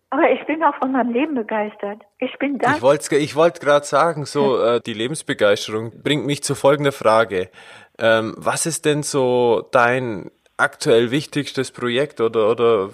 Aber 0.09 0.31
ich 0.31 0.43
bin 0.59 0.67
auch 0.67 0.75
von 0.75 0.91
meinem 0.91 1.11
Leben 1.11 1.35
begeistert. 1.35 2.01
Ich 2.17 2.37
bin 2.37 2.59
da. 2.59 2.71
Ich 2.75 2.81
wollte 2.81 3.15
ich 3.15 3.35
wollt 3.35 3.61
gerade 3.61 3.85
sagen, 3.85 4.25
so 4.25 4.61
äh, 4.61 4.81
die 4.81 4.93
Lebensbegeisterung 4.93 6.03
bringt 6.03 6.25
mich 6.25 6.43
zu 6.43 6.53
folgender 6.53 6.91
Frage. 6.91 7.49
Ähm, 7.97 8.35
was 8.37 8.65
ist 8.65 8.85
denn 8.85 9.03
so 9.03 9.67
dein 9.71 10.31
aktuell 10.57 11.11
wichtigstes 11.11 11.71
Projekt 11.71 12.19
oder, 12.19 12.51
oder 12.51 12.89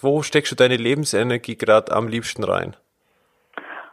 wo 0.00 0.22
steckst 0.22 0.52
du 0.52 0.56
deine 0.56 0.76
Lebensenergie 0.76 1.56
gerade 1.56 1.92
am 1.92 2.06
liebsten 2.06 2.44
rein? 2.44 2.76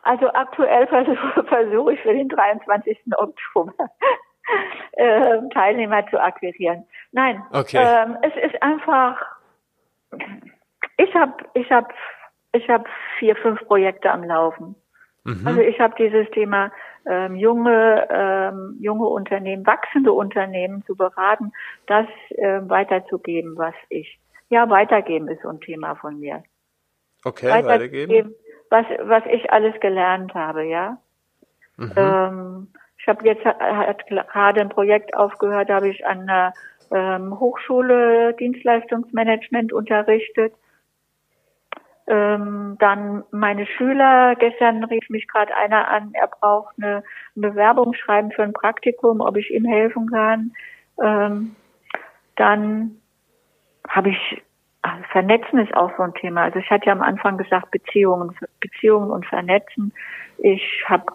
Also 0.04 0.28
aktuell 0.34 0.86
versuche, 0.88 1.44
versuche 1.48 1.94
ich 1.94 2.00
für 2.02 2.14
den 2.14 2.30
23. 2.30 3.00
Oktober 3.18 3.74
äh, 4.92 5.40
Teilnehmer 5.54 6.08
zu 6.10 6.22
akquirieren. 6.22 6.86
Nein, 7.12 7.44
okay. 7.52 7.80
ähm, 7.82 8.18
es 8.22 8.52
ist 8.52 8.62
einfach, 8.62 9.20
ich 10.98 11.14
habe 11.16 11.34
ich 11.56 11.72
hab 11.72 11.92
ich 12.54 12.70
habe 12.70 12.86
vier, 13.20 13.36
fünf 13.36 13.60
Projekte 13.66 14.12
am 14.12 14.24
Laufen. 14.24 14.76
Mhm. 15.24 15.46
Also 15.46 15.62
ich 15.62 15.80
habe 15.80 15.94
dieses 15.98 16.30
Thema 16.32 16.72
ähm, 17.06 17.36
junge, 17.36 18.08
ähm, 18.10 18.78
junge 18.80 19.08
Unternehmen, 19.08 19.66
wachsende 19.66 20.14
Unternehmen 20.14 20.84
zu 20.86 20.96
beraten, 20.96 21.52
das 21.86 22.08
äh, 22.30 22.62
weiterzugeben, 22.64 23.58
was 23.58 23.76
ich. 23.90 24.20
Ja, 24.50 24.70
weitergeben 24.70 25.28
ist 25.28 25.42
so 25.42 25.50
ein 25.50 25.60
Thema 25.60 25.96
von 25.96 26.20
mir. 26.20 26.44
Okay, 27.24 27.50
weitergeben. 27.50 28.34
Was, 28.70 28.86
was 29.02 29.24
ich 29.32 29.52
alles 29.52 29.78
gelernt 29.80 30.34
habe, 30.34 30.66
ja. 30.66 30.98
Mhm. 31.78 31.94
Ähm, 31.96 32.68
ich 33.00 33.08
habe 33.08 33.26
jetzt 33.26 33.46
hat 33.46 34.08
gerade 34.08 34.62
ein 34.62 34.70
Projekt 34.70 35.16
aufgehört, 35.16 35.70
da 35.70 35.76
habe 35.76 35.90
ich 35.90 36.06
an 36.06 36.22
einer 36.22 36.54
ähm, 36.92 37.40
Hochschule 37.40 38.34
Dienstleistungsmanagement 38.34 39.72
unterrichtet 39.72 40.54
ähm, 42.08 42.78
dann 42.80 43.24
meine 43.32 43.66
Schüler, 43.66 44.36
gestern 44.36 44.84
rief 44.86 45.10
mich 45.10 45.28
gerade 45.28 45.56
einer 45.56 45.90
an, 45.90 46.12
er 46.14 46.28
braucht 46.28 46.76
eine, 46.82 47.04
Bewerbung 47.36 47.94
schreiben 47.94 48.32
für 48.32 48.44
ein 48.44 48.54
Praktikum, 48.54 49.22
ob 49.22 49.36
ich 49.38 49.52
ihm 49.52 49.66
helfen 49.66 50.10
kann. 50.10 50.54
Ähm, 51.04 51.56
dann 52.36 52.98
habe 53.88 54.10
ich, 54.10 54.42
also 54.82 55.04
Vernetzen 55.12 55.60
ist 55.60 55.76
auch 55.76 55.92
so 55.98 56.04
ein 56.04 56.14
Thema. 56.14 56.44
Also 56.44 56.60
ich 56.60 56.70
hatte 56.70 56.88
ja 56.88 56.94
am 56.94 57.02
Anfang 57.02 57.38
gesagt, 57.38 57.72
Beziehungen, 57.72 58.36
Beziehungen 58.60 59.12
und 59.12 59.26
Vernetzen. 59.26 59.94
Ich 60.38 60.84
habe 60.86 61.06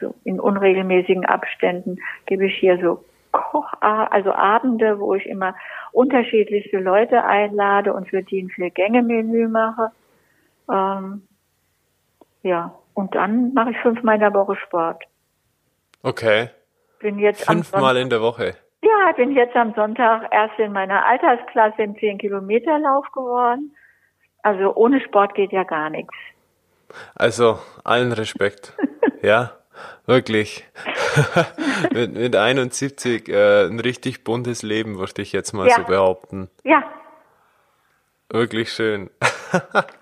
so 0.00 0.14
in 0.24 0.38
unregelmäßigen 0.38 1.24
Abständen 1.24 1.96
gebe 2.26 2.46
ich 2.46 2.56
hier 2.56 2.78
so 2.78 3.04
Koch, 3.32 3.72
also 3.80 4.32
Abende, 4.32 5.00
wo 5.00 5.14
ich 5.14 5.26
immer 5.26 5.54
unterschiedlichste 5.92 6.78
Leute 6.78 7.24
einlade 7.24 7.94
und 7.94 8.08
für 8.08 8.22
die 8.22 8.42
ein 8.42 8.50
Vier-Gänge-Menü 8.50 9.48
mache. 9.48 9.90
Ähm, 10.70 11.26
ja, 12.42 12.74
und 12.94 13.14
dann 13.14 13.54
mache 13.54 13.70
ich 13.70 13.78
fünfmal 13.78 14.16
in 14.16 14.20
der 14.20 14.34
Woche 14.34 14.56
Sport. 14.56 15.02
Okay. 16.02 16.50
Bin 17.00 17.18
jetzt 17.18 17.44
fünfmal 17.46 17.96
in 17.96 18.10
der 18.10 18.20
Woche. 18.20 18.54
Ja, 18.82 19.12
bin 19.16 19.32
jetzt 19.32 19.54
am 19.54 19.74
Sonntag 19.74 20.28
erst 20.32 20.58
in 20.58 20.72
meiner 20.72 21.06
Altersklasse 21.06 21.82
im 21.82 21.96
10 21.96 22.18
Kilometer 22.18 22.78
Lauf 22.78 23.06
geworden. 23.12 23.74
Also 24.42 24.74
ohne 24.74 25.00
Sport 25.00 25.34
geht 25.34 25.52
ja 25.52 25.62
gar 25.62 25.88
nichts. 25.90 26.14
Also 27.14 27.58
allen 27.84 28.12
Respekt. 28.12 28.76
ja, 29.22 29.52
wirklich. 30.06 30.64
mit, 31.92 32.14
mit 32.14 32.36
71 32.36 33.28
äh, 33.28 33.66
ein 33.66 33.78
richtig 33.78 34.24
buntes 34.24 34.62
Leben, 34.62 34.98
würde 34.98 35.22
ich 35.22 35.32
jetzt 35.32 35.52
mal 35.52 35.68
ja. 35.68 35.76
so 35.76 35.84
behaupten. 35.84 36.50
Ja. 36.64 36.82
Wirklich 38.28 38.72
schön. 38.72 39.10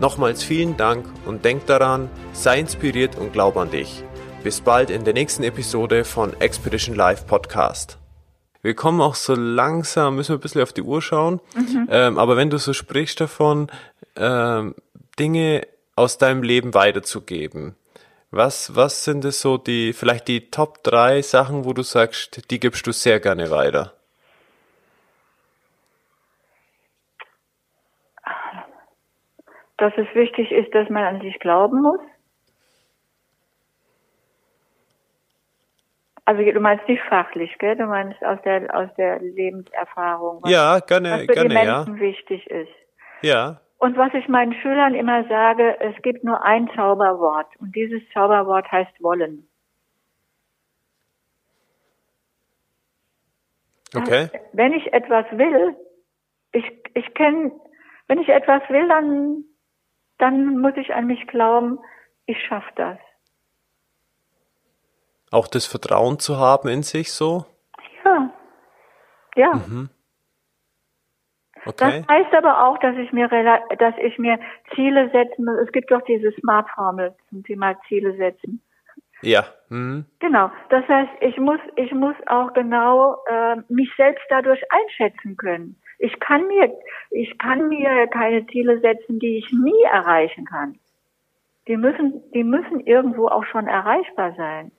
Nochmals 0.00 0.44
vielen 0.44 0.76
Dank 0.76 1.06
und 1.26 1.44
denk 1.44 1.66
daran, 1.66 2.08
sei 2.32 2.60
inspiriert 2.60 3.16
und 3.16 3.32
glaub 3.32 3.56
an 3.56 3.72
dich. 3.72 4.04
Bis 4.44 4.60
bald 4.60 4.90
in 4.90 5.02
der 5.04 5.12
nächsten 5.12 5.42
Episode 5.42 6.04
von 6.04 6.40
Expedition 6.40 6.94
Live 6.94 7.26
Podcast. 7.26 7.98
Wir 8.62 8.74
kommen 8.74 9.00
auch 9.00 9.16
so 9.16 9.34
langsam, 9.34 10.14
müssen 10.14 10.30
wir 10.30 10.38
ein 10.38 10.40
bisschen 10.40 10.62
auf 10.62 10.72
die 10.72 10.82
Uhr 10.82 11.02
schauen. 11.02 11.40
Mhm. 11.56 11.88
Ähm, 11.90 12.18
aber 12.18 12.36
wenn 12.36 12.48
du 12.48 12.58
so 12.58 12.72
sprichst 12.72 13.20
davon, 13.20 13.72
ähm, 14.14 14.76
Dinge 15.18 15.66
aus 15.96 16.16
deinem 16.16 16.44
Leben 16.44 16.74
weiterzugeben, 16.74 17.74
was, 18.30 18.76
was 18.76 19.02
sind 19.02 19.24
es 19.24 19.40
so 19.40 19.58
die, 19.58 19.92
vielleicht 19.92 20.28
die 20.28 20.50
Top 20.50 20.84
drei 20.84 21.22
Sachen, 21.22 21.64
wo 21.64 21.72
du 21.72 21.82
sagst, 21.82 22.50
die 22.52 22.60
gibst 22.60 22.86
du 22.86 22.92
sehr 22.92 23.18
gerne 23.18 23.50
weiter? 23.50 23.94
Dass 29.78 29.92
es 29.96 30.06
wichtig 30.14 30.52
ist, 30.52 30.74
dass 30.74 30.88
man 30.90 31.04
an 31.04 31.20
sich 31.20 31.38
glauben 31.38 31.80
muss. 31.82 32.00
Also 36.24 36.42
du 36.42 36.60
meinst 36.60 36.86
nicht 36.86 37.02
fachlich, 37.08 37.56
gell? 37.58 37.76
Du 37.76 37.86
meinst 37.86 38.22
aus 38.22 38.38
der 38.42 38.74
aus 38.76 38.90
der 38.98 39.18
Lebenserfahrung. 39.20 40.42
Was, 40.42 40.50
ja, 40.50 40.78
gerne, 40.80 41.12
was 41.12 41.20
für 41.20 41.26
gerne, 41.28 41.48
die 41.48 41.54
Menschen 41.54 41.94
ja. 41.94 42.00
wichtig 42.00 42.46
ist. 42.50 42.68
Ja. 43.22 43.62
Und 43.78 43.96
was 43.96 44.12
ich 44.12 44.28
meinen 44.28 44.52
Schülern 44.54 44.94
immer 44.94 45.26
sage, 45.28 45.80
es 45.80 46.02
gibt 46.02 46.24
nur 46.24 46.44
ein 46.44 46.68
Zauberwort 46.74 47.46
und 47.60 47.74
dieses 47.74 48.02
Zauberwort 48.12 48.70
heißt 48.70 49.02
wollen. 49.02 49.48
Okay. 53.94 54.28
Wenn 54.52 54.72
ich 54.72 54.92
etwas 54.92 55.24
will, 55.32 55.76
ich, 56.52 56.64
ich 56.94 57.14
kenne, 57.14 57.52
wenn 58.06 58.18
ich 58.18 58.28
etwas 58.28 58.62
will, 58.68 58.86
dann, 58.88 59.44
dann 60.18 60.58
muss 60.58 60.76
ich 60.76 60.94
an 60.94 61.06
mich 61.06 61.26
glauben, 61.26 61.78
ich 62.26 62.38
schaffe 62.46 62.70
das. 62.76 62.98
Auch 65.30 65.46
das 65.46 65.66
Vertrauen 65.66 66.18
zu 66.18 66.38
haben 66.38 66.68
in 66.68 66.82
sich 66.82 67.12
so? 67.12 67.44
Ja. 68.04 68.30
Ja. 69.36 69.54
Mhm. 69.54 69.90
Okay. 71.66 72.04
Das 72.06 72.08
heißt 72.08 72.34
aber 72.34 72.66
auch, 72.66 72.78
dass 72.78 72.96
ich 72.96 73.12
mir, 73.12 73.28
dass 73.78 73.94
ich 73.98 74.18
mir 74.18 74.38
Ziele 74.74 75.10
setzen 75.10 75.44
muss. 75.44 75.58
Es 75.66 75.72
gibt 75.72 75.90
doch 75.90 76.02
diese 76.02 76.32
Smart-Formel 76.40 77.14
zum 77.28 77.44
Thema 77.44 77.78
Ziele 77.88 78.16
setzen. 78.16 78.62
Ja. 79.22 79.44
Mhm. 79.68 80.06
Genau. 80.20 80.50
Das 80.70 80.86
heißt, 80.88 81.10
ich 81.20 81.36
muss, 81.38 81.60
ich 81.76 81.92
muss 81.92 82.14
auch 82.26 82.52
genau 82.52 83.18
äh, 83.26 83.56
mich 83.68 83.90
selbst 83.96 84.24
dadurch 84.30 84.62
einschätzen 84.70 85.36
können. 85.36 85.76
Ich 85.98 86.18
kann 86.20 86.46
mir, 86.46 86.72
ich 87.10 87.36
kann 87.38 87.68
mir 87.68 88.06
keine 88.08 88.46
Ziele 88.46 88.80
setzen, 88.80 89.18
die 89.18 89.38
ich 89.38 89.52
nie 89.52 89.82
erreichen 89.82 90.44
kann. 90.44 90.78
Die 91.66 91.76
müssen, 91.76 92.22
die 92.32 92.44
müssen 92.44 92.80
irgendwo 92.80 93.28
auch 93.28 93.44
schon 93.44 93.66
erreichbar 93.66 94.34
sein. 94.36 94.70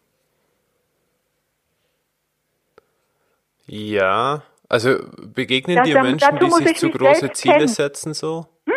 Ja, 3.67 4.41
also 4.67 4.95
begegnen 5.21 5.77
das, 5.77 5.85
dir 5.85 6.01
Menschen, 6.01 6.39
die 6.39 6.49
sich 6.49 6.77
zu 6.77 6.89
große 6.89 7.31
Ziele 7.33 7.55
kennen. 7.55 7.67
setzen 7.67 8.13
so? 8.13 8.47
Hm? 8.65 8.73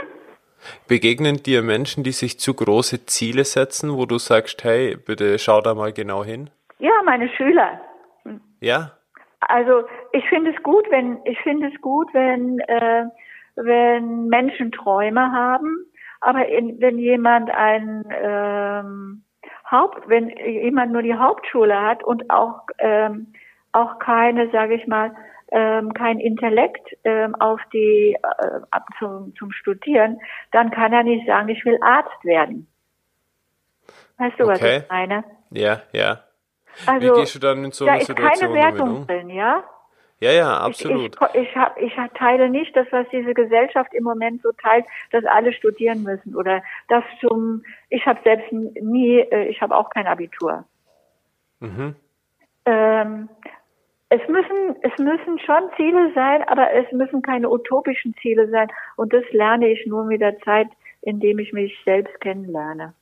Begegnen 0.87 1.43
dir 1.43 1.63
Menschen, 1.63 2.05
die 2.05 2.13
sich 2.13 2.39
zu 2.39 2.53
große 2.53 3.07
Ziele 3.07 3.45
setzen, 3.45 3.97
wo 3.97 4.05
du 4.05 4.19
sagst, 4.19 4.63
hey, 4.65 4.97
bitte 4.97 5.39
schau 5.39 5.61
da 5.63 5.75
mal 5.75 5.93
genau 5.93 6.25
hin? 6.25 6.51
Ja, 6.79 6.93
meine 7.05 7.31
Schüler. 7.31 7.81
Ja. 8.61 8.99
Also 9.49 9.85
ich 10.13 10.29
finde 10.29 10.53
es 10.55 10.63
gut, 10.63 10.87
wenn 10.91 11.19
ich 11.25 11.39
finde 11.41 11.69
es 11.69 11.81
gut, 11.81 12.09
wenn 12.13 12.61
äh, 12.61 13.07
wenn 13.57 14.27
Menschen 14.27 14.73
Träume 14.73 15.33
haben, 15.33 15.87
aber 16.21 16.47
in, 16.49 16.81
wenn 16.81 16.99
jemand 16.99 17.51
ein 17.51 18.05
ähm, 18.11 19.25
Haupt, 19.71 20.09
wenn 20.09 20.29
jemand 20.31 20.93
nur 20.93 21.03
die 21.03 21.15
Hauptschule 21.15 21.81
hat 21.81 22.05
und 22.05 22.31
auch 22.31 22.63
ähm, 22.79 23.33
auch 23.73 23.99
keine, 23.99 24.51
sage 24.51 24.75
ich 24.75 24.87
mal, 24.87 25.15
ähm, 25.51 25.93
kein 25.93 26.19
Intellekt 26.19 26.97
ähm, 27.05 27.35
auf 27.35 27.61
die 27.73 28.17
äh, 28.23 28.61
ab 28.71 28.87
zum, 28.99 29.35
zum 29.37 29.53
Studieren, 29.53 30.21
dann 30.51 30.71
kann 30.71 30.93
er 30.93 31.03
nicht 31.03 31.27
sagen, 31.27 31.49
ich 31.49 31.65
will 31.65 31.79
Arzt 31.83 32.25
werden. 32.25 32.69
Weißt 34.19 34.39
du, 34.39 34.45
okay. 34.45 34.53
was 34.53 34.83
ich 34.83 34.89
meine? 34.89 35.25
Ja, 35.51 35.83
ja. 35.93 36.21
Also, 36.87 37.15
Wie 37.15 37.21
gehst 37.21 37.35
du 37.35 37.39
dann 37.39 37.65
in 37.65 37.73
so 37.73 37.87
da 37.87 37.93
einer 37.93 38.05
Situation 38.05 38.55
keine 38.55 38.55
Wertung 38.55 38.97
um? 38.97 39.07
drin, 39.07 39.31
ja? 39.31 39.65
Ja, 40.21 40.31
ja, 40.31 40.57
absolut. 40.59 41.17
Ich, 41.35 41.41
ich, 41.41 41.49
ich, 41.49 41.57
hab, 41.57 41.81
ich 41.81 41.95
teile 42.15 42.49
nicht 42.49 42.77
das, 42.77 42.87
was 42.93 43.09
diese 43.11 43.35
Gesellschaft 43.35 43.93
im 43.93 44.05
Moment 44.05 44.41
so 44.43 44.53
teilt, 44.53 44.85
dass 45.11 45.25
alle 45.25 45.53
studieren 45.53 46.05
müssen 46.05 46.37
oder 46.37 46.63
das 46.89 47.03
zum. 47.21 47.65
Ich 47.89 48.07
habe 48.07 48.21
selbst 48.23 48.53
nie, 48.53 49.19
äh, 49.19 49.49
ich 49.49 49.61
habe 49.61 49.77
auch 49.77 49.91
kein 49.91 50.07
Abitur. 50.07 50.65
Mhm. 51.59 51.97
Ähm, 52.67 53.29
es 54.11 54.21
müssen, 54.29 54.77
es 54.83 54.97
müssen 54.99 55.39
schon 55.41 55.71
Ziele 55.77 56.13
sein, 56.15 56.45
aber 56.47 56.73
es 56.73 56.91
müssen 56.93 57.23
keine 57.23 57.51
utopischen 57.51 58.15
Ziele 58.23 58.49
sein. 58.49 58.69
Und 58.97 59.13
das 59.13 59.25
lerne 59.33 59.69
ich 59.69 59.87
nur 59.87 60.05
mit 60.05 60.21
der 60.21 60.39
Zeit, 60.41 60.69
indem 61.01 61.39
ich 61.39 61.53
mich 61.53 61.77
selbst 61.85 62.21
kennenlerne. 62.21 62.95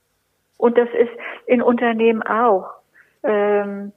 Und 0.56 0.78
das 0.78 0.88
ist 0.90 1.10
in 1.46 1.62
Unternehmen 1.62 2.22
auch. 2.22 2.79
Ähm, 3.22 3.92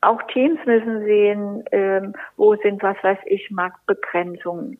auch 0.00 0.22
Teams 0.32 0.58
müssen 0.64 1.04
sehen, 1.04 1.64
ähm, 1.72 2.14
wo 2.36 2.54
sind, 2.56 2.82
was 2.82 2.96
weiß 3.02 3.18
ich, 3.26 3.50
Marktbegrenzungen. 3.50 4.78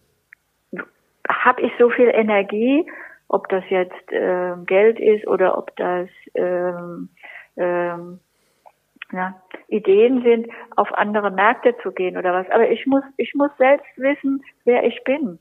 Habe 1.29 1.63
ich 1.63 1.73
so 1.79 1.91
viel 1.91 2.09
Energie, 2.09 2.89
ob 3.29 3.49
das 3.49 3.65
jetzt 3.69 4.13
äh, 4.13 4.55
Geld 4.65 5.01
ist 5.01 5.27
oder 5.27 5.59
ob 5.59 5.75
das 5.77 6.09
ähm, 6.35 7.09
ähm, 7.57 8.21
ja, 9.13 9.41
Ideen 9.69 10.23
sind, 10.23 10.49
auf 10.77 10.93
andere 10.95 11.31
Märkte 11.31 11.77
zu 11.83 11.93
gehen 11.93 12.17
oder 12.17 12.33
was. 12.33 12.49
Aber 12.51 12.71
ich 12.71 12.87
muss, 12.87 13.03
ich 13.17 13.35
muss 13.35 13.51
selbst 13.59 13.87
wissen, 13.97 14.45
wer 14.65 14.85
ich 14.85 15.03
bin. 15.05 15.39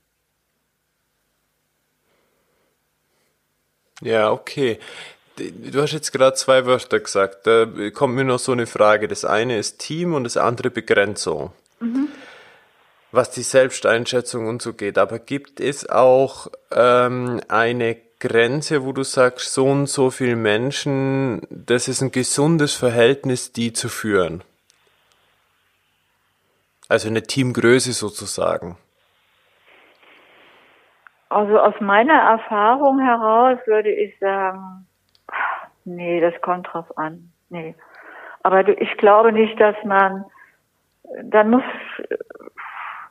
Ja, 4.01 4.31
okay. 4.31 4.79
Du 5.37 5.81
hast 5.81 5.91
jetzt 5.91 6.11
gerade 6.11 6.35
zwei 6.35 6.65
Wörter 6.65 6.99
gesagt. 6.99 7.45
Da 7.45 7.65
kommt 7.93 8.15
mir 8.15 8.23
noch 8.23 8.39
so 8.39 8.53
eine 8.53 8.67
Frage. 8.67 9.07
Das 9.07 9.25
eine 9.25 9.57
ist 9.57 9.79
Team 9.79 10.13
und 10.13 10.23
das 10.23 10.37
andere 10.37 10.69
Begrenzung. 10.69 11.51
Mhm. 11.79 12.07
Was 13.11 13.31
die 13.31 13.43
Selbsteinschätzung 13.43 14.47
und 14.47 14.61
so 14.61 14.73
geht. 14.73 14.97
Aber 14.97 15.19
gibt 15.19 15.59
es 15.59 15.89
auch 15.89 16.47
ähm, 16.71 17.41
eine 17.47 17.97
Grenze, 18.19 18.85
wo 18.85 18.93
du 18.93 19.03
sagst, 19.03 19.53
so 19.53 19.65
und 19.65 19.87
so 19.87 20.09
viele 20.09 20.35
Menschen, 20.35 21.41
das 21.49 21.87
ist 21.87 22.01
ein 22.01 22.11
gesundes 22.11 22.73
Verhältnis, 22.73 23.51
die 23.51 23.73
zu 23.73 23.89
führen? 23.89 24.43
Also 26.87 27.07
eine 27.07 27.23
Teamgröße 27.23 27.93
sozusagen. 27.93 28.77
Also 31.29 31.59
aus 31.59 31.73
meiner 31.81 32.13
Erfahrung 32.13 32.99
heraus 32.99 33.57
würde 33.65 33.91
ich 33.91 34.17
sagen, 34.19 34.87
nee, 35.85 36.19
das 36.19 36.33
kommt 36.41 36.67
drauf 36.71 36.97
an. 36.97 37.31
Nee. 37.49 37.75
Aber 38.43 38.67
ich 38.67 38.97
glaube 38.97 39.31
nicht, 39.31 39.59
dass 39.59 39.75
man, 39.83 40.25
dann 41.23 41.49
muss 41.49 41.63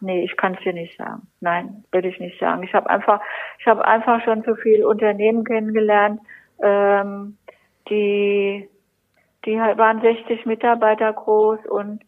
nee, 0.05 0.23
ich 0.25 0.37
kann 0.37 0.55
es 0.55 0.61
dir 0.61 0.73
nicht 0.73 0.97
sagen. 0.97 1.27
Nein, 1.41 1.85
würde 1.91 2.09
ich 2.09 2.21
nicht 2.21 2.39
sagen. 2.39 2.63
Ich 2.63 2.75
habe 2.75 2.89
einfach, 2.89 3.21
ich 3.59 3.67
habe 3.67 3.85
einfach 3.85 4.23
schon 4.23 4.43
so 4.43 4.55
viel 4.55 4.85
Unternehmen 4.85 5.45
kennengelernt, 5.45 6.21
ähm, 6.63 7.37
die, 7.89 8.69
die 9.45 9.61
halt 9.61 9.79
waren 9.79 10.01
60 10.01 10.47
Mitarbeiter 10.47 11.13
groß 11.13 11.67
und 11.67 12.03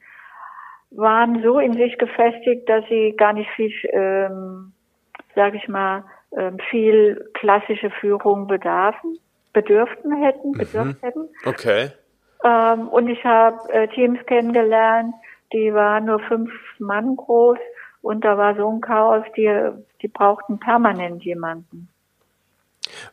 waren 0.90 1.42
so 1.42 1.58
in 1.58 1.72
sich 1.72 1.98
gefestigt, 1.98 2.68
dass 2.68 2.84
sie 2.88 3.14
gar 3.16 3.32
nicht 3.32 3.50
viel, 3.50 3.72
ähm, 3.92 4.72
sage 5.34 5.56
ich 5.56 5.68
mal, 5.68 6.04
ähm, 6.36 6.58
viel 6.70 7.30
klassische 7.34 7.90
Führung 7.90 8.46
bedarfen, 8.46 9.18
bedürften 9.56 10.22
hätten, 10.22 10.48
mhm. 10.48 10.58
bedürft 10.58 11.02
hätten. 11.02 11.28
Okay. 11.46 11.88
Ähm, 12.44 12.88
und 12.88 13.08
ich 13.08 13.24
habe 13.24 13.72
äh, 13.72 13.88
Teams 13.88 14.18
kennengelernt, 14.26 15.14
die 15.54 15.72
waren 15.72 16.04
nur 16.04 16.20
fünf 16.20 16.50
Mann 16.78 17.16
groß 17.16 17.58
und 18.02 18.22
da 18.22 18.36
war 18.36 18.54
so 18.54 18.68
ein 18.68 18.82
Chaos, 18.82 19.24
die, 19.34 19.50
die 20.02 20.08
brauchten 20.08 20.60
permanent 20.60 21.24
jemanden. 21.24 21.88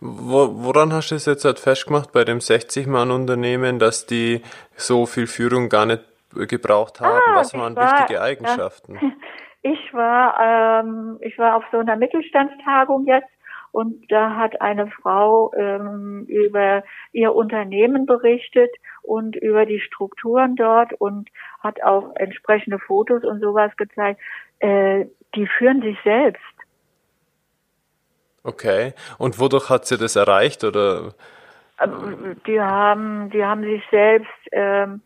Wo, 0.02 0.50
woran 0.66 0.92
hast 0.92 1.12
du 1.12 1.16
es 1.16 1.26
jetzt 1.26 1.46
halt 1.46 1.60
festgemacht 1.60 2.12
bei 2.12 2.26
dem 2.26 2.40
60-Mann-Unternehmen, 2.40 3.80
dass 3.80 4.06
die 4.06 4.42
so 4.76 5.06
viel 5.06 5.28
Führung 5.28 5.70
gar 5.70 5.86
nicht 5.86 6.04
gebraucht 6.34 7.00
haben? 7.00 7.22
Ah, 7.26 7.36
Was 7.36 7.54
waren 7.54 7.76
war, 7.78 8.00
wichtige 8.00 8.22
Eigenschaften? 8.22 8.96
Ja, 8.96 9.12
ich 9.72 9.94
war, 9.94 10.82
ähm, 10.84 11.20
ich 11.22 11.38
war 11.38 11.56
auf 11.56 11.64
so 11.72 11.78
einer 11.78 11.96
Mittelstandstagung 11.96 13.06
jetzt 13.06 13.33
und 13.74 14.06
da 14.12 14.36
hat 14.36 14.62
eine 14.62 14.88
Frau 14.88 15.52
ähm, 15.58 16.26
über 16.28 16.84
ihr 17.12 17.34
Unternehmen 17.34 18.06
berichtet 18.06 18.70
und 19.02 19.36
über 19.36 19.66
die 19.66 19.80
Strukturen 19.80 20.56
dort 20.56 20.94
und 20.94 21.28
hat 21.60 21.82
auch 21.82 22.16
entsprechende 22.16 22.78
Fotos 22.78 23.24
und 23.24 23.42
sowas 23.42 23.76
gezeigt. 23.76 24.22
Äh, 24.60 25.08
die 25.34 25.48
führen 25.48 25.82
sich 25.82 25.98
selbst. 26.04 26.44
Okay. 28.44 28.94
Und 29.18 29.40
wodurch 29.40 29.72
hat 29.72 29.88
sie 29.88 29.98
das 29.98 30.16
erreicht 30.16 30.64
oder? 30.64 31.16
Ähm, 31.82 32.40
die 32.46 32.62
haben, 32.62 33.32
die 33.32 33.44
haben 33.44 33.64
sich 33.64 33.82
selbst, 33.90 34.30
ähm, 34.52 35.02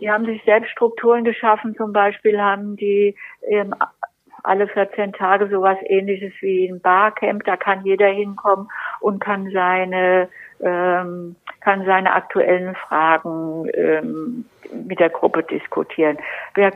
die 0.00 0.10
haben 0.10 0.24
sich 0.24 0.42
selbst 0.44 0.70
Strukturen 0.70 1.24
geschaffen. 1.24 1.76
Zum 1.76 1.92
Beispiel 1.92 2.40
haben 2.40 2.76
die 2.76 3.14
ähm, 3.46 3.74
alle 4.42 4.68
14 4.68 5.12
Tage 5.12 5.48
sowas 5.48 5.78
ähnliches 5.86 6.32
wie 6.40 6.68
ein 6.68 6.80
Barcamp. 6.80 7.44
Da 7.44 7.56
kann 7.56 7.84
jeder 7.84 8.08
hinkommen 8.08 8.68
und 9.00 9.20
kann 9.20 9.50
seine 9.50 10.28
ähm, 10.60 11.36
kann 11.60 11.84
seine 11.84 12.14
aktuellen 12.14 12.74
Fragen 12.74 13.68
ähm, 13.74 14.44
mit 14.86 15.00
der 15.00 15.10
Gruppe 15.10 15.42
diskutieren. 15.42 16.18
Wer, 16.54 16.72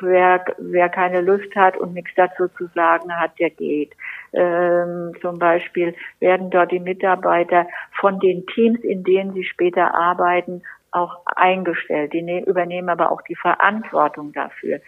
wer, 0.00 0.44
wer 0.58 0.88
keine 0.88 1.20
Lust 1.20 1.54
hat 1.54 1.76
und 1.76 1.94
nichts 1.94 2.12
dazu 2.16 2.48
zu 2.48 2.66
sagen 2.74 3.14
hat, 3.14 3.38
der 3.38 3.50
geht. 3.50 3.92
Ähm, 4.32 5.12
zum 5.20 5.38
Beispiel 5.38 5.94
werden 6.20 6.50
dort 6.50 6.72
die 6.72 6.80
Mitarbeiter 6.80 7.66
von 8.00 8.18
den 8.20 8.46
Teams, 8.46 8.80
in 8.80 9.04
denen 9.04 9.32
sie 9.32 9.44
später 9.44 9.94
arbeiten, 9.94 10.62
auch 10.90 11.20
eingestellt. 11.26 12.12
Die 12.12 12.22
ne 12.22 12.44
übernehmen 12.44 12.88
aber 12.88 13.12
auch 13.12 13.22
die 13.22 13.36
Verantwortung 13.36 14.32
dafür. 14.32 14.80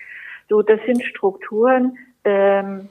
So, 0.48 0.62
das 0.62 0.80
sind 0.86 1.04
Strukturen, 1.04 1.98
ähm, 2.24 2.88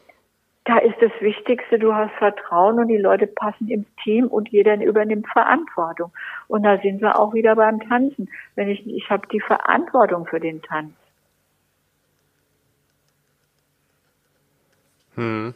da 0.68 0.80
ist 0.80 1.02
das 1.02 1.12
Wichtigste, 1.22 1.80
du 1.80 1.96
hast 1.96 2.12
Vertrauen 2.16 2.78
und 2.78 2.90
die 2.90 2.98
Leute 2.98 3.26
passen 3.26 3.70
ins 3.70 3.88
Team 4.04 4.28
und 4.28 4.50
jeder 4.50 4.76
übernimmt 4.76 5.28
Verantwortung. 5.30 6.12
Und 6.50 6.64
da 6.64 6.78
sind 6.80 7.02
wir 7.02 7.18
auch 7.18 7.34
wieder 7.34 7.56
beim 7.56 7.80
Tanzen. 7.80 8.30
Wenn 8.56 8.68
ich, 8.68 8.86
ich 8.86 9.10
habe 9.10 9.28
die 9.28 9.40
Verantwortung 9.40 10.26
für 10.26 10.42
den 10.42 10.62
Tanz. 10.62 10.92
Hm. 15.16 15.56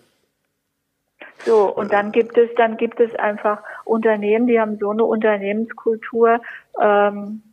So, 1.39 1.75
und 1.75 1.91
dann 1.91 2.11
gibt 2.11 2.37
es, 2.37 2.49
dann 2.55 2.77
gibt 2.77 2.99
es 2.99 3.13
einfach 3.15 3.63
Unternehmen, 3.83 4.47
die 4.47 4.59
haben 4.59 4.77
so 4.77 4.91
eine 4.91 5.03
Unternehmenskultur, 5.03 6.39
ähm, 6.79 7.43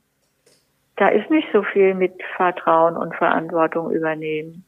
da 0.96 1.08
ist 1.08 1.30
nicht 1.30 1.48
so 1.52 1.62
viel 1.62 1.94
mit 1.94 2.22
Vertrauen 2.36 2.96
und 2.96 3.14
Verantwortung 3.14 3.90
übernehmen. 3.90 4.64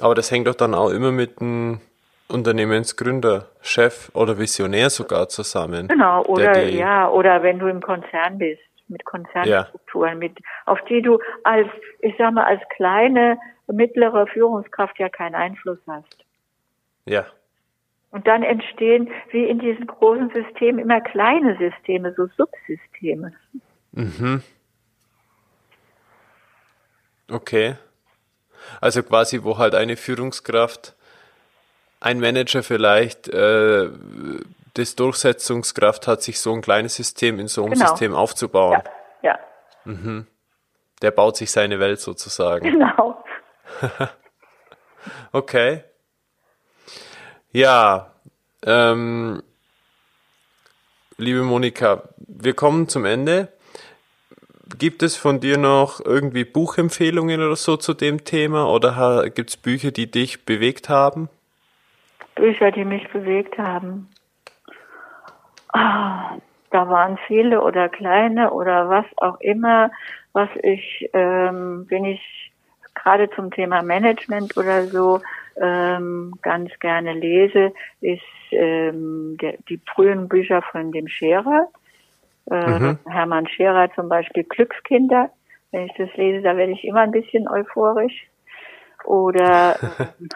Aber 0.00 0.14
das 0.14 0.30
hängt 0.30 0.46
doch 0.46 0.54
dann 0.54 0.74
auch 0.74 0.90
immer 0.90 1.12
mit 1.12 1.40
einem 1.40 1.80
Unternehmensgründer, 2.28 3.46
Chef 3.60 4.10
oder 4.14 4.38
Visionär 4.38 4.90
sogar 4.90 5.28
zusammen. 5.28 5.88
Genau, 5.88 6.24
oder 6.24 6.62
ja, 6.62 7.08
oder 7.08 7.42
wenn 7.42 7.58
du 7.58 7.66
im 7.66 7.80
Konzern 7.82 8.38
bist, 8.38 8.62
mit 8.88 9.04
Konzernstrukturen, 9.04 10.12
ja. 10.12 10.18
mit, 10.18 10.38
auf 10.66 10.80
die 10.88 11.02
du 11.02 11.18
als, 11.44 11.68
ich 12.00 12.14
sag 12.18 12.32
mal, 12.32 12.44
als 12.44 12.62
kleine, 12.76 13.38
mittlere 13.66 14.26
Führungskraft 14.26 14.98
ja 14.98 15.08
keinen 15.08 15.34
Einfluss 15.34 15.78
hast. 15.86 16.24
Ja. 17.06 17.26
Und 18.10 18.26
dann 18.26 18.42
entstehen, 18.42 19.10
wie 19.30 19.44
in 19.44 19.58
diesen 19.58 19.86
großen 19.86 20.30
Systemen, 20.30 20.80
immer 20.80 21.00
kleine 21.00 21.56
Systeme, 21.56 22.12
so 22.14 22.26
Subsysteme. 22.36 23.32
Mhm. 23.92 24.42
Okay. 27.30 27.76
Also 28.80 29.02
quasi, 29.02 29.42
wo 29.42 29.58
halt 29.58 29.74
eine 29.74 29.96
Führungskraft, 29.96 30.94
ein 32.00 32.20
Manager 32.20 32.62
vielleicht 32.62 33.28
äh, 33.28 33.88
das 34.74 34.96
Durchsetzungskraft 34.96 36.06
hat, 36.06 36.22
sich 36.22 36.40
so 36.40 36.52
ein 36.52 36.62
kleines 36.62 36.94
System 36.94 37.38
in 37.38 37.48
so 37.48 37.64
einem 37.64 37.74
genau. 37.74 37.88
System 37.88 38.14
aufzubauen. 38.14 38.82
Ja. 39.22 39.32
ja. 39.32 39.38
Mhm. 39.84 40.26
Der 41.02 41.10
baut 41.10 41.36
sich 41.36 41.50
seine 41.50 41.78
Welt 41.80 42.00
sozusagen. 42.00 42.64
Genau. 42.72 43.22
okay. 45.32 45.84
Ja, 47.52 48.12
ähm, 48.64 49.42
liebe 51.16 51.42
Monika, 51.42 52.02
wir 52.16 52.54
kommen 52.54 52.88
zum 52.88 53.04
Ende. 53.04 53.48
Gibt 54.78 55.02
es 55.02 55.16
von 55.16 55.40
dir 55.40 55.58
noch 55.58 56.00
irgendwie 56.04 56.44
Buchempfehlungen 56.44 57.40
oder 57.42 57.56
so 57.56 57.76
zu 57.76 57.94
dem 57.94 58.24
Thema 58.24 58.68
oder 58.68 59.28
gibt 59.30 59.50
es 59.50 59.56
Bücher, 59.56 59.90
die 59.90 60.10
dich 60.10 60.44
bewegt 60.44 60.88
haben? 60.88 61.28
Bücher, 62.34 62.70
die 62.70 62.84
mich 62.84 63.08
bewegt 63.10 63.58
haben. 63.58 64.08
Ah, 65.72 66.36
da 66.70 66.88
waren 66.88 67.18
viele 67.26 67.62
oder 67.62 67.88
kleine 67.88 68.50
oder 68.50 68.88
was 68.88 69.04
auch 69.16 69.40
immer, 69.40 69.90
was 70.32 70.48
ich, 70.62 71.08
ähm, 71.12 71.86
wenn 71.88 72.04
ich 72.04 72.52
gerade 72.94 73.30
zum 73.30 73.50
Thema 73.50 73.82
Management 73.82 74.56
oder 74.56 74.86
so 74.86 75.20
ähm, 75.60 76.34
ganz 76.42 76.70
gerne 76.80 77.12
lese, 77.12 77.72
ist 78.00 78.22
ähm, 78.50 79.36
der, 79.40 79.54
die 79.68 79.80
frühen 79.94 80.28
Bücher 80.28 80.62
von 80.62 80.92
dem 80.92 81.08
Scherer. 81.08 81.68
Äh, 82.50 82.78
mhm. 82.78 82.98
Hermann 83.08 83.46
Scherer 83.48 83.90
zum 83.94 84.08
Beispiel 84.08 84.44
Glückskinder. 84.44 85.30
Wenn 85.70 85.86
ich 85.86 85.94
das 85.96 86.14
lese, 86.16 86.42
da 86.42 86.56
werde 86.56 86.72
ich 86.72 86.84
immer 86.84 87.00
ein 87.00 87.12
bisschen 87.12 87.48
euphorisch. 87.48 88.26
Oder 89.04 89.78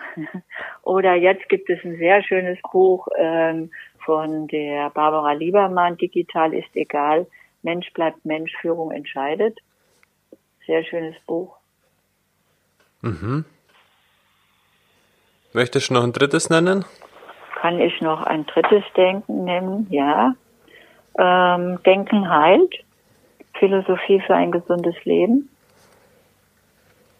oder 0.83 1.15
jetzt 1.15 1.49
gibt 1.49 1.71
es 1.71 1.79
ein 1.85 1.97
sehr 1.97 2.23
schönes 2.23 2.59
Buch 2.73 3.07
ähm, 3.17 3.71
von 4.05 4.47
der 4.49 4.91
Barbara 4.91 5.33
Liebermann, 5.33 5.97
Digital 5.97 6.55
ist 6.55 6.75
egal, 6.75 7.27
Mensch 7.63 7.93
bleibt 7.93 8.25
Mensch, 8.25 8.53
Führung 8.61 8.93
entscheidet. 8.93 9.59
Sehr 10.67 10.85
schönes 10.85 11.17
Buch. 11.27 11.57
Mhm. 13.03 13.45
Möchtest 15.53 15.91
du 15.91 15.95
noch 15.95 16.05
ein 16.05 16.13
drittes 16.13 16.51
nennen? 16.51 16.85
Kann 17.61 17.81
ich 17.81 18.01
noch 18.01 18.23
ein 18.23 18.47
drittes 18.47 18.85
Denken 18.97 19.45
nennen? 19.45 19.87
Ja. 19.91 20.35
Ähm, 21.19 21.83
Denken 21.85 22.29
heilt. 22.29 22.75
Philosophie 23.59 24.21
für 24.27 24.35
ein 24.35 24.53
gesundes 24.53 24.97
Leben. 25.05 25.49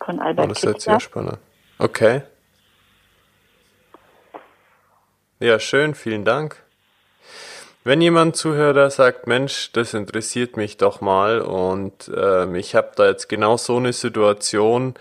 Von 0.05 0.21
Albert 0.21 0.47
oh, 0.47 0.49
Das 0.49 0.63
ist 0.63 0.81
sehr 0.83 1.01
spannend. 1.01 1.39
Okay. 1.79 2.23
Ja, 5.41 5.59
schön, 5.59 5.95
vielen 5.95 6.25
Dank. 6.25 6.63
Wenn 7.85 8.01
jemand 8.01 8.37
Zuhörer 8.37 8.91
sagt, 8.91 9.27
Mensch, 9.27 9.71
das 9.73 9.95
interessiert 9.95 10.57
mich 10.57 10.77
doch 10.77 11.01
mal 11.01 11.41
und 11.41 12.09
äh, 12.09 12.59
ich 12.59 12.75
habe 12.75 12.93
da 12.97 13.07
jetzt 13.07 13.29
genau 13.29 13.57
so 13.57 13.77
eine 13.77 13.93
Situation, 13.93 14.95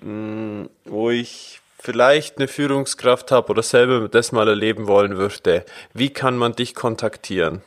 mh, 0.00 0.66
wo 0.84 1.10
ich 1.10 1.60
vielleicht 1.78 2.38
eine 2.38 2.48
Führungskraft 2.48 3.30
habe 3.30 3.50
oder 3.50 3.62
selber 3.62 4.08
das 4.08 4.32
mal 4.32 4.48
erleben 4.48 4.86
wollen 4.86 5.16
würde, 5.16 5.64
wie 5.92 6.10
kann 6.10 6.36
man 6.36 6.54
dich 6.54 6.74
kontaktieren? 6.74 7.62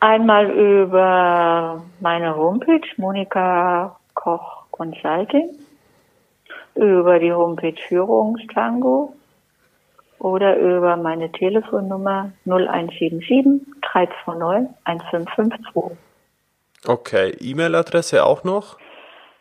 Einmal 0.00 0.50
über 0.50 1.82
meine 2.00 2.36
Homepage, 2.36 2.86
Monika 2.98 3.98
Koch 4.14 4.66
Consulting, 4.70 5.50
über 6.76 7.18
die 7.18 7.32
Homepage 7.32 7.74
Führungstango 7.88 9.12
oder 10.20 10.56
über 10.56 10.96
meine 10.96 11.32
Telefonnummer 11.32 12.30
0177 12.44 13.66
329 13.82 14.68
1552. 14.84 15.98
Okay, 16.86 17.34
E-Mail-Adresse 17.40 18.24
auch 18.24 18.44
noch? 18.44 18.78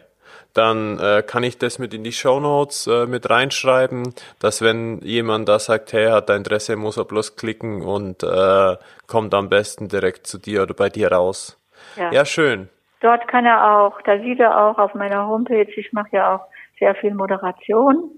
Dann 0.55 0.99
äh, 0.99 1.23
kann 1.23 1.43
ich 1.43 1.59
das 1.59 1.79
mit 1.79 1.95
in 1.95 2.03
die 2.03 2.13
Show 2.13 2.41
Notes 2.41 2.87
äh, 2.87 3.07
mit 3.07 3.31
reinschreiben, 3.31 4.15
dass 4.41 4.63
wenn 4.63 4.99
jemand 5.03 5.49
da 5.49 5.59
sagt, 5.59 5.93
hey, 5.93 6.09
hat 6.11 6.29
Interesse, 6.31 6.77
muss 6.77 6.97
er 6.97 7.05
bloß 7.05 7.37
klicken 7.37 7.83
und 7.83 8.23
äh, 8.23 8.77
kommt 9.07 9.33
am 9.35 9.49
besten 9.49 9.89
direkt 9.89 10.27
zu 10.27 10.39
dir 10.39 10.63
oder 10.63 10.75
bei 10.75 10.89
dir 10.89 11.13
raus. 11.13 11.57
Ja. 11.97 12.13
ja, 12.13 12.25
schön. 12.25 12.69
Dort 13.01 13.29
kann 13.29 13.47
er 13.47 13.79
auch, 13.79 14.01
da 14.03 14.19
sieht 14.19 14.41
er 14.41 14.61
auch 14.61 14.79
auf 14.79 14.95
meiner 14.95 15.27
Homepage, 15.27 15.71
ich 15.75 15.93
mache 15.93 16.09
ja 16.13 16.35
auch 16.35 16.47
sehr 16.79 16.95
viel 16.95 17.15
Moderation, 17.15 18.11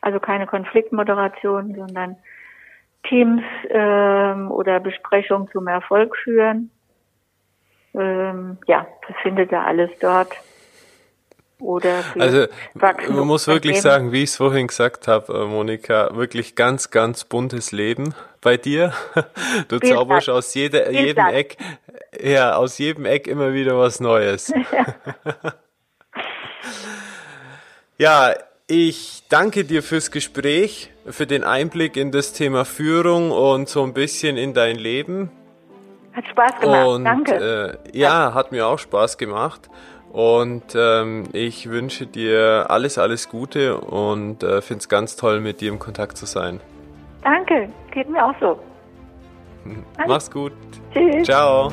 also 0.00 0.20
keine 0.20 0.46
Konfliktmoderation, 0.46 1.74
sondern 1.74 2.16
Teams 3.08 3.42
ähm, 3.70 4.50
oder 4.50 4.80
Besprechungen 4.80 5.48
zum 5.50 5.66
Erfolg 5.66 6.16
führen. 6.16 6.70
Ähm, 7.94 8.58
ja, 8.66 8.86
das 9.06 9.16
findet 9.22 9.52
er 9.52 9.66
alles 9.66 9.90
dort. 10.00 10.32
Oder 11.72 12.04
also 12.18 12.46
man 13.08 13.26
muss 13.26 13.46
wirklich 13.46 13.80
sagen, 13.80 14.12
wie 14.12 14.24
ich 14.24 14.30
es 14.30 14.36
vorhin 14.36 14.66
gesagt 14.66 15.08
habe, 15.08 15.32
äh, 15.32 15.46
Monika, 15.46 16.14
wirklich 16.14 16.54
ganz, 16.54 16.90
ganz 16.90 17.24
buntes 17.24 17.72
Leben 17.72 18.14
bei 18.42 18.58
dir. 18.58 18.92
Du 19.68 19.76
Spielplatz. 19.76 19.90
zauberst 19.90 20.28
aus 20.30 20.54
jeder, 20.54 20.90
jedem 20.90 21.26
Eck, 21.26 21.56
ja, 22.22 22.56
aus 22.56 22.78
jedem 22.78 23.06
Eck 23.06 23.26
immer 23.26 23.54
wieder 23.54 23.78
was 23.78 24.00
Neues. 24.00 24.52
ja, 27.98 28.34
ich 28.66 29.22
danke 29.28 29.64
dir 29.64 29.82
fürs 29.82 30.10
Gespräch, 30.10 30.90
für 31.06 31.26
den 31.26 31.44
Einblick 31.44 31.96
in 31.96 32.12
das 32.12 32.32
Thema 32.32 32.64
Führung 32.64 33.30
und 33.30 33.68
so 33.68 33.82
ein 33.82 33.94
bisschen 33.94 34.36
in 34.36 34.52
dein 34.52 34.76
Leben. 34.76 35.30
Hat 36.12 36.26
Spaß 36.28 36.60
gemacht, 36.60 36.86
und, 36.86 37.04
danke. 37.04 37.78
Äh, 37.92 37.98
ja, 37.98 38.34
hat 38.34 38.52
mir 38.52 38.66
auch 38.66 38.78
Spaß 38.78 39.16
gemacht. 39.16 39.70
Und 40.12 40.74
ähm, 40.74 41.24
ich 41.32 41.70
wünsche 41.70 42.06
dir 42.06 42.66
alles, 42.68 42.98
alles 42.98 43.30
Gute 43.30 43.78
und 43.78 44.42
äh, 44.42 44.60
finde 44.60 44.80
es 44.80 44.88
ganz 44.90 45.16
toll, 45.16 45.40
mit 45.40 45.62
dir 45.62 45.70
im 45.70 45.78
Kontakt 45.78 46.18
zu 46.18 46.26
sein. 46.26 46.60
Danke, 47.22 47.70
geht 47.90 48.10
mir 48.10 48.22
auch 48.22 48.34
so. 48.38 48.58
Mach's 50.06 50.30
gut. 50.30 50.52
Tschüss. 50.92 51.24
Ciao. 51.24 51.72